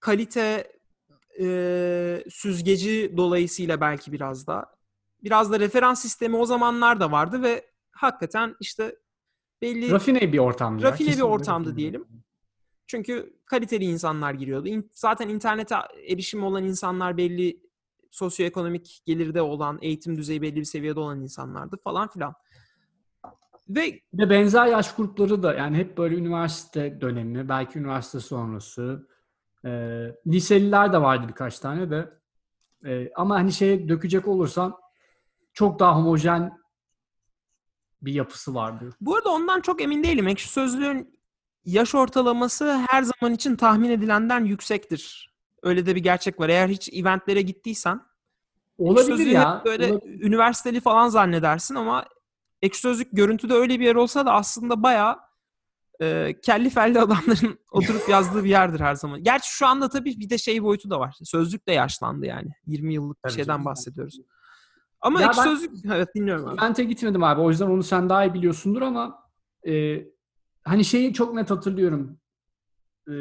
kalite 0.02 0.72
e, 1.42 2.24
süzgeci 2.30 3.14
dolayısıyla 3.18 3.82
belki 3.82 4.12
biraz 4.12 4.48
da 4.48 4.66
biraz 5.24 5.52
da 5.52 5.60
referans 5.60 6.02
sistemi 6.02 6.36
o 6.36 6.46
zamanlar 6.46 7.00
da 7.00 7.12
vardı 7.12 7.42
ve 7.44 7.66
hakikaten 7.92 8.56
işte 8.60 8.96
belli 9.62 9.92
Rafine 9.92 10.34
bir 10.34 10.38
ortamdı. 10.38 10.84
Rafine 10.84 10.98
bir 11.08 11.12
kesinlikle 11.12 11.24
ortamdı 11.34 11.68
rafine. 11.70 11.78
diyelim. 11.80 12.08
çünkü 12.88 13.34
kaliteli 13.46 13.84
insanlar 13.84 14.34
giriyordu. 14.34 14.68
İn- 14.68 14.90
Zaten 14.94 15.30
internete 15.30 15.76
erişimi 16.08 16.46
olan 16.46 16.64
insanlar 16.64 17.18
belli 17.18 17.62
sosyoekonomik 18.12 19.02
gelirde 19.06 19.42
olan, 19.42 19.80
eğitim 19.82 20.18
düzeyi 20.18 20.42
belli 20.42 20.56
bir 20.56 20.64
seviyede 20.64 21.00
olan 21.00 21.22
insanlardı 21.22 21.78
falan 21.84 22.08
filan. 22.10 22.34
Ve 23.70 24.02
Bir 24.14 24.18
de 24.18 24.30
benzer 24.30 24.66
yaş 24.66 24.96
grupları 24.96 25.44
da 25.44 25.54
yani 25.54 25.78
hep 25.78 25.98
böyle 25.98 26.16
üniversite 26.16 27.02
dönemi, 27.02 27.50
belki 27.50 27.80
üniversite 27.80 28.20
sonrası. 28.20 29.08
E, 29.66 29.70
liseliler 30.28 30.94
de 30.94 31.02
vardı 31.02 31.26
birkaç 31.28 31.60
tane 31.60 31.90
de. 31.90 32.14
E, 32.86 33.12
ama 33.16 33.36
hani 33.36 33.54
şeye 33.54 33.90
dökecek 33.90 34.28
olursam 34.28 34.80
çok 35.54 35.80
daha 35.80 35.96
homojen 35.96 36.58
bir 38.02 38.14
yapısı 38.14 38.56
vardı. 38.56 38.90
Bu 39.02 39.16
arada 39.16 39.30
ondan 39.30 39.62
çok 39.62 39.82
emin 39.82 40.04
değilim. 40.04 40.28
Ekşi 40.28 40.50
Sözlüğün 40.50 41.20
yaş 41.66 41.96
ortalaması 41.96 42.78
her 42.90 43.04
zaman 43.04 43.34
için 43.34 43.56
tahmin 43.56 43.90
edilenden 43.90 44.46
yüksektir. 44.46 45.32
Öyle 45.64 45.86
de 45.86 45.96
bir 45.96 46.04
gerçek 46.04 46.40
var. 46.40 46.50
Eğer 46.50 46.68
hiç 46.70 46.90
eventlere 46.94 47.42
gittiysen 47.42 48.02
Olabilir 48.78 49.26
ya. 49.26 49.58
hep 49.60 49.66
böyle 49.66 49.94
olabilir. 49.94 50.22
üniversiteli 50.22 50.80
falan 50.80 51.10
zannedersin 51.10 51.76
ama 51.76 52.06
Ekşi 52.62 52.82
Sözlük 52.82 53.08
görüntüde 53.12 53.54
öyle 53.54 53.80
bir 53.80 53.86
yer 53.86 53.96
olsa 53.96 54.26
da 54.26 54.34
aslında 54.34 54.84
bayağı 54.84 55.20
e, 56.02 56.40
kelli 56.42 56.70
felli 56.70 57.00
adamların 57.00 57.60
oturup 57.72 58.10
yazdığı 58.10 58.44
bir 58.44 58.50
yerdir 58.50 58.80
her 58.80 58.96
zaman. 58.96 59.24
Gerçi 59.24 59.56
şu 59.56 59.68
anda 59.68 59.90
tabii 59.90 60.20
bir 60.20 60.30
de 60.30 60.38
şey 60.38 60.64
boyutu 60.64 60.90
da 60.90 61.00
var. 61.00 61.16
Sözlük 61.24 61.68
de 61.68 61.72
yaşlandı 61.72 62.26
yani. 62.26 62.50
20 62.66 62.94
yıllık 62.94 63.18
bir 63.18 63.30
Tabii 63.30 63.34
şeyden 63.34 63.66
bahsediyoruz. 63.66 64.20
Ama 65.02 65.22
Ya 65.22 65.28
Ekşi 65.28 65.40
ben- 65.40 65.44
Sözlük... 65.44 65.72
Evet 65.86 66.16
dinliyorum 66.16 66.48
abi. 66.48 66.62
Event'e 66.62 66.84
gitmedim 66.84 67.24
abi. 67.24 67.42
O 67.42 67.50
yüzden 67.50 67.68
onu 67.68 67.84
sen 67.84 68.10
daha 68.10 68.26
iyi 68.26 68.34
biliyorsundur 68.34 68.82
ama 68.82 69.24
e, 69.68 70.04
hani 70.64 70.86
şeyi 70.86 71.14
çok 71.14 71.34
net 71.34 71.52
hatırlıyorum. 71.52 72.20
E, 73.10 73.14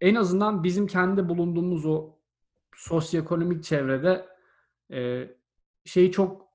en 0.00 0.14
azından 0.14 0.64
bizim 0.64 0.86
kendi 0.86 1.28
bulunduğumuz 1.28 1.86
o 1.86 2.18
sosyoekonomik 2.76 3.64
çevrede 3.64 4.26
e, 4.92 5.28
şeyi 5.84 6.12
çok 6.12 6.48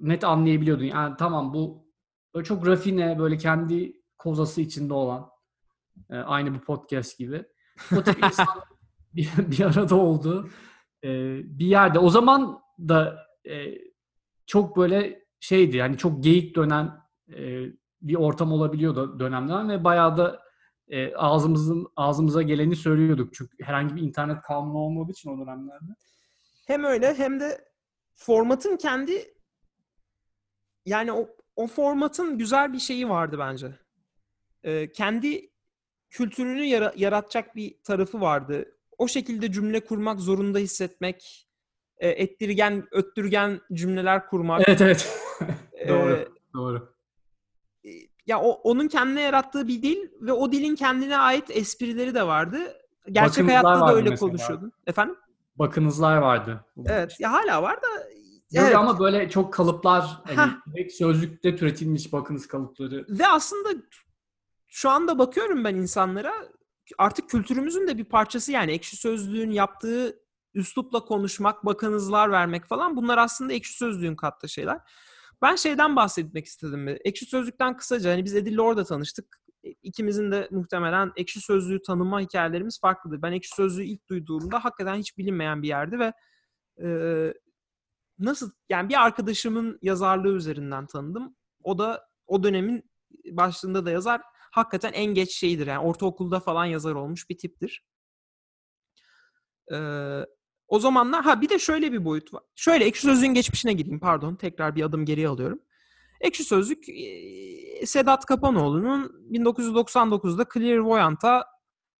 net 0.00 0.24
anlayabiliyordun. 0.24 0.84
Yani 0.84 1.14
tamam 1.18 1.54
bu 1.54 1.86
çok 2.44 2.66
rafine 2.66 3.18
böyle 3.18 3.36
kendi 3.36 4.01
kozası 4.22 4.60
içinde 4.60 4.94
olan 4.94 5.30
e, 6.10 6.16
aynı 6.16 6.54
bu 6.54 6.60
podcast 6.60 7.18
gibi. 7.18 7.44
O 7.96 8.02
tip 8.02 8.24
insan 8.24 8.46
bir, 9.14 9.30
bir 9.38 9.60
arada 9.60 9.94
oldu. 9.94 10.50
E, 11.04 11.08
bir 11.58 11.66
yerde. 11.66 11.98
O 11.98 12.10
zaman 12.10 12.62
da 12.78 13.26
e, 13.48 13.78
çok 14.46 14.76
böyle 14.76 15.24
şeydi 15.40 15.76
yani 15.76 15.98
çok 15.98 16.22
geyik 16.22 16.56
dönen 16.56 16.92
e, 17.36 17.66
bir 18.02 18.14
ortam 18.14 18.52
olabiliyordu 18.52 19.20
dönemden 19.20 19.68
ve 19.68 19.84
bayağı 19.84 20.16
da 20.16 20.42
e, 20.88 21.14
ağzımızın 21.14 21.86
ağzımıza 21.96 22.42
geleni 22.42 22.76
söylüyorduk 22.76 23.34
çünkü 23.34 23.56
herhangi 23.64 23.96
bir 23.96 24.02
internet 24.02 24.42
kanunu 24.42 24.78
olmadığı 24.78 25.12
için 25.12 25.30
o 25.30 25.38
dönemlerde. 25.38 25.92
Hem 26.66 26.84
öyle 26.84 27.14
hem 27.14 27.40
de 27.40 27.64
formatın 28.14 28.76
kendi 28.76 29.34
yani 30.86 31.12
o, 31.12 31.28
o 31.56 31.66
formatın 31.66 32.38
güzel 32.38 32.72
bir 32.72 32.78
şeyi 32.78 33.08
vardı 33.08 33.36
bence. 33.38 33.78
Ee, 34.64 34.92
kendi 34.92 35.50
kültürünü 36.10 36.64
yara- 36.64 36.92
yaratacak 36.96 37.56
bir 37.56 37.74
tarafı 37.84 38.20
vardı. 38.20 38.64
O 38.98 39.08
şekilde 39.08 39.52
cümle 39.52 39.84
kurmak 39.84 40.20
zorunda 40.20 40.58
hissetmek, 40.58 41.48
e, 41.98 42.08
ettirgen, 42.08 42.86
öttürgen 42.92 43.60
cümleler 43.72 44.26
kurmak. 44.26 44.62
Evet 44.68 44.80
evet. 44.80 45.18
e, 45.78 45.88
doğru. 45.88 46.34
Doğru. 46.54 46.94
ya 48.26 48.40
o 48.40 48.50
onun 48.50 48.88
kendine 48.88 49.20
yarattığı 49.20 49.68
bir 49.68 49.82
dil 49.82 49.98
ve 50.20 50.32
o 50.32 50.52
dilin 50.52 50.74
kendine 50.74 51.16
ait 51.16 51.50
esprileri 51.50 52.14
de 52.14 52.26
vardı. 52.26 52.58
Gerçek 53.06 53.44
Bakımlılar 53.44 53.64
hayatta 53.64 53.88
da 53.88 53.94
öyle 53.94 54.14
konuşuyordun. 54.14 54.72
Efendim? 54.86 55.16
Bakınızlar 55.56 56.16
vardı. 56.16 56.64
Evet. 56.86 57.16
Ya 57.20 57.32
hala 57.32 57.62
var 57.62 57.76
da 57.76 57.86
Böyle 58.54 58.66
evet. 58.66 58.76
ama 58.76 58.98
böyle 58.98 59.30
çok 59.30 59.54
kalıplar 59.54 60.22
hani 60.24 60.52
direkt 60.74 60.92
sözlükte 60.92 61.56
türetilmiş 61.56 62.12
bakınız 62.12 62.48
kalıpları. 62.48 63.06
Ve 63.08 63.26
aslında 63.26 63.68
şu 64.74 64.90
anda 64.90 65.18
bakıyorum 65.18 65.64
ben 65.64 65.74
insanlara 65.74 66.34
artık 66.98 67.30
kültürümüzün 67.30 67.86
de 67.88 67.98
bir 67.98 68.04
parçası 68.04 68.52
yani 68.52 68.72
ekşi 68.72 68.96
sözlüğün 68.96 69.50
yaptığı 69.50 70.22
üslupla 70.54 71.04
konuşmak, 71.04 71.64
bakınızlar 71.64 72.30
vermek 72.30 72.66
falan 72.66 72.96
bunlar 72.96 73.18
aslında 73.18 73.52
ekşi 73.52 73.76
sözlüğün 73.76 74.16
kattığı 74.16 74.48
şeyler. 74.48 74.80
Ben 75.42 75.56
şeyden 75.56 75.96
bahsetmek 75.96 76.46
istedim. 76.46 76.88
Ekşi 76.88 77.26
sözlükten 77.26 77.76
kısaca 77.76 78.10
hani 78.12 78.24
biz 78.24 78.34
Edil'le 78.34 78.58
orada 78.58 78.84
tanıştık. 78.84 79.42
İkimizin 79.82 80.32
de 80.32 80.48
muhtemelen 80.50 81.12
ekşi 81.16 81.40
sözlüğü 81.40 81.82
tanıma 81.82 82.20
hikayelerimiz 82.20 82.80
farklıdır. 82.80 83.22
Ben 83.22 83.32
ekşi 83.32 83.54
sözlüğü 83.54 83.84
ilk 83.84 84.08
duyduğumda 84.08 84.64
hakikaten 84.64 84.96
hiç 84.96 85.18
bilinmeyen 85.18 85.62
bir 85.62 85.68
yerdi 85.68 85.98
ve 85.98 86.12
e, 86.84 86.88
nasıl 88.18 88.50
yani 88.68 88.88
bir 88.88 89.02
arkadaşımın 89.02 89.78
yazarlığı 89.82 90.36
üzerinden 90.36 90.86
tanıdım. 90.86 91.36
O 91.62 91.78
da 91.78 92.08
o 92.26 92.42
dönemin 92.42 92.90
başlığında 93.30 93.86
da 93.86 93.90
yazar. 93.90 94.31
Hakikaten 94.52 94.92
en 94.92 95.14
geç 95.14 95.32
şeydir 95.34 95.66
yani 95.66 95.86
ortaokulda 95.86 96.40
falan 96.40 96.64
yazar 96.64 96.94
olmuş 96.94 97.30
bir 97.30 97.38
tiptir. 97.38 97.84
Ee, 99.72 99.76
o 100.68 100.78
zamanlar 100.78 101.24
ha 101.24 101.40
bir 101.40 101.48
de 101.48 101.58
şöyle 101.58 101.92
bir 101.92 102.04
boyut 102.04 102.34
var. 102.34 102.42
Şöyle 102.54 102.84
Ekşi 102.84 103.02
Sözlük'ün 103.02 103.34
geçmişine 103.34 103.72
gireyim 103.72 104.00
pardon. 104.00 104.36
Tekrar 104.36 104.76
bir 104.76 104.82
adım 104.82 105.04
geriye 105.04 105.28
alıyorum. 105.28 105.62
Ekşi 106.20 106.44
Sözlük 106.44 106.84
Sedat 107.84 108.26
Kapanoğlu'nun 108.26 109.28
1999'da 109.32 110.46
Clairvoyant'a 110.54 111.46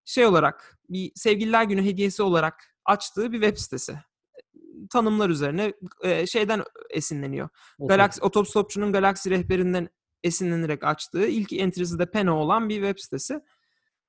şey 0.04 0.26
olarak 0.26 0.78
bir 0.88 1.12
sevgililer 1.14 1.64
günü 1.64 1.84
hediyesi 1.84 2.22
olarak 2.22 2.76
açtığı 2.84 3.32
bir 3.32 3.40
web 3.40 3.56
sitesi. 3.56 3.98
Tanımlar 4.90 5.30
üzerine 5.30 5.72
şeyden 6.26 6.64
esinleniyor. 6.90 7.48
Galaxy, 7.78 8.20
Otostopçu'nun 8.22 8.92
Galaxy 8.92 9.30
rehberinden 9.30 9.88
esinlenerek 10.24 10.84
açtığı 10.84 11.26
ilk 11.26 11.52
entry'si 11.52 11.98
de 11.98 12.10
Peno 12.10 12.34
olan 12.34 12.68
bir 12.68 12.74
web 12.74 12.98
sitesi. 12.98 13.40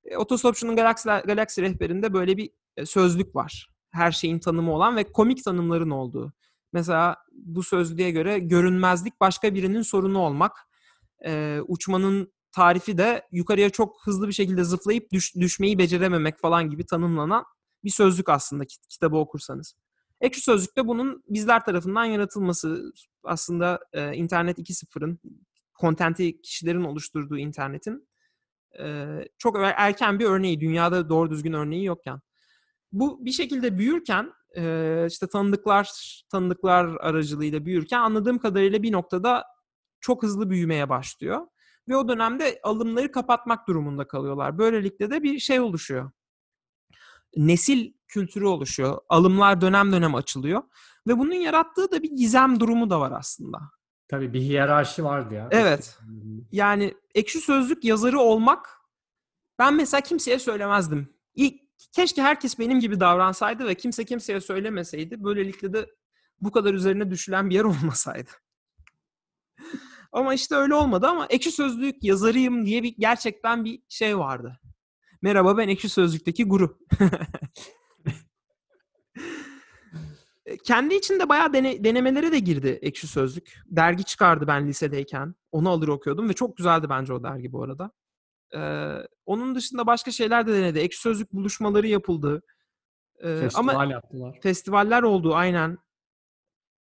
E, 0.06 0.18
Otostopçu'nun 0.18 0.76
Galaxy, 0.76 1.10
Galaxy 1.10 1.62
rehberinde 1.62 2.14
böyle 2.14 2.38
bir 2.38 2.50
e, 2.78 2.86
sözlük 2.86 3.36
var. 3.36 3.70
Her 3.92 4.12
şeyin 4.12 4.40
tanımı 4.40 4.74
olan 4.74 4.96
ve 4.96 5.04
komik 5.04 5.44
tanımların 5.44 5.90
olduğu. 5.90 6.34
Mesela 6.74 7.18
bu 7.32 7.64
sözlüğe 7.64 8.12
göre 8.12 8.40
görünmezlik 8.40 9.20
başka 9.22 9.56
birinin 9.56 9.82
sorunu 9.82 10.20
olmak. 10.20 10.52
E, 11.26 11.60
uçmanın 11.68 12.34
tarifi 12.52 12.98
de 12.98 13.28
yukarıya 13.32 13.70
çok 13.70 13.96
hızlı 14.06 14.28
bir 14.28 14.34
şekilde 14.34 14.64
zıplayıp 14.64 15.12
düş, 15.12 15.36
düşmeyi 15.36 15.78
becerememek 15.78 16.40
falan 16.40 16.70
gibi 16.70 16.86
tanımlanan 16.86 17.46
bir 17.84 17.90
sözlük 17.90 18.30
aslında 18.30 18.66
kit- 18.66 18.88
kitabı 18.88 19.18
okursanız. 19.18 19.76
Ekşi 20.22 20.42
Sözlük'te 20.42 20.88
bunun 20.88 21.24
bizler 21.30 21.66
tarafından 21.66 22.06
yaratılması 22.06 22.94
aslında 23.24 23.80
e, 23.94 24.16
internet 24.16 24.58
2.0'ın 24.58 25.20
kontenti 25.74 26.42
kişilerin 26.42 26.84
oluşturduğu 26.84 27.38
internetin 27.38 28.08
e, 28.80 29.06
çok 29.38 29.58
er- 29.60 29.76
erken 29.78 30.20
bir 30.20 30.26
örneği. 30.26 30.60
Dünyada 30.60 31.10
doğru 31.10 31.30
düzgün 31.32 31.54
örneği 31.54 31.86
yokken. 31.86 32.22
Bu 32.92 33.26
bir 33.26 33.32
şekilde 33.32 33.78
büyürken 33.78 34.34
e, 34.58 35.06
işte 35.10 35.28
tanıdıklar 35.28 35.92
tanıdıklar 36.32 36.86
aracılığıyla 36.86 37.66
büyürken 37.66 38.00
anladığım 38.00 38.40
kadarıyla 38.40 38.84
bir 38.84 38.92
noktada 38.92 39.44
çok 40.02 40.24
hızlı 40.24 40.50
büyümeye 40.50 40.90
başlıyor. 40.90 41.48
Ve 41.88 41.96
o 41.98 42.08
dönemde 42.08 42.60
alımları 42.64 43.12
kapatmak 43.12 43.68
durumunda 43.68 44.08
kalıyorlar. 44.08 44.58
Böylelikle 44.58 45.12
de 45.12 45.24
bir 45.24 45.40
şey 45.40 45.60
oluşuyor. 45.60 46.12
Nesil 47.36 47.94
kültürü 48.08 48.46
oluşuyor. 48.46 48.98
Alımlar 49.10 49.62
dönem 49.62 49.92
dönem 49.92 50.16
açılıyor. 50.16 50.64
Ve 51.08 51.18
bunun 51.20 51.34
yarattığı 51.34 51.92
da 51.92 52.04
bir 52.04 52.12
gizem 52.12 52.60
durumu 52.60 52.90
da 52.90 53.00
var 53.00 53.12
aslında. 53.12 53.60
Tabii 54.14 54.34
bir 54.34 54.42
hiyerarşi 54.42 55.04
vardı 55.04 55.34
ya. 55.34 55.48
Evet. 55.52 56.00
Yani 56.52 56.94
ekşi 57.16 57.40
sözlük 57.40 57.84
yazarı 57.84 58.20
olmak 58.20 58.82
ben 59.60 59.74
mesela 59.74 60.02
kimseye 60.02 60.40
söylemezdim. 60.40 61.14
İlk, 61.36 61.62
keşke 61.92 62.22
herkes 62.22 62.60
benim 62.60 62.80
gibi 62.80 63.00
davransaydı 63.00 63.68
ve 63.68 63.76
kimse 63.76 64.06
kimseye 64.06 64.42
söylemeseydi. 64.42 65.24
Böylelikle 65.24 65.74
de 65.74 65.90
bu 66.42 66.52
kadar 66.52 66.74
üzerine 66.74 67.12
düşülen 67.12 67.50
bir 67.50 67.56
yer 67.56 67.64
olmasaydı. 67.74 68.30
ama 70.12 70.34
işte 70.34 70.56
öyle 70.56 70.74
olmadı 70.74 71.08
ama 71.08 71.26
ekşi 71.30 71.52
sözlük 71.52 72.04
yazarıyım 72.04 72.66
diye 72.66 72.84
bir 72.84 72.96
gerçekten 73.00 73.66
bir 73.66 73.82
şey 73.90 74.18
vardı. 74.18 74.60
Merhaba 75.22 75.58
ben 75.58 75.68
ekşi 75.68 75.90
sözlükteki 75.90 76.44
guru. 76.44 76.80
Kendi 80.58 80.96
içinde 80.96 81.30
bayağı 81.30 81.54
dene- 81.54 81.84
denemelere 81.84 82.32
de 82.32 82.40
girdi 82.40 82.80
Ekşi 82.82 83.08
Sözlük. 83.08 83.62
Dergi 83.66 84.04
çıkardı 84.04 84.48
ben 84.48 84.68
lisedeyken. 84.68 85.36
Onu 85.52 85.70
alır 85.70 85.88
okuyordum 85.88 86.30
ve 86.30 86.34
çok 86.34 86.58
güzeldi 86.58 86.90
bence 86.90 87.14
o 87.14 87.24
dergi 87.24 87.52
bu 87.52 87.64
arada. 87.64 87.92
Ee, 88.56 89.08
onun 89.26 89.56
dışında 89.56 89.88
başka 89.88 90.12
şeyler 90.12 90.48
de 90.48 90.54
denedi. 90.54 90.80
Ekşi 90.80 91.02
Sözlük 91.02 91.34
buluşmaları 91.34 91.88
yapıldı. 91.88 92.42
Ee, 93.20 93.38
Festival 93.40 93.74
ama 93.74 93.86
yaptılar. 93.92 94.40
festivaller 94.44 95.04
oldu 95.04 95.36
aynen. 95.36 95.78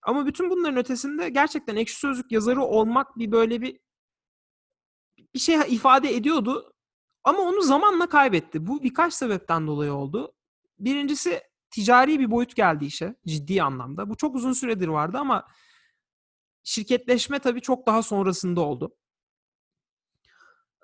Ama 0.02 0.26
bütün 0.26 0.50
bunların 0.50 0.78
ötesinde 0.78 1.30
gerçekten 1.30 1.76
Ekşi 1.76 2.00
Sözlük 2.00 2.32
yazarı 2.32 2.62
olmak 2.62 3.18
bir 3.18 3.32
böyle 3.32 3.62
bir 3.62 3.80
bir 5.34 5.40
şey 5.40 5.56
ifade 5.68 6.16
ediyordu. 6.16 6.74
Ama 7.24 7.40
onu 7.40 7.62
zamanla 7.62 8.10
kaybetti. 8.10 8.68
Bu 8.68 8.84
birkaç 8.84 9.14
sebepten 9.14 9.68
dolayı 9.68 9.94
oldu. 9.94 10.34
Birincisi 10.80 11.42
ticari 11.72 12.20
bir 12.20 12.32
boyut 12.32 12.56
geldi 12.56 12.86
işe 12.86 13.16
ciddi 13.28 13.64
anlamda. 13.64 14.10
Bu 14.10 14.18
çok 14.18 14.36
uzun 14.36 14.54
süredir 14.54 14.88
vardı 14.88 15.18
ama 15.18 15.48
şirketleşme 16.64 17.40
tabii 17.40 17.62
çok 17.62 17.88
daha 17.88 18.04
sonrasında 18.04 18.62
oldu. 18.62 18.96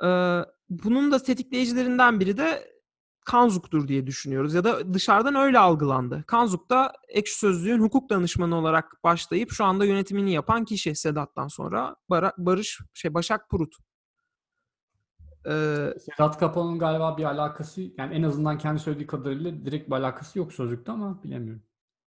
Ee, 0.04 0.42
bunun 0.70 1.12
da 1.12 1.24
tetikleyicilerinden 1.24 2.20
biri 2.20 2.38
de 2.38 2.78
Kanzuk'tur 3.26 3.88
diye 3.88 4.08
düşünüyoruz 4.08 4.54
ya 4.54 4.64
da 4.64 4.94
dışarıdan 4.94 5.36
öyle 5.36 5.60
algılandı. 5.60 6.24
Kanzuk 6.28 6.70
da 6.70 6.94
Ekşi 7.08 7.38
Sözlüğün 7.40 7.80
hukuk 7.82 8.10
danışmanı 8.10 8.56
olarak 8.56 9.04
başlayıp 9.04 9.52
şu 9.52 9.66
anda 9.66 9.86
yönetimini 9.86 10.34
yapan 10.34 10.66
kişi 10.66 10.96
Sedat'tan 10.96 11.48
sonra 11.48 11.96
Bara- 12.10 12.34
Barış 12.38 12.80
şey 12.94 13.14
Başak 13.14 13.50
Purut. 13.50 13.76
Ee, 15.48 15.94
Sedat 16.00 16.40
Kapan'ın 16.40 16.80
galiba 16.80 17.18
bir 17.18 17.24
alakası 17.24 17.82
yani 17.98 18.16
en 18.16 18.24
azından 18.24 18.58
kendi 18.58 18.80
söylediği 18.80 19.08
kadarıyla 19.08 19.66
direkt 19.66 19.90
bir 19.90 19.96
alakası 19.96 20.40
yok 20.40 20.54
sözlükte 20.54 20.92
ama 20.92 21.24
bilemiyorum. 21.24 21.64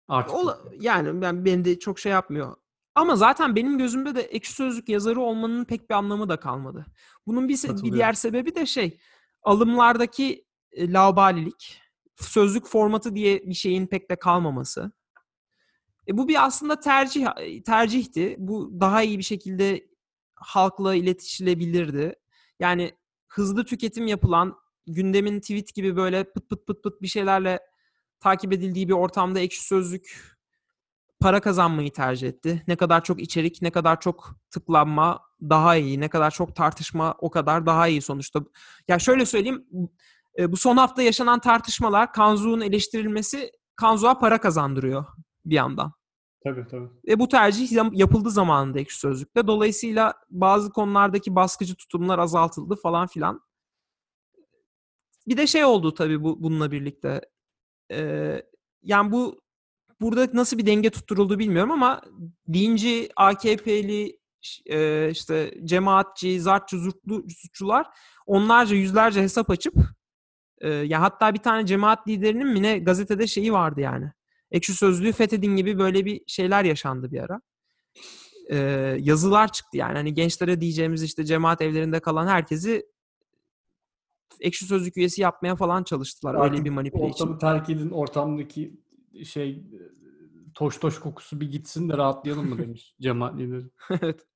Artık 0.09 0.35
Ola- 0.35 0.59
yani 0.81 1.23
ben 1.23 1.45
beni 1.45 1.65
de 1.65 1.79
çok 1.79 1.99
şey 1.99 2.13
yapmıyor. 2.13 2.57
Ama 2.95 3.17
zaten 3.17 3.57
benim 3.57 3.79
gözümde 3.79 4.15
de 4.15 4.21
ekşi 4.21 4.53
sözlük 4.53 4.89
yazarı 4.89 5.21
olmanın 5.21 5.65
pek 5.65 5.91
bir 5.91 5.95
anlamı 5.95 6.29
da 6.29 6.41
kalmadı. 6.41 6.87
Bunun 7.27 7.49
bir, 7.49 7.83
bir 7.83 7.93
diğer 7.93 8.13
sebebi 8.13 8.55
de 8.55 8.67
şey 8.67 8.99
alımlardaki 9.43 10.45
e, 10.73 10.93
laubalilik, 10.93 11.81
sözlük 12.17 12.67
formatı 12.67 13.15
diye 13.15 13.43
bir 13.47 13.55
şeyin 13.55 13.87
pek 13.87 14.11
de 14.11 14.17
kalmaması. 14.17 14.93
E, 16.09 16.19
bu 16.19 16.29
bir 16.29 16.45
aslında 16.45 16.81
tercih 16.81 17.27
tercihti. 17.67 18.37
Bu 18.39 18.81
daha 18.81 19.03
iyi 19.03 19.19
bir 19.19 19.23
şekilde 19.25 19.89
halkla 20.35 20.95
iletişilebilirdi. 20.95 22.15
Yani 22.61 22.93
hızlı 23.39 23.65
tüketim 23.65 24.07
yapılan 24.07 24.57
gündemin 24.87 25.41
tweet 25.41 25.75
gibi 25.75 25.97
böyle 25.97 26.33
pıt 26.33 26.49
pıt 26.51 26.67
pıt 26.67 26.83
pıt 26.83 27.03
bir 27.03 27.09
şeylerle 27.09 27.61
takip 28.21 28.53
edildiği 28.53 28.89
bir 28.89 28.95
ortamda 28.95 29.41
ekşi 29.41 29.65
sözlük 29.67 30.39
para 31.21 31.41
kazanmayı 31.41 31.93
tercih 31.93 32.29
etti. 32.29 32.63
Ne 32.69 32.77
kadar 32.77 33.05
çok 33.05 33.21
içerik, 33.21 33.63
ne 33.63 33.71
kadar 33.71 34.01
çok 34.01 34.31
tıklanma 34.51 35.21
daha 35.43 35.77
iyi, 35.77 36.01
ne 36.01 36.09
kadar 36.09 36.31
çok 36.31 36.57
tartışma 36.57 37.15
o 37.19 37.31
kadar 37.31 37.67
daha 37.67 37.89
iyi 37.89 38.03
sonuçta. 38.03 38.41
Ya 38.89 38.99
şöyle 38.99 39.27
söyleyeyim, 39.27 39.67
e, 40.39 40.53
bu 40.53 40.57
son 40.57 40.77
hafta 40.77 41.03
yaşanan 41.03 41.41
tartışmalar, 41.41 42.13
Kanzu'nun 42.13 42.61
eleştirilmesi 42.61 43.51
Kanzu'a 43.77 44.19
para 44.19 44.41
kazandırıyor 44.41 45.07
bir 45.45 45.55
yandan. 45.55 45.93
Tabii 46.55 46.67
tabii. 46.67 46.89
Ve 47.09 47.19
bu 47.19 47.29
tercih 47.29 47.73
yapıldı 47.93 48.31
zamanında 48.31 48.81
ekşi 48.81 48.99
sözlükte. 48.99 49.47
Dolayısıyla 49.47 50.15
bazı 50.31 50.71
konulardaki 50.71 51.35
baskıcı 51.35 51.75
tutumlar 51.75 52.19
azaltıldı 52.19 52.77
falan 52.77 53.07
filan. 53.07 53.41
Bir 55.29 55.37
de 55.37 55.47
şey 55.47 55.65
oldu 55.65 55.95
tabii 55.95 56.23
bu 56.23 56.43
bununla 56.43 56.71
birlikte. 56.71 57.21
Ee, 57.93 58.43
yani 58.83 59.13
bu 59.13 59.41
burada 60.01 60.29
nasıl 60.33 60.59
bir 60.59 60.67
denge 60.67 60.91
tutturuldu 60.91 61.39
bilmiyorum 61.39 61.71
ama 61.71 62.01
dinci, 62.53 63.09
AKP'li, 63.17 64.19
e, 64.67 65.11
işte 65.11 65.55
cemaatçi, 65.65 66.41
zartçı, 66.41 66.79
zurtlu 66.79 67.25
suçlular 67.31 67.87
onlarca 68.27 68.77
yüzlerce 68.77 69.23
hesap 69.23 69.51
açıp 69.51 69.75
e, 70.61 70.69
ya 70.69 71.01
hatta 71.01 71.35
bir 71.35 71.39
tane 71.39 71.67
cemaat 71.67 72.09
liderinin 72.09 72.49
mi 72.49 72.63
ne 72.63 72.79
gazetede 72.79 73.27
şeyi 73.27 73.53
vardı 73.53 73.81
yani. 73.81 74.13
Ekşi 74.51 74.75
Sözlüğü 74.75 75.13
fethedin 75.13 75.57
gibi 75.57 75.79
böyle 75.79 76.05
bir 76.05 76.21
şeyler 76.27 76.65
yaşandı 76.65 77.13
bir 77.13 77.21
ara. 77.21 77.41
Ee, 78.51 78.57
yazılar 79.01 79.53
çıktı 79.53 79.77
yani. 79.77 79.97
Hani 79.97 80.15
gençlere 80.15 80.61
diyeceğimiz 80.61 81.03
işte 81.03 81.25
cemaat 81.25 81.63
evlerinde 81.63 82.01
kalan 82.01 82.27
herkesi 82.27 82.87
Ekşi 84.41 84.65
Sözlük 84.65 84.97
üyesi 84.97 85.23
yapmaya 85.23 85.57
falan 85.57 85.83
çalıştılar. 85.85 86.35
Öyle 86.35 86.45
Artık 86.45 86.65
bir 86.65 86.71
manipüle 86.71 87.09
için. 87.09 87.25
Ortamı 87.25 87.39
terk 87.39 87.71
edin, 87.71 87.91
ortamdaki 87.91 88.81
şey 89.25 89.65
toş 90.55 90.79
toş 90.79 91.01
kokusu 91.01 91.41
bir 91.41 91.51
gitsin 91.51 91.89
de 91.89 91.97
rahatlayalım 91.97 92.49
mı 92.49 92.59
demiş 92.59 92.95
cemaat 93.01 93.39
lideri. 93.39 93.65
evet. 93.91 94.27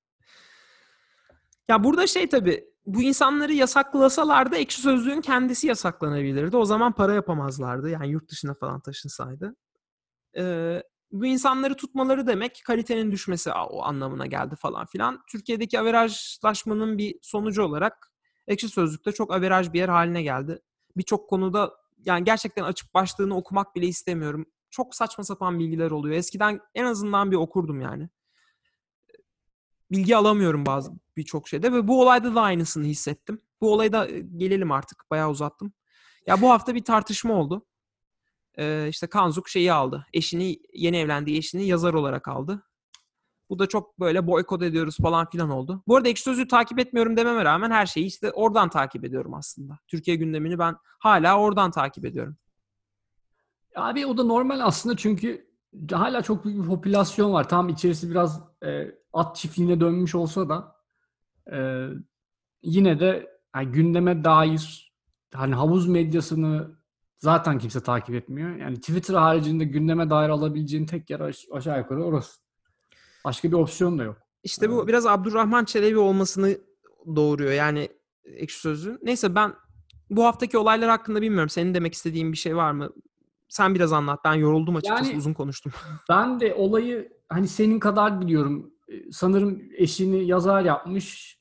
Ya 1.68 1.84
burada 1.84 2.06
şey 2.06 2.28
tabii 2.28 2.64
bu 2.86 3.02
insanları 3.02 3.52
yasaklasalar 3.52 4.52
da 4.52 4.56
ekşi 4.56 4.80
sözlüğün 4.80 5.20
kendisi 5.20 5.66
yasaklanabilirdi. 5.66 6.56
O 6.56 6.64
zaman 6.64 6.92
para 6.92 7.14
yapamazlardı. 7.14 7.90
Yani 7.90 8.08
yurt 8.08 8.30
dışına 8.30 8.54
falan 8.54 8.80
taşınsaydı. 8.80 9.56
Ee, 10.36 10.82
bu 11.12 11.26
insanları 11.26 11.74
tutmaları 11.74 12.26
demek 12.26 12.62
kalitenin 12.64 13.12
düşmesi 13.12 13.52
o 13.52 13.82
anlamına 13.82 14.26
geldi 14.26 14.56
falan 14.56 14.86
filan. 14.86 15.22
Türkiye'deki 15.28 15.80
averajlaşmanın 15.80 16.98
bir 16.98 17.18
sonucu 17.22 17.62
olarak 17.62 18.12
ekşi 18.46 18.68
sözlükte 18.68 19.12
çok 19.12 19.32
averaj 19.32 19.72
bir 19.72 19.78
yer 19.78 19.88
haline 19.88 20.22
geldi. 20.22 20.62
Birçok 20.96 21.30
konuda 21.30 21.72
yani 22.04 22.24
gerçekten 22.24 22.64
açıp 22.64 22.94
başlığını 22.94 23.36
okumak 23.36 23.76
bile 23.76 23.86
istemiyorum. 23.86 24.46
Çok 24.70 24.94
saçma 24.94 25.24
sapan 25.24 25.58
bilgiler 25.58 25.90
oluyor. 25.90 26.16
Eskiden 26.16 26.60
en 26.74 26.84
azından 26.84 27.30
bir 27.30 27.36
okurdum 27.36 27.80
yani 27.80 28.08
bilgi 29.92 30.16
alamıyorum 30.16 30.66
bazı 30.66 30.92
birçok 31.16 31.48
şeyde 31.48 31.72
ve 31.72 31.88
bu 31.88 32.02
olayda 32.02 32.34
da 32.34 32.42
aynısını 32.42 32.84
hissettim. 32.84 33.40
Bu 33.60 33.72
olayda 33.72 34.08
e, 34.08 34.20
gelelim 34.20 34.72
artık. 34.72 35.04
Bayağı 35.10 35.30
uzattım. 35.30 35.72
Ya 36.26 36.40
bu 36.42 36.50
hafta 36.50 36.74
bir 36.74 36.84
tartışma 36.84 37.34
oldu. 37.34 37.66
Ee, 38.58 38.86
işte 38.88 39.06
Kanzuk 39.06 39.48
şeyi 39.48 39.72
aldı. 39.72 40.06
Eşini, 40.12 40.58
yeni 40.74 40.96
evlendiği 40.96 41.38
eşini 41.38 41.66
yazar 41.66 41.94
olarak 41.94 42.28
aldı. 42.28 42.62
Bu 43.50 43.58
da 43.58 43.66
çok 43.66 44.00
böyle 44.00 44.26
boykot 44.26 44.62
ediyoruz 44.62 44.96
falan 45.02 45.30
filan 45.30 45.50
oldu. 45.50 45.82
Bu 45.86 45.96
arada 45.96 46.08
Ekşi 46.08 46.22
Sözlüğü 46.22 46.48
takip 46.48 46.78
etmiyorum 46.78 47.16
dememe 47.16 47.44
rağmen 47.44 47.70
her 47.70 47.86
şeyi 47.86 48.06
işte 48.06 48.30
oradan 48.30 48.70
takip 48.70 49.04
ediyorum 49.04 49.34
aslında. 49.34 49.78
Türkiye 49.88 50.16
gündemini 50.16 50.58
ben 50.58 50.76
hala 50.98 51.38
oradan 51.38 51.70
takip 51.70 52.04
ediyorum. 52.04 52.36
Abi 53.76 54.06
o 54.06 54.18
da 54.18 54.24
normal 54.24 54.60
aslında 54.60 54.96
çünkü 54.96 55.52
hala 55.92 56.22
çok 56.22 56.44
büyük 56.44 56.62
bir 56.62 56.68
popülasyon 56.68 57.32
var. 57.32 57.48
Tam 57.48 57.68
içerisi 57.68 58.10
biraz 58.10 58.40
e, 58.64 58.94
at 59.12 59.36
çiftliğine 59.36 59.80
dönmüş 59.80 60.14
olsa 60.14 60.48
da 60.48 60.76
e, 61.52 61.88
yine 62.62 63.00
de 63.00 63.40
yani 63.56 63.72
gündeme 63.72 64.24
dair 64.24 64.92
hani 65.34 65.54
havuz 65.54 65.88
medyasını 65.88 66.81
zaten 67.22 67.58
kimse 67.58 67.80
takip 67.80 68.14
etmiyor. 68.14 68.56
Yani 68.56 68.76
Twitter 68.80 69.14
haricinde 69.14 69.64
gündeme 69.64 70.10
dair 70.10 70.28
alabileceğin 70.28 70.86
tek 70.86 71.10
yer 71.10 71.20
aş- 71.20 71.46
aşağı 71.52 71.78
yukarı 71.78 72.04
orası. 72.04 72.40
Başka 73.24 73.48
bir 73.48 73.56
opsiyon 73.56 73.98
da 73.98 74.02
yok. 74.02 74.16
İşte 74.42 74.70
bu 74.70 74.88
biraz 74.88 75.06
Abdurrahman 75.06 75.64
Çelebi 75.64 75.98
olmasını 75.98 76.58
doğuruyor 77.16 77.52
yani 77.52 77.88
Ekşi 78.24 78.58
Sözlüğün. 78.60 78.98
Neyse 79.02 79.34
ben 79.34 79.54
bu 80.10 80.24
haftaki 80.24 80.58
olaylar 80.58 80.90
hakkında 80.90 81.22
bilmiyorum. 81.22 81.48
Senin 81.48 81.74
demek 81.74 81.94
istediğin 81.94 82.32
bir 82.32 82.36
şey 82.36 82.56
var 82.56 82.72
mı? 82.72 82.90
sen 83.48 83.74
biraz 83.74 83.92
anlat. 83.92 84.20
Ben 84.24 84.34
yoruldum 84.34 84.76
açıkçası. 84.76 85.04
Yani- 85.10 85.18
Uzun 85.18 85.32
konuştum. 85.34 85.72
Ben 86.08 86.40
de 86.40 86.54
olayı 86.54 87.12
hani 87.28 87.48
senin 87.48 87.78
kadar 87.78 88.20
biliyorum. 88.20 88.74
Ee, 88.88 89.12
Sanırım 89.12 89.62
eşini 89.76 90.24
yazar 90.26 90.62
yapmış. 90.64 91.38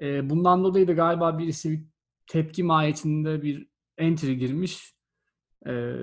Ee, 0.00 0.30
Bundan 0.30 0.64
dolayı 0.64 0.88
da 0.88 0.92
galiba 0.92 1.38
birisi 1.38 1.70
bir 1.72 1.84
tepki 2.26 2.62
mahiyetinde 2.62 3.42
bir 3.42 3.68
entry 3.98 4.34
girmiş. 4.38 4.95
Ee, 5.66 5.96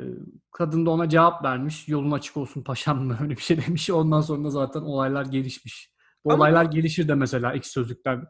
Kadın 0.51 0.85
da 0.85 0.89
ona 0.89 1.09
cevap 1.09 1.43
vermiş. 1.43 1.87
Yolun 1.87 2.11
açık 2.11 2.37
olsun 2.37 2.63
paşam 2.63 3.05
mı? 3.05 3.17
Öyle 3.21 3.31
bir 3.37 3.41
şey 3.41 3.65
demiş. 3.65 3.89
Ondan 3.89 4.21
sonra 4.21 4.49
zaten 4.49 4.81
olaylar 4.81 5.25
gelişmiş. 5.25 5.93
Bu 6.25 6.33
Ama- 6.33 6.43
olaylar 6.43 6.65
gelişir 6.65 7.07
de 7.07 7.15
mesela 7.15 7.53
ekşi 7.53 7.69
sözlükten 7.69 8.27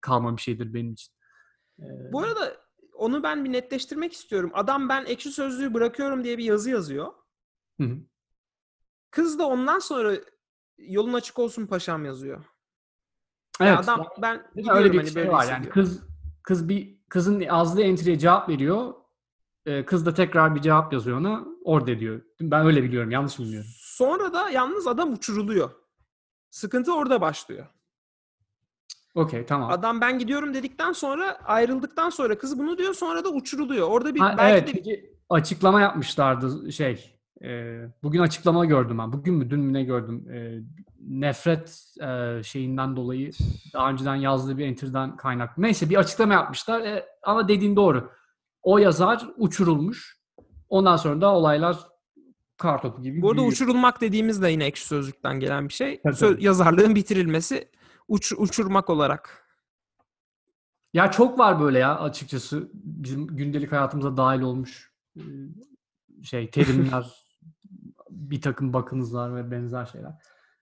kalma 0.00 0.36
bir 0.36 0.42
şeydir 0.42 0.74
benim 0.74 0.92
için. 0.92 1.12
Ee, 1.80 2.12
Bu 2.12 2.20
arada 2.20 2.56
onu 2.94 3.22
ben 3.22 3.44
bir 3.44 3.52
netleştirmek 3.52 4.12
istiyorum. 4.12 4.50
Adam 4.54 4.88
ben 4.88 5.04
ekşi 5.04 5.30
sözlüğü 5.32 5.74
bırakıyorum 5.74 6.24
diye 6.24 6.38
bir 6.38 6.44
yazı 6.44 6.70
yazıyor. 6.70 7.12
hı 7.80 7.84
hı. 7.86 7.96
Kız 9.10 9.38
da 9.38 9.46
ondan 9.46 9.78
sonra 9.78 10.16
yolun 10.78 11.12
açık 11.12 11.38
olsun 11.38 11.66
paşam 11.66 12.04
yazıyor. 12.04 12.44
Evet. 13.60 13.70
Ya 13.70 13.78
adam 13.78 14.06
ben 14.22 14.46
öyle 14.70 14.92
bir 14.92 14.98
hani 14.98 15.06
şey 15.06 15.16
böyle 15.16 15.32
var 15.32 15.46
yani 15.50 15.68
kız 15.68 16.02
kız 16.42 16.68
bir 16.68 16.98
kızın 17.08 17.40
yazdığı 17.40 17.82
entry'ye 17.82 18.18
cevap 18.18 18.48
veriyor. 18.48 18.94
Ee, 19.66 19.84
kız 19.84 20.06
da 20.06 20.14
tekrar 20.14 20.54
bir 20.54 20.60
cevap 20.60 20.92
yazıyor 20.92 21.18
ona. 21.18 21.44
Orada 21.64 21.98
diyor. 21.98 22.20
Ben 22.40 22.66
öyle 22.66 22.82
biliyorum. 22.82 23.10
Yanlış 23.10 23.38
mı 23.38 23.44
biliyorum? 23.46 23.70
Sonra 23.78 24.32
da 24.32 24.50
yalnız 24.50 24.86
adam 24.86 25.12
uçuruluyor. 25.12 25.70
Sıkıntı 26.50 26.94
orada 26.94 27.20
başlıyor. 27.20 27.66
Okey 29.14 29.46
tamam. 29.46 29.70
Adam 29.70 30.00
ben 30.00 30.18
gidiyorum 30.18 30.54
dedikten 30.54 30.92
sonra 30.92 31.38
ayrıldıktan 31.44 32.10
sonra 32.10 32.38
kız 32.38 32.58
bunu 32.58 32.78
diyor 32.78 32.94
sonra 32.94 33.24
da 33.24 33.28
uçuruluyor. 33.28 33.88
Orada 33.88 34.14
bir 34.14 34.20
Ha, 34.20 34.34
belki 34.38 34.52
evet 34.52 34.68
de 34.68 34.72
peki 34.72 35.14
açıklama 35.30 35.80
yapmışlardı 35.80 36.72
şey. 36.72 37.18
e, 37.42 37.78
bugün 38.02 38.20
açıklama 38.20 38.64
gördüm 38.64 38.98
ben. 38.98 39.12
Bugün 39.12 39.34
mü 39.34 39.50
dün 39.50 39.60
mü 39.60 39.72
ne 39.72 39.82
gördüm? 39.84 40.30
E, 40.30 40.60
nefret 41.00 41.94
e, 42.02 42.42
şeyinden 42.42 42.96
dolayı 42.96 43.30
daha 43.72 43.90
önceden 43.90 44.14
yazdığı 44.14 44.58
bir 44.58 44.66
entry'den 44.66 45.16
kaynaklı. 45.16 45.62
Neyse 45.62 45.90
bir 45.90 45.96
açıklama 45.96 46.34
yapmışlar. 46.34 46.80
E, 46.80 47.06
ama 47.22 47.48
dediğin 47.48 47.76
doğru. 47.76 48.10
O 48.66 48.78
yazar 48.78 49.26
uçurulmuş. 49.36 50.16
Ondan 50.68 50.96
sonra 50.96 51.20
da 51.20 51.34
olaylar 51.34 51.76
kartopu 52.58 53.02
gibi 53.02 53.22
bu 53.22 53.26
arada 53.28 53.36
büyüyor. 53.36 53.52
uçurulmak 53.52 54.00
dediğimiz 54.00 54.42
de 54.42 54.50
yine 54.50 54.64
ekşi 54.64 54.86
sözlükten 54.86 55.40
gelen 55.40 55.68
bir 55.68 55.72
şey. 55.72 56.00
Tabii, 56.02 56.14
Sö- 56.14 56.18
tabii. 56.34 56.44
yazarlığın 56.44 56.94
bitirilmesi 56.94 57.68
uç- 58.08 58.32
uçurmak 58.38 58.90
olarak. 58.90 59.46
Ya 60.94 61.10
çok 61.10 61.38
var 61.38 61.60
böyle 61.60 61.78
ya 61.78 61.98
açıkçası 62.00 62.70
bizim 62.74 63.26
gündelik 63.26 63.72
hayatımıza 63.72 64.16
dahil 64.16 64.40
olmuş 64.40 64.92
e, 65.16 65.22
şey 66.22 66.50
terimler, 66.50 67.06
bir 68.10 68.40
takım 68.40 68.72
bakınızlar 68.72 69.36
ve 69.36 69.50
benzer 69.50 69.86
şeyler. 69.86 70.12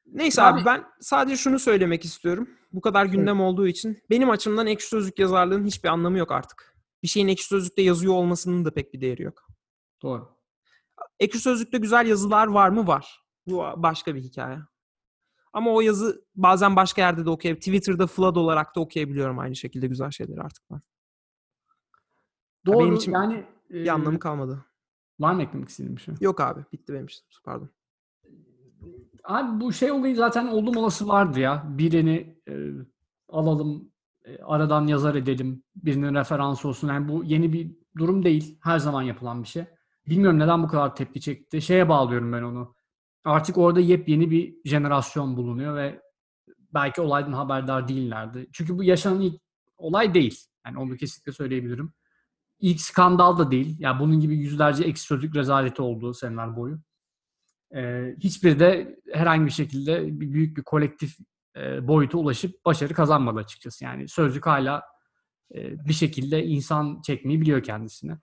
Neyse 0.06 0.42
Abi- 0.42 0.58
abi 0.60 0.64
ben 0.66 0.84
sadece 1.00 1.36
şunu 1.36 1.58
söylemek 1.58 2.04
istiyorum. 2.04 2.48
Bu 2.72 2.80
kadar 2.80 3.06
gündem 3.06 3.40
olduğu 3.40 3.66
için 3.66 3.98
benim 4.10 4.30
açımdan 4.30 4.66
ekşi 4.66 4.86
sözlük 4.88 5.18
yazarlığının 5.18 5.66
hiçbir 5.66 5.88
anlamı 5.88 6.18
yok 6.18 6.32
artık. 6.32 6.73
Bir 7.04 7.08
şeyin 7.08 7.28
ekşi 7.28 7.46
sözlükte 7.46 7.82
yazıyor 7.82 8.14
olmasının 8.14 8.64
da 8.64 8.74
pek 8.74 8.94
bir 8.94 9.00
değeri 9.00 9.22
yok. 9.22 9.46
Doğru. 10.02 10.28
Ekşi 11.20 11.38
Sözlük'te 11.38 11.78
güzel 11.78 12.06
yazılar 12.06 12.46
var 12.46 12.68
mı? 12.68 12.86
Var. 12.86 13.20
Bu 13.46 13.56
başka 13.76 14.14
bir 14.14 14.20
hikaye. 14.20 14.58
Ama 15.52 15.70
o 15.72 15.80
yazı 15.80 16.24
bazen 16.34 16.76
başka 16.76 17.02
yerde 17.02 17.24
de 17.24 17.30
okuyabiliyorum. 17.30 17.60
Twitter'da 17.60 18.06
flood 18.06 18.36
olarak 18.36 18.76
da 18.76 18.80
okuyabiliyorum 18.80 19.38
aynı 19.38 19.56
şekilde 19.56 19.86
güzel 19.86 20.10
şeyleri 20.10 20.40
artık 20.40 20.64
ben. 20.70 20.80
Doğru. 22.66 22.78
benim 22.78 22.94
için 22.94 23.12
yani 23.12 23.46
Bir 23.70 23.86
e, 23.86 23.92
anlamı 23.92 24.18
kalmadı. 24.18 24.64
var 25.20 25.34
mı 25.34 25.42
eklemek 25.42 25.68
istediğin 25.68 25.96
bir 25.96 26.00
şey? 26.00 26.14
Yok 26.20 26.40
abi. 26.40 26.64
Bitti 26.72 26.92
benim 26.92 27.06
için. 27.06 27.24
Pardon. 27.44 27.70
Abi 29.24 29.60
bu 29.60 29.72
şey 29.72 29.90
olayı 29.92 30.16
zaten 30.16 30.46
oldum 30.46 30.76
olası 30.76 31.08
vardı 31.08 31.40
ya. 31.40 31.64
Birini 31.68 32.42
e, 32.48 32.54
alalım, 33.28 33.92
aradan 34.44 34.86
yazar 34.86 35.14
edelim, 35.14 35.62
birinin 35.76 36.14
referansı 36.14 36.68
olsun. 36.68 36.88
Yani 36.88 37.08
bu 37.08 37.24
yeni 37.24 37.52
bir 37.52 37.70
durum 37.96 38.24
değil. 38.24 38.58
Her 38.62 38.78
zaman 38.78 39.02
yapılan 39.02 39.42
bir 39.42 39.48
şey. 39.48 39.64
Bilmiyorum 40.06 40.38
neden 40.38 40.62
bu 40.62 40.68
kadar 40.68 40.96
tepki 40.96 41.20
çekti. 41.20 41.62
Şeye 41.62 41.88
bağlıyorum 41.88 42.32
ben 42.32 42.42
onu. 42.42 42.74
Artık 43.24 43.58
orada 43.58 43.80
yepyeni 43.80 44.30
bir 44.30 44.54
jenerasyon 44.64 45.36
bulunuyor 45.36 45.76
ve 45.76 46.00
belki 46.74 47.00
olaydan 47.00 47.32
haberdar 47.32 47.88
değillerdi. 47.88 48.46
Çünkü 48.52 48.78
bu 48.78 48.84
yaşanan 48.84 49.20
ilk 49.20 49.40
olay 49.76 50.14
değil. 50.14 50.38
Yani 50.66 50.78
onu 50.78 50.96
kesinlikle 50.96 51.32
söyleyebilirim. 51.32 51.92
İlk 52.60 52.80
skandal 52.80 53.38
da 53.38 53.50
değil. 53.50 53.76
Yani 53.78 54.00
bunun 54.00 54.20
gibi 54.20 54.36
yüzlerce 54.36 54.84
eksi 54.84 55.04
sözlük 55.04 55.36
rezaleti 55.36 55.82
olduğu 55.82 56.14
seneler 56.14 56.56
boyu. 56.56 56.80
Ee, 57.74 58.14
hiçbiri 58.20 58.58
de 58.58 59.00
herhangi 59.12 59.46
bir 59.46 59.50
şekilde 59.50 60.20
büyük 60.20 60.56
bir 60.56 60.62
kolektif 60.62 61.16
e, 61.56 61.88
boyuta 61.88 62.18
ulaşıp 62.18 62.64
başarı 62.64 62.94
kazanmadı 62.94 63.38
açıkçası. 63.38 63.84
Yani 63.84 64.08
sözlük 64.08 64.46
hala 64.46 64.82
e, 65.54 65.88
bir 65.88 65.92
şekilde 65.92 66.44
insan 66.44 67.02
çekmeyi 67.02 67.40
biliyor 67.40 67.62
kendisine. 67.62 68.18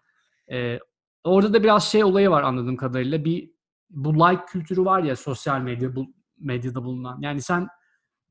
E, 0.51 0.79
orada 1.23 1.53
da 1.53 1.63
biraz 1.63 1.91
şey 1.91 2.03
olayı 2.03 2.29
var 2.29 2.43
anladığım 2.43 2.77
kadarıyla. 2.77 3.25
Bir 3.25 3.51
bu 3.89 4.13
like 4.15 4.45
kültürü 4.45 4.85
var 4.85 5.03
ya 5.03 5.15
sosyal 5.15 5.61
medya 5.61 5.95
bu, 5.95 6.13
medyada 6.39 6.83
bulunan. 6.83 7.21
Yani 7.21 7.41
sen 7.41 7.67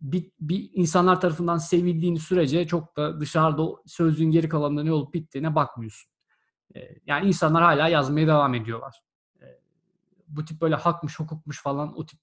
bir, 0.01 0.30
bir 0.40 0.70
insanlar 0.72 1.20
tarafından 1.20 1.57
sevildiğin 1.57 2.16
sürece 2.16 2.66
çok 2.66 2.96
da 2.96 3.20
dışarıda 3.20 3.62
sözlüğün 3.86 4.30
geri 4.30 4.48
kalanında 4.48 4.82
ne 4.82 4.92
olup 4.92 5.14
bittiğine 5.14 5.55
bakmıyorsun. 5.55 6.12
E, 6.76 6.80
yani 7.07 7.28
insanlar 7.28 7.62
hala 7.62 7.88
yazmaya 7.88 8.26
devam 8.26 8.55
ediyorlar. 8.55 9.03
E, 9.40 9.46
bu 10.28 10.44
tip 10.44 10.61
böyle 10.61 10.74
hakmış, 10.74 11.20
hukukmuş 11.20 11.62
falan 11.62 11.98
o 11.98 12.07
tip 12.07 12.20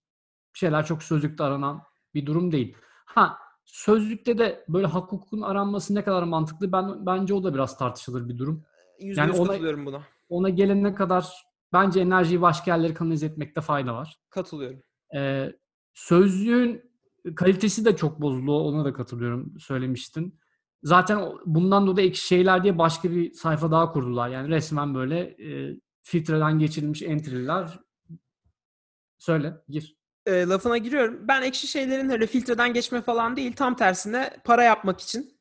şeyler 0.53 0.85
çok 0.85 1.03
sözlükte 1.03 1.43
aranan 1.43 1.83
bir 2.13 2.25
durum 2.25 2.51
değil. 2.51 2.75
Ha 3.05 3.37
sözlükte 3.65 4.37
de 4.37 4.65
böyle 4.69 4.87
hak 4.87 5.11
hukukun 5.11 5.41
aranması 5.41 5.95
ne 5.95 6.03
kadar 6.03 6.23
mantıklı 6.23 6.71
ben 6.71 7.05
bence 7.05 7.33
o 7.33 7.43
da 7.43 7.53
biraz 7.53 7.77
tartışılır 7.77 8.29
bir 8.29 8.37
durum. 8.37 8.63
Yüzde 8.99 9.21
Yani 9.21 9.31
yüz 9.31 9.39
ona- 9.39 9.47
katılıyorum 9.47 9.85
buna. 9.85 10.01
Ona 10.29 10.49
gelene 10.49 10.95
kadar 10.95 11.33
bence 11.73 11.99
enerjiyi 11.99 12.41
başka 12.41 12.71
yerlere 12.71 12.93
kanalize 12.93 13.25
etmekte 13.25 13.61
fayda 13.61 13.93
var. 13.93 14.19
Katılıyorum. 14.29 14.81
Ee, 15.15 15.53
sözlüğün 15.93 16.81
kalitesi 17.35 17.85
de 17.85 17.95
çok 17.95 18.21
bozuluyor. 18.21 18.59
Ona 18.61 18.85
da 18.85 18.93
katılıyorum. 18.93 19.59
Söylemiştin. 19.59 20.39
Zaten 20.83 21.21
bundan 21.45 21.87
dolayı 21.87 22.07
ekşi 22.07 22.27
şeyler 22.27 22.63
diye 22.63 22.77
başka 22.77 23.11
bir 23.11 23.33
sayfa 23.33 23.71
daha 23.71 23.91
kurdular. 23.91 24.29
Yani 24.29 24.49
resmen 24.49 24.95
böyle 24.95 25.19
e, 25.19 25.79
filtreden 26.01 26.59
geçirilmiş 26.59 27.01
entry'ler. 27.01 27.79
Söyle, 29.17 29.53
gir. 29.69 29.96
E, 30.27 30.45
lafına 30.45 30.77
giriyorum. 30.77 31.27
Ben 31.27 31.41
ekşi 31.41 31.67
şeylerin 31.67 32.09
öyle 32.09 32.27
filtreden 32.27 32.73
geçme 32.73 33.01
falan 33.01 33.35
değil. 33.35 33.53
Tam 33.55 33.75
tersine 33.75 34.29
para 34.43 34.63
yapmak 34.63 35.01
için. 35.01 35.37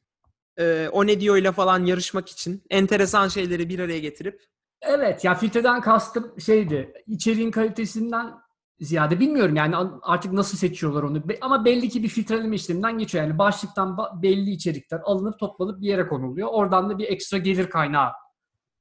E, 0.58 0.88
o 0.92 1.06
ne 1.06 1.20
diyor 1.20 1.36
ile 1.36 1.52
falan 1.52 1.84
yarışmak 1.84 2.28
için. 2.28 2.62
Enteresan 2.70 3.28
şeyleri 3.28 3.68
bir 3.68 3.78
araya 3.78 3.98
getirip. 3.98 4.42
Evet 4.82 5.24
ya 5.24 5.34
filtreden 5.34 5.80
kastım 5.80 6.40
şeydi. 6.40 6.92
içeriğin 7.06 7.50
kalitesinden 7.50 8.34
ziyade 8.80 9.20
bilmiyorum 9.20 9.56
yani 9.56 9.76
artık 10.02 10.32
nasıl 10.32 10.58
seçiyorlar 10.58 11.02
onu. 11.02 11.22
Ama 11.40 11.64
belli 11.64 11.88
ki 11.88 12.02
bir 12.02 12.08
filtreleme 12.08 12.56
işleminden 12.56 12.98
geçiyor. 12.98 13.24
Yani 13.24 13.38
başlıktan 13.38 13.88
ba- 13.88 14.22
belli 14.22 14.50
içerikler 14.50 15.00
alınıp 15.04 15.38
toplanıp 15.38 15.80
bir 15.80 15.86
yere 15.86 16.06
konuluyor. 16.08 16.48
Oradan 16.52 16.90
da 16.90 16.98
bir 16.98 17.08
ekstra 17.08 17.38
gelir 17.38 17.70
kaynağı 17.70 18.12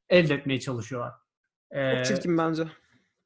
elde 0.09 0.33
etmeye 0.33 0.59
çalışıyorlar. 0.59 1.13
Ee, 1.71 1.95
Çok 1.95 2.05
çirkin 2.05 2.37
bence. 2.37 2.63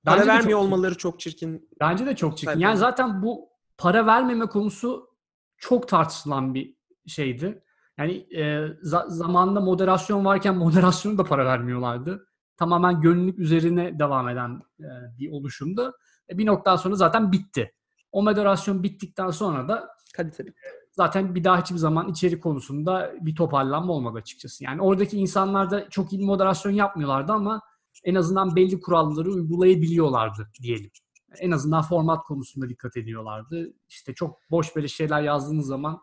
Bence 0.05 0.17
Para 0.17 0.19
çok 0.19 0.27
vermiyor 0.27 0.59
çirkin. 0.59 0.73
olmaları 0.73 0.97
çok 0.97 1.19
çirkin. 1.19 1.69
Bence 1.79 2.05
de 2.05 2.15
çok 2.15 2.37
çirkin. 2.37 2.59
Yani 2.59 2.77
zaten 2.77 3.21
bu 3.23 3.49
para 3.77 4.05
vermeme 4.05 4.45
konusu 4.45 5.09
çok 5.57 5.87
tartışılan 5.87 6.53
bir 6.53 6.75
şeydi. 7.07 7.63
Yani 7.97 8.11
e, 8.35 8.41
za- 8.83 9.09
zamanında 9.09 9.59
moderasyon 9.61 10.25
varken 10.25 10.55
moderasyonu 10.57 11.17
da 11.17 11.23
para 11.23 11.45
vermiyorlardı. 11.45 12.25
Tamamen 12.57 13.01
gönüllülük 13.01 13.39
üzerine 13.39 13.99
devam 13.99 14.29
eden 14.29 14.61
e, 14.79 14.87
bir 15.19 15.31
oluşumdu. 15.31 15.93
E, 16.29 16.37
bir 16.37 16.45
noktadan 16.45 16.75
sonra 16.75 16.95
zaten 16.95 17.31
bitti. 17.31 17.73
O 18.11 18.23
moderasyon 18.23 18.83
bittikten 18.83 19.29
sonra 19.29 19.67
da 19.67 19.89
Kaliteli. 20.13 20.53
zaten 20.91 21.35
bir 21.35 21.43
daha 21.43 21.61
hiçbir 21.61 21.77
zaman 21.77 22.07
içerik 22.07 22.43
konusunda 22.43 23.13
bir 23.21 23.35
toparlanma 23.35 23.93
olmadı 23.93 24.17
açıkçası. 24.17 24.63
Yani 24.63 24.81
oradaki 24.81 25.17
insanlar 25.17 25.71
da 25.71 25.89
çok 25.89 26.13
iyi 26.13 26.25
moderasyon 26.25 26.71
yapmıyorlardı 26.71 27.31
ama 27.33 27.61
en 28.03 28.15
azından 28.15 28.55
belli 28.55 28.79
kuralları 28.79 29.31
uygulayabiliyorlardı 29.31 30.49
diyelim. 30.61 30.91
En 31.39 31.51
azından 31.51 31.81
format 31.81 32.23
konusunda 32.23 32.69
dikkat 32.69 32.97
ediyorlardı. 32.97 33.73
İşte 33.87 34.13
çok 34.13 34.39
boş 34.51 34.75
böyle 34.75 34.87
şeyler 34.87 35.21
yazdığınız 35.21 35.67
zaman 35.67 36.01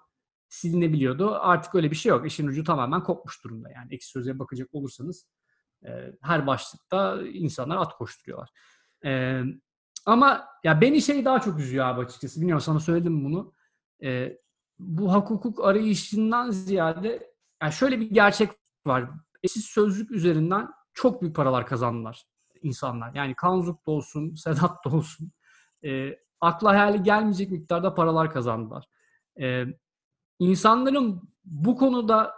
silinebiliyordu. 0.48 1.34
Artık 1.34 1.74
öyle 1.74 1.90
bir 1.90 1.96
şey 1.96 2.10
yok. 2.10 2.26
İşin 2.26 2.46
ucu 2.46 2.64
tamamen 2.64 3.02
kopmuş 3.02 3.44
durumda. 3.44 3.70
Yani 3.70 3.94
ekşi 3.94 4.08
sözlüğe 4.08 4.38
bakacak 4.38 4.68
olursanız 4.72 5.26
e, 5.84 5.90
her 6.22 6.46
başlıkta 6.46 7.22
insanlar 7.22 7.76
at 7.76 7.92
koşturuyorlar. 7.92 8.50
E, 9.04 9.42
ama 10.06 10.48
ya 10.64 10.80
beni 10.80 11.02
şey 11.02 11.24
daha 11.24 11.40
çok 11.40 11.58
üzüyor 11.58 11.86
abi 11.86 12.00
açıkçası. 12.00 12.40
Bilmiyorum 12.40 12.60
sana 12.60 12.80
söyledim 12.80 13.24
bunu. 13.24 13.52
E, 14.02 14.38
bu 14.78 15.12
hak 15.12 15.30
hukuk 15.30 15.64
arayışından 15.64 16.50
ziyade 16.50 17.32
yani 17.62 17.72
şöyle 17.72 18.00
bir 18.00 18.10
gerçek 18.10 18.50
var. 18.86 19.10
Eşsiz 19.42 19.64
sözlük 19.64 20.10
üzerinden 20.10 20.68
çok 20.96 21.22
büyük 21.22 21.36
paralar 21.36 21.66
kazandılar 21.66 22.26
insanlar. 22.62 23.14
Yani 23.14 23.34
Kanzuk 23.34 23.86
da 23.86 23.90
olsun, 23.90 24.34
Sedat 24.44 24.84
da 24.84 24.90
olsun. 24.90 25.32
E, 25.84 26.18
akla 26.40 26.70
hayali 26.70 27.02
gelmeyecek 27.02 27.50
miktarda 27.50 27.94
paralar 27.94 28.32
kazandılar. 28.32 28.84
E, 29.40 29.64
insanların 30.38 31.22
bu 31.44 31.76
konuda 31.76 32.34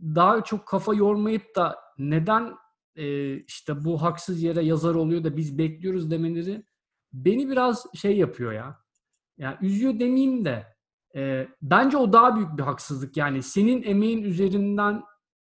daha 0.00 0.44
çok 0.44 0.66
kafa 0.66 0.94
yormayıp 0.94 1.56
da 1.56 1.78
neden 1.98 2.54
e, 2.96 3.36
işte 3.36 3.84
bu 3.84 4.02
haksız 4.02 4.42
yere 4.42 4.64
yazar 4.64 4.94
oluyor 4.94 5.24
da 5.24 5.36
biz 5.36 5.58
bekliyoruz 5.58 6.10
demeleri 6.10 6.64
beni 7.12 7.50
biraz 7.50 7.86
şey 7.94 8.16
yapıyor 8.16 8.52
ya. 8.52 8.82
Yani 9.38 9.56
üzüyor 9.60 10.00
demeyeyim 10.00 10.44
de 10.44 10.76
e, 11.16 11.48
bence 11.62 11.96
o 11.96 12.12
daha 12.12 12.36
büyük 12.36 12.58
bir 12.58 12.62
haksızlık. 12.62 13.16
Yani 13.16 13.42
senin 13.42 13.82
emeğin 13.82 14.22
üzerinden 14.22 15.02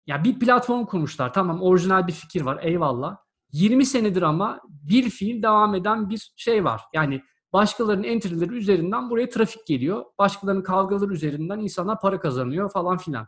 ya 0.07 0.24
bir 0.24 0.38
platform 0.38 0.84
kurmuşlar. 0.84 1.32
Tamam 1.32 1.62
orijinal 1.62 2.07
bir 2.07 2.12
fikir 2.12 2.42
var 2.42 2.59
eyvallah. 2.62 3.16
20 3.52 3.86
senedir 3.86 4.22
ama 4.22 4.61
bir 4.68 5.11
fiil 5.11 5.42
devam 5.42 5.74
eden 5.74 6.11
bir 6.11 6.32
şey 6.36 6.64
var. 6.64 6.82
Yani 6.94 7.22
başkalarının 7.52 8.04
entry'leri 8.04 8.54
üzerinden 8.54 9.11
buraya 9.11 9.28
trafik 9.28 9.66
geliyor. 9.66 10.04
Başkalarının 10.18 10.62
kavgaları 10.62 11.12
üzerinden 11.12 11.59
insanlar 11.59 12.00
para 12.00 12.20
kazanıyor 12.20 12.70
falan 12.70 12.98
filan. 12.98 13.26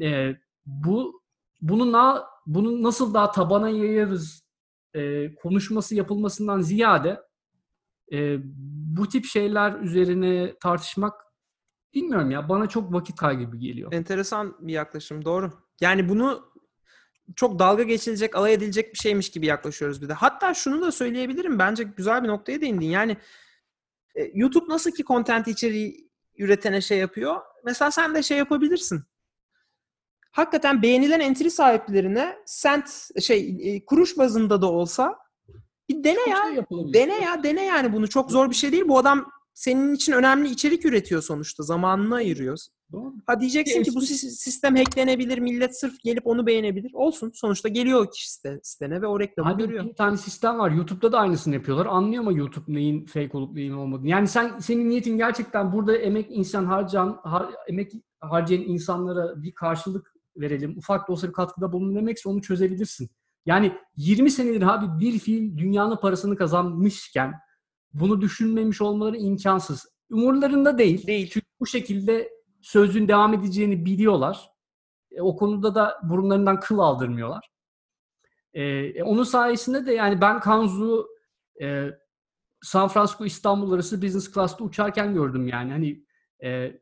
Ee, 0.00 0.36
bu 0.66 1.22
bunu 1.60 1.92
na, 1.92 2.24
bunu 2.46 2.82
nasıl 2.82 3.14
daha 3.14 3.30
tabana 3.30 3.68
yayarız 3.68 4.44
e, 4.94 5.34
konuşması 5.34 5.94
yapılmasından 5.94 6.60
ziyade 6.60 7.20
e, 8.12 8.38
bu 8.96 9.08
tip 9.08 9.24
şeyler 9.24 9.80
üzerine 9.80 10.54
tartışmak 10.62 11.14
bilmiyorum 11.94 12.30
ya 12.30 12.48
bana 12.48 12.68
çok 12.68 12.92
vakit 12.92 13.16
kaybı 13.16 13.56
geliyor. 13.56 13.92
Enteresan 13.92 14.56
bir 14.60 14.72
yaklaşım 14.72 15.24
doğru. 15.24 15.63
Yani 15.80 16.08
bunu 16.08 16.52
çok 17.36 17.58
dalga 17.58 17.82
geçilecek, 17.82 18.36
alay 18.36 18.52
edilecek 18.52 18.92
bir 18.92 18.98
şeymiş 18.98 19.30
gibi 19.30 19.46
yaklaşıyoruz 19.46 20.02
bir 20.02 20.08
de. 20.08 20.12
Hatta 20.12 20.54
şunu 20.54 20.82
da 20.82 20.92
söyleyebilirim. 20.92 21.58
Bence 21.58 21.84
güzel 21.84 22.22
bir 22.22 22.28
noktaya 22.28 22.60
değindin. 22.60 22.86
Yani 22.86 23.16
e, 24.14 24.30
YouTube 24.34 24.68
nasıl 24.68 24.90
ki 24.90 25.04
content 25.04 25.48
içeriği 25.48 26.10
üretene 26.38 26.80
şey 26.80 26.98
yapıyor. 26.98 27.40
Mesela 27.64 27.90
sen 27.90 28.14
de 28.14 28.22
şey 28.22 28.38
yapabilirsin. 28.38 29.04
Hakikaten 30.30 30.82
beğenilen 30.82 31.20
entry 31.20 31.50
sahiplerine 31.50 32.38
sent 32.46 33.08
şey 33.22 33.56
e, 33.62 33.84
kuruş 33.84 34.18
bazında 34.18 34.62
da 34.62 34.70
olsa 34.70 35.18
bir 35.88 36.04
dene 36.04 36.30
ya. 36.30 36.42
Şey. 36.54 36.94
Dene 36.94 37.24
ya, 37.24 37.42
dene 37.42 37.64
yani 37.64 37.92
bunu. 37.92 38.08
Çok 38.08 38.30
zor 38.30 38.50
bir 38.50 38.54
şey 38.54 38.72
değil. 38.72 38.88
Bu 38.88 38.98
adam 38.98 39.30
senin 39.54 39.94
için 39.94 40.12
önemli 40.12 40.48
içerik 40.48 40.84
üretiyor 40.84 41.22
sonuçta. 41.22 41.62
Zamanını 41.62 42.14
ayırıyor. 42.14 42.58
Doğru. 42.92 43.14
Ha 43.26 43.40
diyeceksin 43.40 43.82
ki 43.82 43.90
bu 43.94 44.00
sis- 44.02 44.30
sistem 44.30 44.76
hacklenebilir, 44.76 45.38
millet 45.38 45.78
sırf 45.80 46.00
gelip 46.02 46.26
onu 46.26 46.46
beğenebilir. 46.46 46.90
Olsun. 46.94 47.30
Sonuçta 47.34 47.68
geliyor 47.68 48.04
o 48.06 48.10
kişi 48.10 48.28
site- 48.30 48.60
sitene 48.62 49.02
ve 49.02 49.06
o 49.06 49.20
reklamı 49.20 49.50
Abi 49.50 49.62
görüyor. 49.62 49.84
bir 49.84 49.94
tane 49.94 50.16
sistem 50.16 50.58
var. 50.58 50.70
YouTube'da 50.70 51.12
da 51.12 51.18
aynısını 51.18 51.54
yapıyorlar. 51.54 51.86
Anlıyor 51.86 52.22
mu 52.22 52.38
YouTube 52.38 52.74
neyin 52.74 53.06
fake 53.06 53.30
olup 53.38 53.54
neyin 53.54 53.72
olmadığını? 53.72 54.08
Yani 54.08 54.28
sen 54.28 54.58
senin 54.58 54.88
niyetin 54.90 55.16
gerçekten 55.16 55.72
burada 55.72 55.96
emek 55.96 56.26
insan 56.30 56.64
harcayan 56.64 57.20
har, 57.22 57.46
emek 57.68 57.92
harcayan 58.20 58.62
insanlara 58.62 59.42
bir 59.42 59.52
karşılık 59.54 60.14
verelim. 60.36 60.74
Ufak 60.78 61.08
da 61.08 61.12
olsa 61.12 61.28
bir 61.28 61.32
katkıda 61.32 61.72
bulunun 61.72 61.94
demekse 61.96 62.28
onu 62.28 62.42
çözebilirsin. 62.42 63.10
Yani 63.46 63.72
20 63.96 64.30
senedir 64.30 64.62
abi 64.62 65.04
bir 65.04 65.18
fiil 65.18 65.58
dünyanın 65.58 65.96
parasını 65.96 66.36
kazanmışken 66.36 67.32
bunu 67.92 68.20
düşünmemiş 68.20 68.80
olmaları 68.82 69.16
imkansız. 69.16 69.86
Umurlarında 70.10 70.78
değil. 70.78 71.06
Değil. 71.06 71.30
Çünkü 71.32 71.46
bu 71.60 71.66
şekilde 71.66 72.28
sözün 72.64 73.08
devam 73.08 73.34
edeceğini 73.34 73.84
biliyorlar. 73.84 74.50
E, 75.12 75.20
o 75.20 75.36
konuda 75.36 75.74
da 75.74 76.00
burunlarından 76.02 76.60
kıl 76.60 76.78
aldırmıyorlar. 76.78 77.50
E, 78.54 79.02
onun 79.02 79.24
sayesinde 79.24 79.86
de 79.86 79.92
yani 79.92 80.20
ben 80.20 80.40
Kanzu 80.40 81.08
e, 81.62 81.88
San 82.62 82.88
Francisco 82.88 83.24
İstanbul 83.24 83.72
arası 83.72 84.02
business 84.02 84.34
class'ta 84.34 84.64
uçarken 84.64 85.14
gördüm 85.14 85.48
yani. 85.48 85.72
Hani 85.72 86.04
e, 86.44 86.80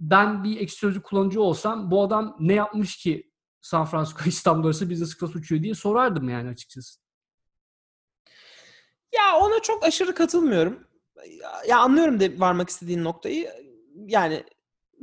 ben 0.00 0.44
bir 0.44 0.60
ekşi 0.60 0.76
sözlük 0.76 1.04
kullanıcı 1.04 1.42
olsam 1.42 1.90
bu 1.90 2.02
adam 2.02 2.36
ne 2.40 2.54
yapmış 2.54 2.96
ki 2.96 3.30
San 3.60 3.84
Francisco 3.84 4.24
İstanbul 4.28 4.66
arası 4.66 4.90
business 4.90 5.18
class 5.18 5.36
uçuyor 5.36 5.62
diye 5.62 5.74
sorardım 5.74 6.28
yani 6.28 6.48
açıkçası. 6.48 7.00
Ya 9.14 9.38
ona 9.40 9.62
çok 9.62 9.84
aşırı 9.84 10.14
katılmıyorum. 10.14 10.86
Ya, 11.26 11.52
ya 11.68 11.78
anlıyorum 11.78 12.20
de 12.20 12.40
varmak 12.40 12.68
istediğin 12.68 13.04
noktayı. 13.04 13.50
Yani 13.94 14.44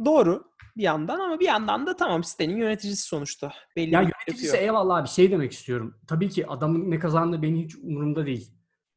doğru 0.05 0.43
bir 0.77 0.83
yandan 0.83 1.19
ama 1.19 1.39
bir 1.39 1.45
yandan 1.45 1.87
da 1.87 1.95
tamam 1.95 2.23
sitenin 2.23 2.57
yöneticisi 2.57 3.03
sonuçta. 3.07 3.53
Belli 3.75 3.93
Ya 3.93 3.99
bir 4.01 4.05
yöneticisi 4.05 4.45
yapıyor. 4.45 4.63
eyvallah 4.63 4.97
abi 4.97 5.07
şey 5.07 5.31
demek 5.31 5.51
istiyorum. 5.51 5.95
Tabii 6.07 6.29
ki 6.29 6.47
adamın 6.47 6.91
ne 6.91 6.99
kazandığı 6.99 7.41
benim 7.41 7.57
hiç 7.57 7.75
umurumda 7.75 8.25
değil. 8.25 8.51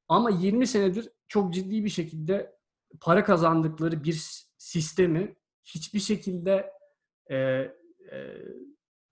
Ama 0.09 0.31
20 0.31 0.67
senedir 0.67 1.09
çok 1.29 1.55
ciddi 1.55 1.85
bir 1.85 1.89
şekilde 1.91 2.57
para 3.01 3.25
kazandıkları 3.25 4.05
bir 4.05 4.47
sistemi 4.59 5.37
hiçbir 5.65 6.01
şekilde 6.01 6.73
e, 7.31 7.37
e, 7.37 7.73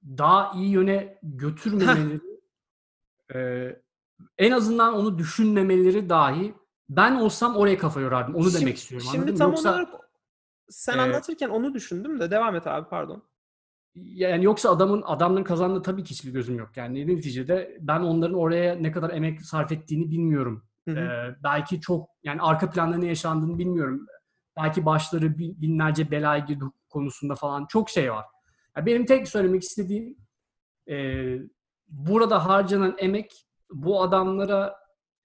daha 0.05 0.53
iyi 0.55 0.71
yöne 0.71 1.19
götürmemeleri 1.23 2.21
e, 3.35 3.69
en 4.39 4.51
azından 4.51 4.95
onu 4.95 5.19
düşünmemeleri 5.19 6.09
dahi 6.09 6.55
ben 6.89 7.15
olsam 7.15 7.57
oraya 7.57 7.79
kafa 7.79 8.01
yorardım. 8.01 8.35
Onu 8.35 8.51
Şimdi- 8.51 8.61
demek 8.61 8.77
istiyorum. 8.77 9.09
Şimdi 9.13 9.35
tam 9.35 9.51
Yoksa, 9.51 9.71
olarak 9.71 9.89
sen 10.69 10.99
e, 10.99 11.01
anlatırken 11.01 11.49
onu 11.49 11.75
düşündüm 11.75 12.21
de 12.21 12.31
devam 12.31 12.57
et 12.57 12.67
abi 12.67 12.89
pardon. 12.89 13.23
yani 13.95 14.45
yoksa 14.45 14.71
adamın 14.71 15.03
adamların 15.03 15.45
kazandığı 15.45 15.83
tabii 15.83 16.05
ki 16.05 16.11
hiçbir 16.11 16.33
gözüm 16.33 16.59
yok. 16.59 16.77
Yani 16.77 17.07
neticede 17.07 17.79
ben 17.81 18.01
onların 18.01 18.39
oraya 18.39 18.75
ne 18.75 18.93
kadar 18.93 19.11
emek 19.11 19.43
sarf 19.43 19.73
ettiğini 19.73 20.11
bilmiyorum. 20.11 20.65
Hı 20.89 20.91
hı. 20.91 20.99
Ee, 20.99 21.37
belki 21.45 21.81
çok 21.81 22.09
yani 22.23 22.43
arka 22.43 22.71
planda 22.71 22.97
ne 22.97 23.07
yaşandığını 23.07 23.59
bilmiyorum. 23.59 24.07
Belki 24.57 24.87
başları 24.87 25.39
bin- 25.39 25.61
binlerce 25.63 26.11
belaya 26.11 26.45
girdi 26.45 26.65
konusunda 26.89 27.35
falan 27.35 27.67
çok 27.67 27.91
şey 27.91 28.13
var. 28.13 28.25
Ya 28.77 28.87
benim 28.87 29.07
tek 29.07 29.29
söylemek 29.29 29.63
istediğim 29.63 30.17
e, 30.89 30.97
burada 31.89 32.47
harcanan 32.47 32.95
emek 32.99 33.47
bu 33.71 34.03
adamlara 34.03 34.77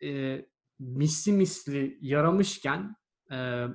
e, 0.04 0.42
misli 0.80 1.32
misli 1.32 1.98
yaramışken 2.02 2.96
e, 3.32 3.66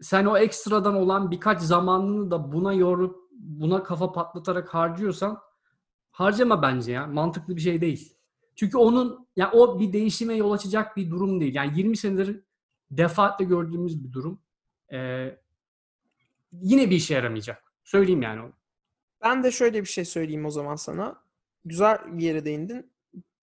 sen 0.00 0.24
o 0.24 0.38
ekstradan 0.38 0.94
olan 0.94 1.30
birkaç 1.30 1.60
zamanını 1.60 2.30
da 2.30 2.52
buna 2.52 2.72
yorup 2.72 3.16
buna 3.32 3.82
kafa 3.82 4.12
patlatarak 4.12 4.74
harcıyorsan 4.74 5.38
harcama 6.10 6.62
bence 6.62 6.92
ya. 6.92 7.06
Mantıklı 7.06 7.56
bir 7.56 7.60
şey 7.60 7.80
değil. 7.80 8.16
Çünkü 8.54 8.78
onun 8.78 9.28
ya 9.36 9.52
o 9.52 9.80
bir 9.80 9.92
değişime 9.92 10.34
yol 10.34 10.52
açacak 10.52 10.96
bir 10.96 11.10
durum 11.10 11.40
değil. 11.40 11.54
Yani 11.54 11.78
20 11.78 11.96
senedir 11.96 12.40
defaatle 12.90 13.44
gördüğümüz 13.44 14.04
bir 14.04 14.12
durum. 14.12 14.40
Ee, 14.92 15.38
yine 16.52 16.90
bir 16.90 16.96
işe 16.96 17.14
yaramayacak. 17.14 17.72
Söyleyeyim 17.84 18.22
yani 18.22 18.40
onu. 18.40 18.52
Ben 19.22 19.44
de 19.44 19.50
şöyle 19.50 19.80
bir 19.80 19.88
şey 19.88 20.04
söyleyeyim 20.04 20.46
o 20.46 20.50
zaman 20.50 20.76
sana. 20.76 21.22
Güzel 21.64 21.98
bir 22.18 22.22
yere 22.22 22.44
değindin. 22.44 22.92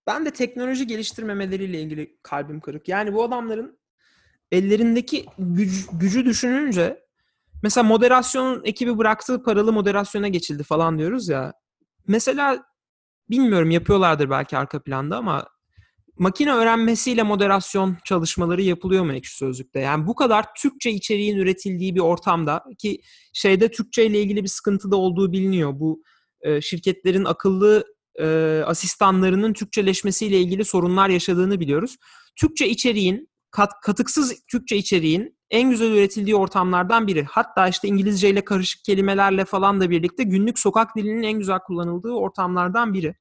Ben 0.08 0.26
de 0.26 0.34
teknoloji 0.34 0.88
geliştirmemeleriyle 0.88 1.82
ilgili 1.82 2.18
kalbim 2.24 2.60
kırık. 2.60 2.88
Yani 2.88 3.14
bu 3.14 3.24
adamların 3.24 3.78
ellerindeki 4.54 5.26
güc- 5.40 6.00
gücü 6.00 6.26
düşününce 6.26 7.00
mesela 7.64 7.84
moderasyon 7.84 8.62
ekibi 8.66 8.98
bıraktığı 8.98 9.44
paralı 9.44 9.74
moderasyona 9.74 10.28
geçildi 10.28 10.64
falan 10.64 11.00
diyoruz 11.00 11.30
ya. 11.30 11.54
Mesela 12.08 12.64
bilmiyorum 13.30 13.72
yapıyorlardır 13.72 14.30
belki 14.30 14.58
arka 14.58 14.84
planda 14.84 15.18
ama 15.18 15.48
makine 16.18 16.54
öğrenmesiyle 16.54 17.24
moderasyon 17.24 17.98
çalışmaları 18.06 18.62
yapılıyor 18.62 19.04
mu 19.04 19.14
Ekşi 19.14 19.38
Sözlük'te? 19.38 19.80
Yani 19.80 20.08
bu 20.08 20.16
kadar 20.16 20.46
Türkçe 20.58 20.92
içeriğin 20.92 21.38
üretildiği 21.38 21.96
bir 21.96 22.00
ortamda 22.00 22.64
ki 22.78 23.02
şeyde 23.34 23.72
Türkçe 23.72 24.06
ile 24.06 24.22
ilgili 24.22 24.44
bir 24.44 24.50
sıkıntı 24.50 24.92
da 24.92 24.96
olduğu 24.96 25.32
biliniyor. 25.32 25.80
Bu 25.80 26.04
e, 26.42 26.62
şirketlerin 26.62 27.26
akıllı 27.26 27.86
e, 28.20 28.26
asistanlarının 28.66 29.54
Türkçeleşmesiyle 29.54 30.40
ilgili 30.40 30.66
sorunlar 30.66 31.10
yaşadığını 31.10 31.60
biliyoruz. 31.60 31.98
Türkçe 32.36 32.70
içeriğin, 32.70 33.30
kat, 33.54 33.82
katıksız 33.82 34.34
Türkçe 34.48 34.78
içeriğin 34.78 35.38
en 35.50 35.70
güzel 35.70 35.92
üretildiği 35.92 36.36
ortamlardan 36.36 37.08
biri. 37.08 37.24
Hatta 37.24 37.68
işte 37.68 37.88
İngilizce 37.88 38.30
ile 38.30 38.46
karışık 38.46 38.84
kelimelerle 38.84 39.46
falan 39.46 39.82
da 39.82 39.90
birlikte 39.90 40.24
günlük 40.24 40.60
sokak 40.60 40.96
dilinin 40.96 41.24
en 41.24 41.40
güzel 41.40 41.60
kullanıldığı 41.60 42.12
ortamlardan 42.12 42.94
biri. 42.94 43.16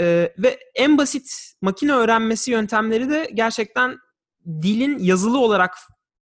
Ee, 0.00 0.34
ve 0.38 0.58
en 0.74 0.98
basit 0.98 1.54
makine 1.62 1.92
öğrenmesi 1.92 2.50
yöntemleri 2.50 3.10
de 3.10 3.30
gerçekten 3.34 3.98
dilin 4.62 4.98
yazılı 4.98 5.38
olarak 5.38 5.76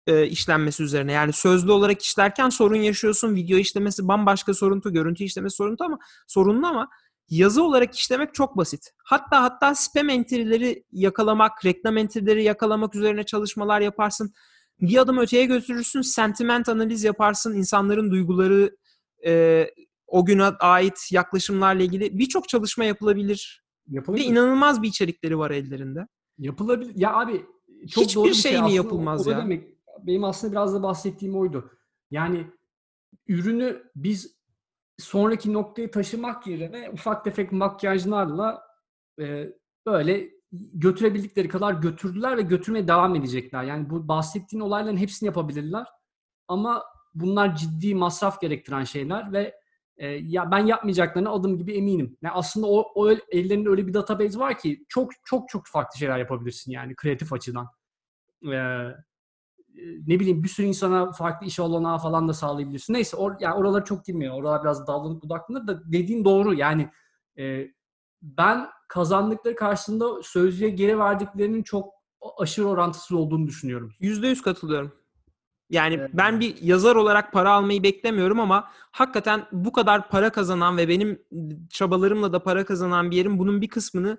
e, 0.06 0.26
işlenmesi 0.26 0.82
üzerine. 0.82 1.12
Yani 1.12 1.32
sözlü 1.32 1.72
olarak 1.72 2.02
işlerken 2.02 2.48
sorun 2.48 2.76
yaşıyorsun. 2.76 3.34
Video 3.34 3.58
işlemesi 3.58 4.08
bambaşka 4.08 4.54
soruntu, 4.54 4.92
görüntü 4.92 5.24
işlemesi 5.24 5.56
soruntu 5.56 5.84
ama 5.84 5.98
sorunlu 6.26 6.66
ama 6.66 6.88
yazı 7.30 7.62
olarak 7.62 7.94
işlemek 7.94 8.34
çok 8.34 8.56
basit. 8.56 8.90
Hatta 9.04 9.42
hatta 9.42 9.74
spam 9.74 10.08
entry'leri 10.08 10.84
yakalamak, 10.92 11.64
reklam 11.64 11.96
entry'leri 11.96 12.42
yakalamak 12.42 12.94
üzerine 12.94 13.24
çalışmalar 13.24 13.80
yaparsın. 13.80 14.32
Bir 14.80 14.98
adım 14.98 15.18
öteye 15.18 15.44
götürürsün, 15.44 16.00
sentiment 16.00 16.68
analiz 16.68 17.04
yaparsın, 17.04 17.54
insanların 17.54 18.10
duyguları, 18.10 18.76
e, 19.26 19.64
o 20.06 20.24
güne 20.24 20.44
ait 20.44 21.12
yaklaşımlarla 21.12 21.82
ilgili 21.82 22.18
birçok 22.18 22.48
çalışma 22.48 22.84
yapılabilir 22.84 23.64
Yapılabilir. 23.88 24.24
de 24.24 24.28
inanılmaz 24.28 24.82
bir 24.82 24.88
içerikleri 24.88 25.38
var 25.38 25.50
ellerinde. 25.50 26.06
Yapılabilir. 26.38 26.92
Ya 26.96 27.14
abi 27.14 27.46
çok 27.90 28.04
Hiçbir 28.04 28.14
doğru 28.14 28.28
bir 28.28 28.34
şey 28.34 28.52
şey 28.52 28.62
mi 28.62 28.72
yapılmaz 28.72 29.26
o, 29.26 29.30
o 29.30 29.32
ya? 29.32 29.38
Demek, 29.38 29.68
benim 30.02 30.24
aslında 30.24 30.52
biraz 30.52 30.74
da 30.74 30.82
bahsettiğim 30.82 31.36
oydu. 31.36 31.70
Yani 32.10 32.46
ürünü 33.28 33.82
biz 33.96 34.37
sonraki 34.98 35.52
noktaya 35.52 35.90
taşımak 35.90 36.46
yerine 36.46 36.90
ufak 36.90 37.24
tefek 37.24 37.52
makyajlarla 37.52 38.62
e, 39.20 39.46
böyle 39.86 40.30
götürebildikleri 40.52 41.48
kadar 41.48 41.72
götürdüler 41.72 42.36
ve 42.36 42.42
götürmeye 42.42 42.88
devam 42.88 43.16
edecekler. 43.16 43.64
Yani 43.64 43.90
bu 43.90 44.08
bahsettiğin 44.08 44.62
olayların 44.62 44.96
hepsini 44.96 45.26
yapabilirler. 45.26 45.86
Ama 46.48 46.84
bunlar 47.14 47.56
ciddi 47.56 47.94
masraf 47.94 48.40
gerektiren 48.40 48.84
şeyler 48.84 49.32
ve 49.32 49.54
e, 49.96 50.06
ya 50.06 50.50
ben 50.50 50.66
yapmayacaklarına 50.66 51.30
adım 51.30 51.58
gibi 51.58 51.72
eminim. 51.72 52.16
Yani 52.22 52.32
aslında 52.34 52.66
o, 52.66 52.92
o 52.94 53.10
el- 53.10 53.20
ellerinde 53.30 53.68
öyle 53.68 53.86
bir 53.86 53.94
database 53.94 54.38
var 54.38 54.58
ki 54.58 54.84
çok 54.88 55.10
çok 55.24 55.48
çok 55.48 55.66
farklı 55.66 55.98
şeyler 55.98 56.18
yapabilirsin 56.18 56.72
yani 56.72 56.96
kreatif 56.96 57.32
açıdan. 57.32 57.66
Ee, 58.52 58.88
ne 60.06 60.20
bileyim 60.20 60.42
bir 60.42 60.48
sürü 60.48 60.66
insana 60.66 61.12
farklı 61.12 61.46
iş 61.46 61.60
olanağı 61.60 61.98
falan 61.98 62.28
da 62.28 62.34
sağlayabilirsin. 62.34 62.94
Neyse 62.94 63.16
or, 63.16 63.32
yani 63.40 63.54
oralara 63.54 63.84
çok 63.84 64.04
girmiyor. 64.04 64.34
Oralar 64.34 64.62
biraz 64.62 64.86
dallanıp 64.86 65.22
budaklanır 65.22 65.66
da 65.66 65.92
dediğin 65.92 66.24
doğru. 66.24 66.54
Yani 66.54 66.90
e, 67.38 67.68
ben 68.22 68.68
kazandıkları 68.88 69.56
karşısında 69.56 70.22
sözlüğe 70.22 70.70
geri 70.70 70.98
verdiklerinin 70.98 71.62
çok 71.62 71.94
aşırı 72.38 72.66
orantısız 72.68 73.12
olduğunu 73.12 73.46
düşünüyorum. 73.46 73.92
Yüzde 74.00 74.28
yüz 74.28 74.42
katılıyorum. 74.42 74.92
Yani 75.70 75.94
Evet. 75.94 76.10
ben 76.14 76.40
bir 76.40 76.62
yazar 76.62 76.96
olarak 76.96 77.32
para 77.32 77.52
almayı 77.52 77.82
beklemiyorum 77.82 78.40
ama 78.40 78.68
hakikaten 78.92 79.46
bu 79.52 79.72
kadar 79.72 80.08
para 80.08 80.30
kazanan 80.30 80.76
ve 80.76 80.88
benim 80.88 81.22
çabalarımla 81.70 82.32
da 82.32 82.42
para 82.42 82.64
kazanan 82.64 83.10
bir 83.10 83.16
yerin 83.16 83.38
bunun 83.38 83.60
bir 83.60 83.68
kısmını 83.68 84.18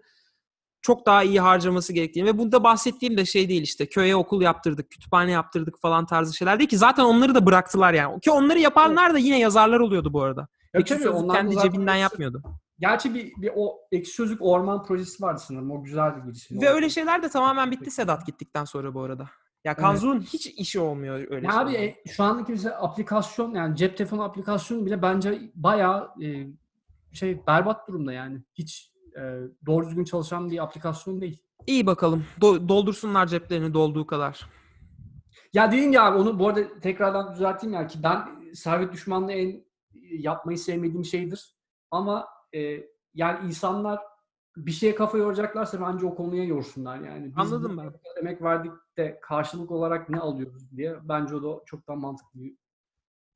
çok 0.81 1.05
daha 1.05 1.23
iyi 1.23 1.39
harcaması 1.39 1.93
gerektiğini 1.93 2.25
ve 2.25 2.37
bunda 2.37 2.63
bahsettiğim 2.63 3.17
de 3.17 3.25
şey 3.25 3.49
değil 3.49 3.61
işte 3.61 3.85
köye 3.85 4.15
okul 4.15 4.41
yaptırdık, 4.41 4.91
kütüphane 4.91 5.31
yaptırdık 5.31 5.79
falan 5.81 6.05
tarzı 6.05 6.33
şeyler 6.33 6.59
değil 6.59 6.69
ki 6.69 6.77
zaten 6.77 7.03
onları 7.03 7.35
da 7.35 7.45
bıraktılar 7.45 7.93
yani. 7.93 8.19
Ki 8.19 8.31
onları 8.31 8.59
yapanlar 8.59 9.13
da 9.13 9.17
yine 9.17 9.39
yazarlar 9.39 9.79
oluyordu 9.79 10.13
bu 10.13 10.23
arada. 10.23 10.47
Ya 10.73 10.81
Ekşi 10.81 10.97
tabii, 10.97 11.09
onlar 11.09 11.35
kendi 11.35 11.57
cebinden 11.57 11.93
ekşi- 11.93 12.01
yapmıyordu. 12.01 12.43
Gerçi 12.79 13.13
bir, 13.13 13.31
bir 13.37 13.51
o 13.55 13.77
ekşi 13.91 14.11
sözlük 14.11 14.41
orman 14.41 14.83
projesi 14.83 15.23
vardı 15.23 15.41
sanırım. 15.47 15.71
O 15.71 15.83
güzel 15.83 16.17
bir 16.17 16.21
girişim. 16.21 16.61
Ve 16.61 16.69
öyle 16.69 16.89
şeyler 16.89 17.23
de 17.23 17.29
tamamen 17.29 17.71
bitti 17.71 17.91
Sedat 17.91 18.25
gittikten 18.25 18.65
sonra 18.65 18.93
bu 18.93 19.01
arada. 19.01 19.29
Ya 19.63 19.75
Kanzu'nun 19.75 20.21
hiç 20.21 20.47
işi 20.47 20.79
olmuyor 20.79 21.27
öyle 21.29 21.47
Ya 21.47 21.59
abi 21.59 21.75
e, 21.75 21.95
şu 22.07 22.23
andaki 22.23 22.51
mesela 22.51 22.81
aplikasyon 22.81 23.53
yani 23.53 23.75
cep 23.75 23.97
telefonu 23.97 24.23
aplikasyonu 24.23 24.85
bile 24.85 25.01
bence 25.01 25.51
bayağı 25.55 26.09
e, 26.21 26.47
şey 27.13 27.47
berbat 27.47 27.87
durumda 27.87 28.13
yani. 28.13 28.41
Hiç 28.55 28.91
doğru 29.65 29.87
düzgün 29.87 30.03
çalışan 30.03 30.51
bir 30.51 30.63
aplikasyon 30.63 31.21
değil. 31.21 31.43
İyi 31.67 31.85
bakalım. 31.85 32.25
Do- 32.41 32.69
doldursunlar 32.69 33.27
ceplerini 33.27 33.73
dolduğu 33.73 34.07
kadar. 34.07 34.49
Ya 35.53 35.71
dediğim 35.71 35.91
ya 35.91 36.17
onu 36.17 36.39
bu 36.39 36.47
arada 36.47 36.79
tekrardan 36.79 37.33
düzelteyim 37.35 37.73
ya 37.73 37.87
ki 37.87 37.99
ben 38.03 38.51
servet 38.53 38.93
düşmanlığı 38.93 39.31
en 39.31 39.65
yapmayı 40.11 40.57
sevmediğim 40.57 41.05
şeydir. 41.05 41.55
Ama 41.91 42.27
e, 42.55 42.83
yani 43.13 43.47
insanlar 43.47 43.99
bir 44.57 44.71
şeye 44.71 44.95
kafa 44.95 45.17
yoracaklarsa 45.17 45.81
bence 45.81 46.05
o 46.05 46.15
konuya 46.15 46.43
yorsunlar 46.43 46.99
yani. 46.99 47.25
Biz 47.25 47.53
Anladım 47.53 47.77
ben. 47.77 47.93
Emek 48.19 48.41
verdik 48.41 48.71
de 48.97 49.19
karşılık 49.21 49.71
olarak 49.71 50.09
ne 50.09 50.19
alıyoruz 50.19 50.71
diye 50.77 50.99
bence 51.03 51.35
o 51.35 51.43
da 51.43 51.63
çok 51.65 51.87
daha 51.87 51.95
mantıklı 51.95 52.39
bir 52.39 52.53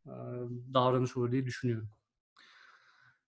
e, 0.06 0.14
davranış 0.74 1.18
olur 1.18 1.32
diye 1.32 1.46
düşünüyorum. 1.46 1.90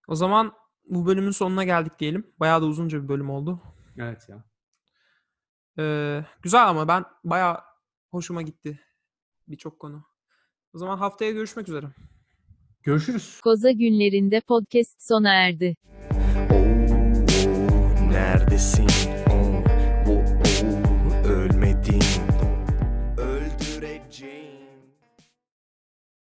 O 0.07 0.15
zaman 0.15 0.53
bu 0.87 1.05
bölümün 1.05 1.31
sonuna 1.31 1.63
geldik 1.63 1.99
diyelim. 1.99 2.27
Bayağı 2.39 2.61
da 2.61 2.65
uzunca 2.65 3.03
bir 3.03 3.07
bölüm 3.07 3.29
oldu. 3.29 3.61
Evet 3.97 4.29
ya. 4.29 4.43
Ee, 5.79 6.25
güzel 6.41 6.69
ama 6.69 6.87
ben 6.87 7.05
bayağı 7.23 7.59
hoşuma 8.11 8.41
gitti 8.41 8.79
birçok 9.47 9.79
konu. 9.79 10.03
O 10.73 10.77
zaman 10.77 10.97
haftaya 10.97 11.31
görüşmek 11.31 11.69
üzere. 11.69 11.87
Görüşürüz. 12.83 13.41
Koza 13.43 13.71
günlerinde 13.71 14.41
podcast 14.41 15.01
sona 15.01 15.33
erdi. 15.33 15.75
Oo, 16.51 18.11
neredesin? 18.11 19.14